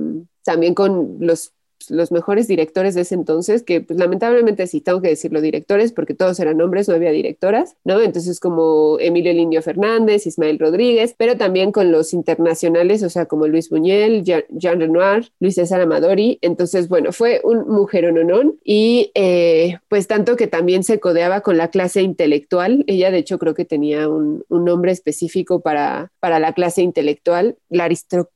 también 0.44 0.74
con 0.74 1.18
los 1.20 1.52
los 1.90 2.12
mejores 2.12 2.48
directores 2.48 2.94
de 2.94 3.02
ese 3.02 3.14
entonces, 3.14 3.62
que 3.62 3.80
pues 3.80 3.98
lamentablemente 3.98 4.66
sí 4.66 4.80
tengo 4.80 5.00
que 5.00 5.08
decirlo 5.08 5.40
directores, 5.40 5.92
porque 5.92 6.14
todos 6.14 6.38
eran 6.40 6.60
hombres, 6.60 6.88
no 6.88 6.94
había 6.94 7.10
directoras, 7.10 7.76
¿no? 7.84 8.00
Entonces 8.00 8.40
como 8.40 8.98
Emilio 9.00 9.32
Lindio 9.32 9.62
Fernández, 9.62 10.26
Ismael 10.26 10.58
Rodríguez, 10.58 11.14
pero 11.16 11.36
también 11.36 11.72
con 11.72 11.92
los 11.92 12.12
internacionales, 12.12 13.02
o 13.02 13.10
sea, 13.10 13.26
como 13.26 13.46
Luis 13.46 13.68
Buñuel, 13.68 14.24
Jean, 14.24 14.80
Renoir, 14.80 15.32
Luis 15.40 15.54
César 15.54 15.80
Amadori. 15.80 16.38
Entonces, 16.42 16.88
bueno, 16.88 17.12
fue 17.12 17.40
un 17.44 17.68
mujer 17.68 18.12
no 18.12 18.54
y 18.64 19.10
eh, 19.14 19.78
pues 19.88 20.06
tanto 20.06 20.36
que 20.36 20.46
también 20.46 20.82
se 20.82 20.98
codeaba 21.00 21.40
con 21.40 21.56
la 21.56 21.68
clase 21.68 22.02
intelectual. 22.02 22.84
Ella, 22.86 23.10
de 23.10 23.18
hecho, 23.18 23.38
creo 23.38 23.54
que 23.54 23.64
tenía 23.64 24.08
un, 24.08 24.44
un 24.48 24.64
nombre 24.64 24.92
específico 24.92 25.60
para, 25.60 26.10
para 26.20 26.38
la 26.38 26.52
clase 26.52 26.82
intelectual, 26.82 27.56
la 27.68 27.84
aristocracia 27.84 28.31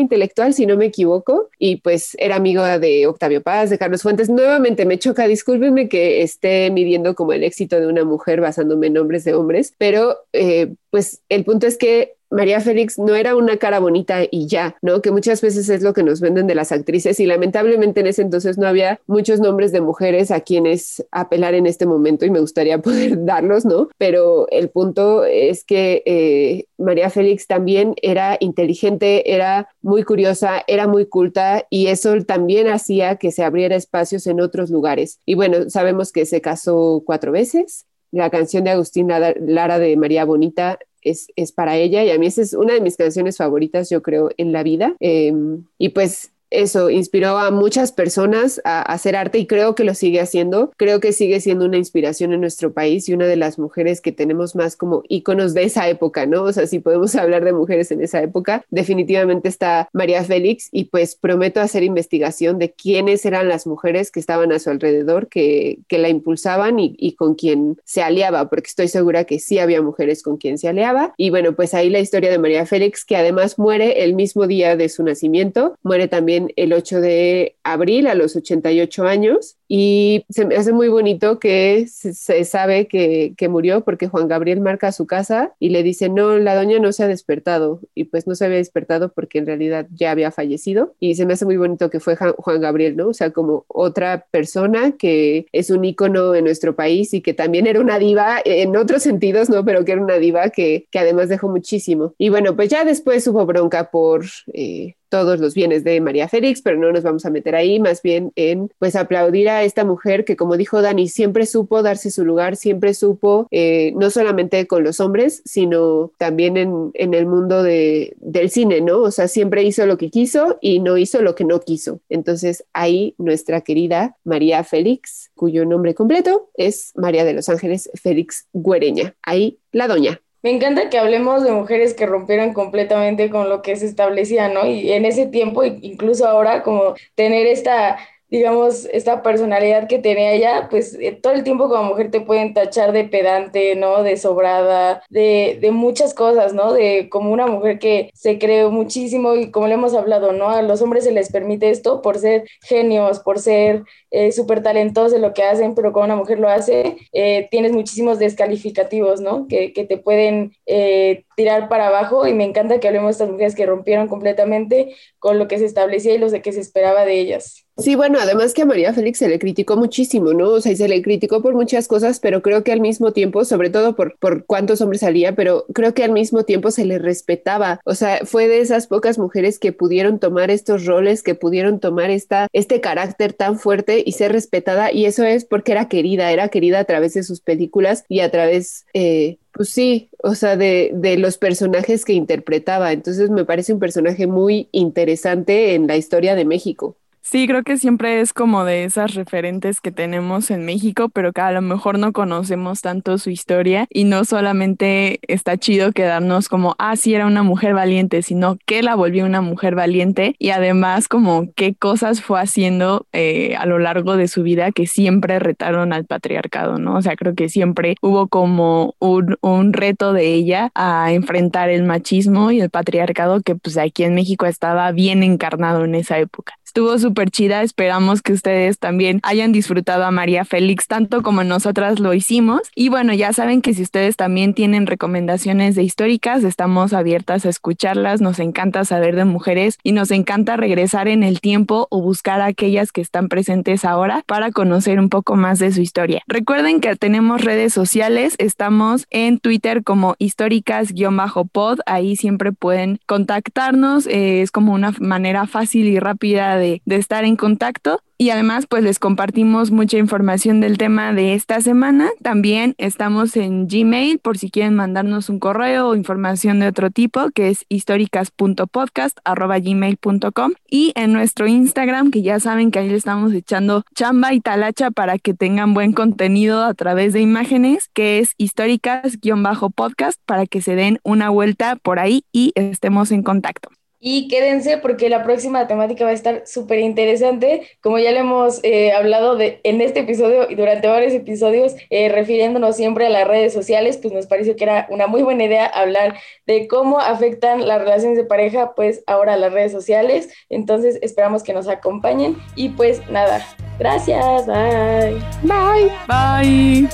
intelectual, 0.00 0.54
si 0.54 0.66
no 0.66 0.76
me 0.76 0.86
equivoco, 0.86 1.50
y 1.58 1.76
pues 1.76 2.16
era 2.18 2.36
amigo 2.36 2.62
de 2.62 2.78
de 2.78 3.06
Octavio 3.06 3.42
Paz, 3.42 3.70
de 3.70 3.78
Carlos 3.78 4.02
Fuentes. 4.02 4.28
Nuevamente 4.28 4.84
me 4.86 4.98
choca, 4.98 5.26
discúlpenme 5.26 5.88
que 5.88 6.22
esté 6.22 6.70
midiendo 6.70 7.14
como 7.14 7.32
el 7.32 7.44
éxito 7.44 7.80
de 7.80 7.86
una 7.86 8.04
mujer 8.04 8.40
basándome 8.40 8.88
en 8.88 8.94
nombres 8.94 9.24
de 9.24 9.34
hombres, 9.34 9.74
pero 9.78 10.16
eh, 10.32 10.74
pues 10.90 11.22
el 11.28 11.44
punto 11.44 11.66
es 11.66 11.76
que 11.76 12.16
María 12.30 12.60
Félix 12.60 12.98
no 12.98 13.14
era 13.14 13.36
una 13.36 13.56
cara 13.56 13.78
bonita 13.78 14.22
y 14.28 14.46
ya, 14.46 14.76
¿no? 14.82 15.00
Que 15.00 15.10
muchas 15.10 15.40
veces 15.40 15.68
es 15.68 15.82
lo 15.82 15.92
que 15.92 16.02
nos 16.02 16.20
venden 16.20 16.46
de 16.46 16.54
las 16.54 16.72
actrices 16.72 17.20
y 17.20 17.26
lamentablemente 17.26 18.00
en 18.00 18.08
ese 18.08 18.22
entonces 18.22 18.58
no 18.58 18.66
había 18.66 19.00
muchos 19.06 19.40
nombres 19.40 19.72
de 19.72 19.80
mujeres 19.80 20.30
a 20.30 20.40
quienes 20.40 21.06
apelar 21.12 21.54
en 21.54 21.66
este 21.66 21.86
momento 21.86 22.26
y 22.26 22.30
me 22.30 22.40
gustaría 22.40 22.78
poder 22.82 23.24
darlos, 23.24 23.64
¿no? 23.64 23.88
Pero 23.98 24.48
el 24.50 24.70
punto 24.70 25.24
es 25.24 25.64
que 25.64 26.02
eh, 26.04 26.64
María 26.78 27.10
Félix 27.10 27.46
también 27.46 27.94
era 28.02 28.36
inteligente, 28.40 29.32
era 29.32 29.68
muy 29.80 30.02
curiosa, 30.02 30.62
era 30.66 30.88
muy 30.88 31.06
culta 31.06 31.64
y 31.70 31.86
eso 31.86 32.20
también 32.24 32.68
hacía 32.68 33.16
que 33.16 33.30
se 33.30 33.44
abriera 33.44 33.76
espacios 33.76 34.26
en 34.26 34.40
otros 34.40 34.70
lugares. 34.70 35.20
Y 35.26 35.34
bueno, 35.34 35.70
sabemos 35.70 36.10
que 36.12 36.26
se 36.26 36.40
casó 36.40 37.02
cuatro 37.06 37.30
veces. 37.30 37.86
La 38.10 38.30
canción 38.30 38.64
de 38.64 38.70
Agustín 38.70 39.08
Lara 39.08 39.78
de 39.78 39.96
María 39.96 40.24
Bonita 40.24 40.78
es, 41.02 41.52
para 41.52 41.76
ella 41.76 42.04
y 42.04 42.10
a 42.10 42.18
mí 42.18 42.26
esa 42.26 42.42
es 42.42 42.52
una 42.52 42.74
de 42.74 42.80
mis 42.80 42.96
canciones 42.96 43.36
favoritas, 43.36 43.90
yo 43.90 44.02
creo, 44.02 44.30
en 44.36 44.52
la 44.52 44.62
vida. 44.62 44.96
Em, 45.00 45.64
y 45.78 45.90
pues 45.90 46.32
eso 46.50 46.90
inspiró 46.90 47.38
a 47.38 47.50
muchas 47.50 47.92
personas 47.92 48.60
a, 48.64 48.82
hacer 48.82 49.16
arte 49.16 49.38
y 49.38 49.46
creo 49.46 49.74
que 49.74 49.84
lo 49.84 49.94
sigue 49.94 50.20
haciendo. 50.20 50.72
Creo 50.76 51.00
que 51.00 51.12
sigue 51.12 51.40
siendo 51.40 51.64
una 51.64 51.76
inspiración 51.76 52.32
en 52.32 52.40
nuestro 52.40 52.72
país 52.72 53.08
y 53.08 53.14
una 53.14 53.26
de 53.26 53.36
las 53.36 53.58
mujeres 53.58 54.00
que 54.00 54.12
tenemos 54.12 54.54
más 54.54 54.76
como 54.76 55.02
íconos 55.08 55.54
de 55.54 55.64
esa 55.64 55.88
época, 55.88 56.26
¿no? 56.26 56.44
O 56.44 56.52
sea, 56.52 56.66
si 56.66 56.78
podemos 56.78 57.14
hablar 57.16 57.44
de 57.44 57.52
mujeres 57.52 57.90
en 57.90 58.02
esa 58.02 58.22
época, 58.22 58.64
definitivamente 58.70 59.48
está 59.48 59.88
María 59.92 60.22
Félix 60.24 60.68
y 60.72 60.84
pues 60.84 61.16
prometo 61.16 61.60
hacer 61.60 61.82
investigación 61.82 62.58
de 62.58 62.72
quiénes 62.72 63.24
eran 63.24 63.48
las 63.48 63.66
mujeres 63.66 64.10
que 64.10 64.20
estaban 64.20 64.52
a 64.52 64.58
su 64.58 64.70
alrededor, 64.70 65.28
que, 65.28 65.78
que 65.88 65.98
la 65.98 66.08
impulsaban 66.08 66.78
y, 66.78 66.94
y 66.98 67.12
con 67.12 67.34
quien 67.34 67.78
se 67.84 68.02
aliaba, 68.02 68.48
porque 68.48 68.68
estoy 68.68 68.88
segura 68.88 69.24
que 69.24 69.38
sí 69.38 69.58
había 69.58 69.82
mujeres 69.82 70.22
con 70.22 70.36
quien 70.36 70.58
se 70.58 70.68
aliaba. 70.68 71.14
Y 71.16 71.30
bueno, 71.30 71.54
pues 71.54 71.74
ahí 71.74 71.90
la 71.90 72.00
historia 72.00 72.30
de 72.30 72.38
María 72.38 72.66
Félix, 72.66 73.04
que 73.04 73.16
además 73.16 73.58
muere 73.58 74.04
el 74.04 74.14
mismo 74.14 74.46
día 74.46 74.76
de 74.76 74.88
su 74.88 75.02
nacimiento, 75.02 75.76
muere 75.82 76.08
también 76.08 76.35
el 76.56 76.72
8 76.72 77.00
de 77.00 77.56
abril 77.62 78.06
a 78.06 78.14
los 78.14 78.36
88 78.36 79.04
años 79.04 79.56
y 79.68 80.24
se 80.28 80.44
me 80.44 80.56
hace 80.56 80.72
muy 80.72 80.88
bonito 80.88 81.38
que 81.38 81.86
se, 81.88 82.44
sabe 82.44 82.86
que, 82.86 83.34
murió 83.48 83.82
porque 83.82 84.08
Juan 84.08 84.28
Gabriel 84.28 84.60
marca 84.60 84.90
su 84.90 85.06
casa 85.06 85.54
y 85.60 85.70
le 85.70 85.82
dice, 85.82 86.08
no, 86.08 86.36
la 86.38 86.56
doña 86.56 86.78
no 86.78 86.92
se 86.92 87.04
ha 87.04 87.08
despertado 87.08 87.80
y 87.94 88.04
pues 88.04 88.26
no 88.26 88.34
se 88.34 88.44
había 88.44 88.56
despertado 88.58 89.12
porque 89.12 89.38
en 89.38 89.46
realidad 89.46 89.86
ya 89.92 90.10
había 90.10 90.32
fallecido 90.32 90.94
y 90.98 91.14
se 91.14 91.26
me 91.26 91.34
hace 91.34 91.44
muy 91.44 91.56
bonito 91.56 91.90
que 91.90 92.00
fue 92.00 92.16
Juan 92.16 92.60
Gabriel, 92.60 92.96
¿no? 92.96 93.08
O 93.08 93.14
sea, 93.14 93.30
como 93.30 93.64
otra 93.68 94.26
persona 94.30 94.92
que 94.92 95.46
es 95.52 95.70
un 95.70 95.84
ícono 95.84 96.34
en 96.34 96.44
nuestro 96.44 96.74
país 96.74 97.14
y 97.14 97.20
que 97.20 97.34
también 97.34 97.66
era 97.66 97.80
una 97.80 97.98
diva 97.98 98.40
en 98.44 98.76
otros 98.76 99.02
sentidos, 99.02 99.48
¿no? 99.48 99.64
Pero 99.64 99.84
que 99.84 99.92
era 99.92 100.02
una 100.02 100.18
diva 100.18 100.50
que, 100.50 100.86
que 100.90 100.98
además 100.98 101.28
dejó 101.28 101.48
muchísimo. 101.48 102.14
Y 102.18 102.28
bueno, 102.28 102.56
pues 102.56 102.68
ya 102.68 102.84
después 102.84 103.26
hubo 103.26 103.46
bronca 103.46 103.90
por... 103.90 104.24
Eh, 104.52 104.94
todos 105.16 105.40
los 105.40 105.54
bienes 105.54 105.82
de 105.82 105.98
María 106.02 106.28
Félix, 106.28 106.60
pero 106.60 106.76
no 106.76 106.92
nos 106.92 107.02
vamos 107.02 107.24
a 107.24 107.30
meter 107.30 107.56
ahí, 107.56 107.80
más 107.80 108.02
bien 108.02 108.32
en 108.36 108.70
pues 108.78 108.94
aplaudir 108.96 109.48
a 109.48 109.64
esta 109.64 109.82
mujer 109.82 110.26
que 110.26 110.36
como 110.36 110.58
dijo 110.58 110.82
Dani, 110.82 111.08
siempre 111.08 111.46
supo 111.46 111.82
darse 111.82 112.10
su 112.10 112.22
lugar, 112.22 112.56
siempre 112.56 112.92
supo, 112.92 113.48
eh, 113.50 113.94
no 113.96 114.10
solamente 114.10 114.66
con 114.66 114.84
los 114.84 115.00
hombres, 115.00 115.40
sino 115.46 116.12
también 116.18 116.58
en, 116.58 116.90
en 116.92 117.14
el 117.14 117.24
mundo 117.24 117.62
de, 117.62 118.14
del 118.20 118.50
cine, 118.50 118.82
¿no? 118.82 118.98
O 118.98 119.10
sea, 119.10 119.26
siempre 119.26 119.62
hizo 119.62 119.86
lo 119.86 119.96
que 119.96 120.10
quiso 120.10 120.58
y 120.60 120.80
no 120.80 120.98
hizo 120.98 121.22
lo 121.22 121.34
que 121.34 121.44
no 121.44 121.60
quiso. 121.60 122.00
Entonces 122.10 122.66
ahí 122.74 123.14
nuestra 123.16 123.62
querida 123.62 124.18
María 124.22 124.64
Félix, 124.64 125.30
cuyo 125.34 125.64
nombre 125.64 125.94
completo 125.94 126.50
es 126.58 126.92
María 126.94 127.24
de 127.24 127.32
los 127.32 127.48
Ángeles 127.48 127.88
Félix 127.94 128.48
Güereña, 128.52 129.14
ahí 129.22 129.60
la 129.72 129.88
doña. 129.88 130.20
Me 130.46 130.52
encanta 130.52 130.88
que 130.90 130.98
hablemos 130.98 131.42
de 131.42 131.50
mujeres 131.50 131.92
que 131.94 132.06
rompieron 132.06 132.52
completamente 132.52 133.30
con 133.30 133.48
lo 133.48 133.62
que 133.62 133.74
se 133.74 133.84
establecía, 133.86 134.48
¿no? 134.48 134.64
Y 134.64 134.92
en 134.92 135.04
ese 135.04 135.26
tiempo, 135.26 135.64
incluso 135.64 136.24
ahora, 136.28 136.62
como 136.62 136.94
tener 137.16 137.48
esta 137.48 137.98
digamos, 138.28 138.86
esta 138.86 139.22
personalidad 139.22 139.88
que 139.88 139.98
tenía 139.98 140.32
ella, 140.32 140.68
pues 140.70 140.94
eh, 141.00 141.12
todo 141.12 141.32
el 141.32 141.44
tiempo 141.44 141.68
como 141.68 141.84
mujer 141.84 142.10
te 142.10 142.20
pueden 142.20 142.54
tachar 142.54 142.92
de 142.92 143.04
pedante, 143.04 143.76
¿no? 143.76 144.02
De 144.02 144.16
sobrada, 144.16 145.02
de, 145.10 145.58
de, 145.60 145.70
muchas 145.70 146.14
cosas, 146.14 146.52
¿no? 146.54 146.72
De 146.72 147.08
como 147.10 147.32
una 147.32 147.46
mujer 147.46 147.78
que 147.78 148.10
se 148.14 148.38
creó 148.38 148.70
muchísimo 148.70 149.34
y 149.34 149.50
como 149.50 149.68
le 149.68 149.74
hemos 149.74 149.94
hablado, 149.94 150.32
¿no? 150.32 150.50
A 150.50 150.62
los 150.62 150.82
hombres 150.82 151.04
se 151.04 151.12
les 151.12 151.30
permite 151.30 151.70
esto 151.70 152.02
por 152.02 152.18
ser 152.18 152.48
genios, 152.62 153.20
por 153.20 153.38
ser 153.38 153.84
eh, 154.10 154.32
súper 154.32 154.62
talentosos 154.62 155.12
en 155.14 155.22
lo 155.22 155.34
que 155.34 155.42
hacen, 155.42 155.74
pero 155.74 155.92
como 155.92 156.04
una 156.06 156.16
mujer 156.16 156.38
lo 156.38 156.48
hace, 156.48 156.96
eh, 157.12 157.48
tienes 157.50 157.72
muchísimos 157.72 158.18
descalificativos, 158.18 159.20
¿no? 159.20 159.46
Que, 159.48 159.72
que 159.72 159.84
te 159.84 159.98
pueden 159.98 160.52
eh, 160.66 161.24
tirar 161.36 161.68
para 161.68 161.88
abajo 161.88 162.26
y 162.26 162.34
me 162.34 162.44
encanta 162.44 162.80
que 162.80 162.88
hablemos 162.88 163.08
de 163.08 163.12
estas 163.12 163.30
mujeres 163.30 163.54
que 163.54 163.66
rompieron 163.66 164.08
completamente 164.08 164.94
con 165.18 165.38
lo 165.38 165.48
que 165.48 165.58
se 165.58 165.66
establecía 165.66 166.14
y 166.14 166.18
lo 166.18 166.30
que 166.42 166.52
se 166.52 166.60
esperaba 166.60 167.04
de 167.04 167.20
ellas. 167.20 167.65
Sí, 167.78 167.94
bueno, 167.94 168.18
además 168.18 168.54
que 168.54 168.62
a 168.62 168.64
María 168.64 168.94
Félix 168.94 169.18
se 169.18 169.28
le 169.28 169.38
criticó 169.38 169.76
muchísimo, 169.76 170.32
¿no? 170.32 170.48
O 170.48 170.60
sea, 170.62 170.72
y 170.72 170.76
se 170.76 170.88
le 170.88 171.02
criticó 171.02 171.42
por 171.42 171.54
muchas 171.54 171.88
cosas, 171.88 172.20
pero 172.20 172.40
creo 172.40 172.64
que 172.64 172.72
al 172.72 172.80
mismo 172.80 173.12
tiempo, 173.12 173.44
sobre 173.44 173.68
todo 173.68 173.94
por, 173.94 174.16
por 174.18 174.46
cuántos 174.46 174.80
hombres 174.80 175.02
salía, 175.02 175.34
pero 175.34 175.66
creo 175.74 175.92
que 175.92 176.02
al 176.02 176.12
mismo 176.12 176.44
tiempo 176.44 176.70
se 176.70 176.86
le 176.86 176.98
respetaba. 176.98 177.80
O 177.84 177.94
sea, 177.94 178.20
fue 178.24 178.48
de 178.48 178.60
esas 178.60 178.86
pocas 178.86 179.18
mujeres 179.18 179.58
que 179.58 179.72
pudieron 179.72 180.18
tomar 180.18 180.50
estos 180.50 180.86
roles, 180.86 181.22
que 181.22 181.34
pudieron 181.34 181.78
tomar 181.78 182.08
esta, 182.08 182.48
este 182.54 182.80
carácter 182.80 183.34
tan 183.34 183.58
fuerte 183.58 184.02
y 184.06 184.12
ser 184.12 184.32
respetada. 184.32 184.90
Y 184.90 185.04
eso 185.04 185.24
es 185.24 185.44
porque 185.44 185.72
era 185.72 185.86
querida, 185.86 186.32
era 186.32 186.48
querida 186.48 186.80
a 186.80 186.84
través 186.84 187.12
de 187.12 187.24
sus 187.24 187.42
películas 187.42 188.06
y 188.08 188.20
a 188.20 188.30
través 188.30 188.86
eh, 188.94 189.36
pues 189.52 189.68
sí, 189.68 190.08
o 190.22 190.34
sea, 190.34 190.56
de, 190.56 190.92
de, 190.94 191.18
los 191.18 191.36
personajes 191.36 192.06
que 192.06 192.14
interpretaba. 192.14 192.92
Entonces 192.92 193.28
me 193.28 193.44
parece 193.44 193.74
un 193.74 193.80
personaje 193.80 194.26
muy 194.26 194.68
interesante 194.72 195.74
en 195.74 195.86
la 195.86 195.96
historia 195.98 196.34
de 196.34 196.46
México. 196.46 196.96
Sí, 197.28 197.48
creo 197.48 197.64
que 197.64 197.76
siempre 197.76 198.20
es 198.20 198.32
como 198.32 198.64
de 198.64 198.84
esas 198.84 199.14
referentes 199.14 199.80
que 199.80 199.90
tenemos 199.90 200.48
en 200.52 200.64
México, 200.64 201.08
pero 201.08 201.32
que 201.32 201.40
a 201.40 201.50
lo 201.50 201.60
mejor 201.60 201.98
no 201.98 202.12
conocemos 202.12 202.82
tanto 202.82 203.18
su 203.18 203.30
historia 203.30 203.88
y 203.90 204.04
no 204.04 204.24
solamente 204.24 205.18
está 205.26 205.56
chido 205.56 205.90
quedarnos 205.90 206.48
como, 206.48 206.76
ah, 206.78 206.94
sí, 206.94 207.16
era 207.16 207.26
una 207.26 207.42
mujer 207.42 207.74
valiente, 207.74 208.22
sino 208.22 208.58
que 208.64 208.80
la 208.80 208.94
volvió 208.94 209.26
una 209.26 209.40
mujer 209.40 209.74
valiente 209.74 210.36
y 210.38 210.50
además 210.50 211.08
como 211.08 211.52
qué 211.56 211.74
cosas 211.74 212.22
fue 212.22 212.40
haciendo 212.40 213.08
eh, 213.12 213.56
a 213.56 213.66
lo 213.66 213.80
largo 213.80 214.16
de 214.16 214.28
su 214.28 214.44
vida 214.44 214.70
que 214.70 214.86
siempre 214.86 215.40
retaron 215.40 215.92
al 215.92 216.04
patriarcado, 216.04 216.78
¿no? 216.78 216.94
O 216.94 217.02
sea, 217.02 217.16
creo 217.16 217.34
que 217.34 217.48
siempre 217.48 217.96
hubo 218.02 218.28
como 218.28 218.94
un, 219.00 219.36
un 219.40 219.72
reto 219.72 220.12
de 220.12 220.32
ella 220.32 220.70
a 220.76 221.12
enfrentar 221.12 221.70
el 221.70 221.82
machismo 221.82 222.52
y 222.52 222.60
el 222.60 222.70
patriarcado 222.70 223.40
que 223.40 223.56
pues 223.56 223.78
aquí 223.78 224.04
en 224.04 224.14
México 224.14 224.46
estaba 224.46 224.92
bien 224.92 225.24
encarnado 225.24 225.84
en 225.84 225.96
esa 225.96 226.20
época. 226.20 226.54
Estuvo 226.76 226.98
súper 226.98 227.30
chida, 227.30 227.62
esperamos 227.62 228.20
que 228.20 228.34
ustedes 228.34 228.78
también 228.78 229.20
hayan 229.22 229.50
disfrutado 229.50 230.04
a 230.04 230.10
María 230.10 230.44
Félix 230.44 230.86
tanto 230.86 231.22
como 231.22 231.42
nosotras 231.42 232.00
lo 232.00 232.12
hicimos. 232.12 232.70
Y 232.74 232.90
bueno, 232.90 233.14
ya 233.14 233.32
saben 233.32 233.62
que 233.62 233.72
si 233.72 233.80
ustedes 233.80 234.16
también 234.16 234.52
tienen 234.52 234.86
recomendaciones 234.86 235.74
de 235.74 235.84
históricas, 235.84 236.44
estamos 236.44 236.92
abiertas 236.92 237.46
a 237.46 237.48
escucharlas, 237.48 238.20
nos 238.20 238.38
encanta 238.40 238.84
saber 238.84 239.16
de 239.16 239.24
mujeres 239.24 239.78
y 239.82 239.92
nos 239.92 240.10
encanta 240.10 240.58
regresar 240.58 241.08
en 241.08 241.22
el 241.22 241.40
tiempo 241.40 241.88
o 241.88 242.02
buscar 242.02 242.42
a 242.42 242.44
aquellas 242.44 242.92
que 242.92 243.00
están 243.00 243.28
presentes 243.28 243.86
ahora 243.86 244.22
para 244.26 244.50
conocer 244.50 245.00
un 245.00 245.08
poco 245.08 245.34
más 245.34 245.58
de 245.58 245.72
su 245.72 245.80
historia. 245.80 246.24
Recuerden 246.26 246.82
que 246.82 246.94
tenemos 246.94 247.40
redes 247.40 247.72
sociales, 247.72 248.34
estamos 248.36 249.06
en 249.08 249.38
Twitter 249.38 249.82
como 249.82 250.14
históricas-pod, 250.18 251.78
ahí 251.86 252.16
siempre 252.16 252.52
pueden 252.52 253.00
contactarnos, 253.06 254.06
eh, 254.08 254.42
es 254.42 254.50
como 254.50 254.74
una 254.74 254.92
manera 255.00 255.46
fácil 255.46 255.86
y 255.86 255.98
rápida 255.98 256.58
de 256.58 256.65
de, 256.84 256.96
estar 256.96 257.24
en 257.24 257.36
contacto 257.36 258.00
y 258.18 258.30
además 258.30 258.66
pues 258.66 258.82
les 258.82 258.98
compartimos 258.98 259.70
mucha 259.70 259.98
información 259.98 260.62
del 260.62 260.78
tema 260.78 261.12
de 261.12 261.34
esta 261.34 261.60
semana. 261.60 262.08
También 262.22 262.74
estamos 262.78 263.36
en 263.36 263.68
Gmail 263.68 264.18
por 264.18 264.38
si 264.38 264.50
quieren 264.50 264.74
mandarnos 264.74 265.28
un 265.28 265.38
correo 265.38 265.88
o 265.88 265.94
información 265.94 266.60
de 266.60 266.68
otro 266.68 266.90
tipo 266.90 267.28
que 267.30 267.50
es 267.50 267.66
históricas.podcast@gmail.com 267.68 270.52
y 270.70 270.92
en 270.94 271.12
nuestro 271.12 271.46
Instagram 271.46 272.10
que 272.10 272.22
ya 272.22 272.40
saben 272.40 272.70
que 272.70 272.78
ahí 272.78 272.88
le 272.88 272.96
estamos 272.96 273.34
echando 273.34 273.84
chamba 273.94 274.32
y 274.32 274.40
talacha 274.40 274.90
para 274.90 275.18
que 275.18 275.34
tengan 275.34 275.74
buen 275.74 275.92
contenido 275.92 276.64
a 276.64 276.72
través 276.72 277.12
de 277.12 277.20
imágenes 277.20 277.90
que 277.92 278.18
es 278.18 278.30
históricas-podcast 278.38 280.18
para 280.24 280.46
que 280.46 280.62
se 280.62 280.74
den 280.74 281.00
una 281.02 281.28
vuelta 281.28 281.76
por 281.76 281.98
ahí 281.98 282.24
y 282.32 282.52
estemos 282.54 283.12
en 283.12 283.22
contacto. 283.22 283.68
Y 283.98 284.28
quédense 284.28 284.78
porque 284.78 285.08
la 285.08 285.22
próxima 285.22 285.66
temática 285.66 286.04
va 286.04 286.10
a 286.10 286.14
estar 286.14 286.46
súper 286.46 286.80
interesante. 286.80 287.68
Como 287.80 287.98
ya 287.98 288.12
le 288.12 288.20
hemos 288.20 288.60
eh, 288.62 288.92
hablado 288.92 289.36
de, 289.36 289.60
en 289.64 289.80
este 289.80 290.00
episodio 290.00 290.50
y 290.50 290.54
durante 290.54 290.86
varios 290.88 291.14
episodios, 291.14 291.74
eh, 291.90 292.08
refiriéndonos 292.08 292.76
siempre 292.76 293.06
a 293.06 293.10
las 293.10 293.26
redes 293.26 293.52
sociales, 293.52 293.98
pues 293.98 294.12
nos 294.12 294.26
pareció 294.26 294.54
que 294.54 294.64
era 294.64 294.86
una 294.90 295.06
muy 295.06 295.22
buena 295.22 295.44
idea 295.44 295.66
hablar 295.66 296.18
de 296.46 296.68
cómo 296.68 297.00
afectan 297.00 297.66
las 297.66 297.80
relaciones 297.80 298.18
de 298.18 298.24
pareja, 298.24 298.74
pues 298.74 299.02
ahora 299.06 299.36
las 299.36 299.52
redes 299.52 299.72
sociales. 299.72 300.28
Entonces 300.50 300.98
esperamos 301.02 301.42
que 301.42 301.54
nos 301.54 301.68
acompañen. 301.68 302.36
Y 302.54 302.70
pues 302.70 303.00
nada, 303.08 303.46
gracias, 303.78 304.46
bye. 304.46 305.16
Bye. 305.42 305.90
Bye. 306.06 306.88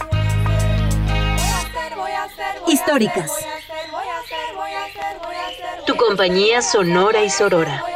Históricas 2.68 3.30
compañía 6.02 6.62
sonora 6.62 7.22
y 7.22 7.30
sorora. 7.30 7.91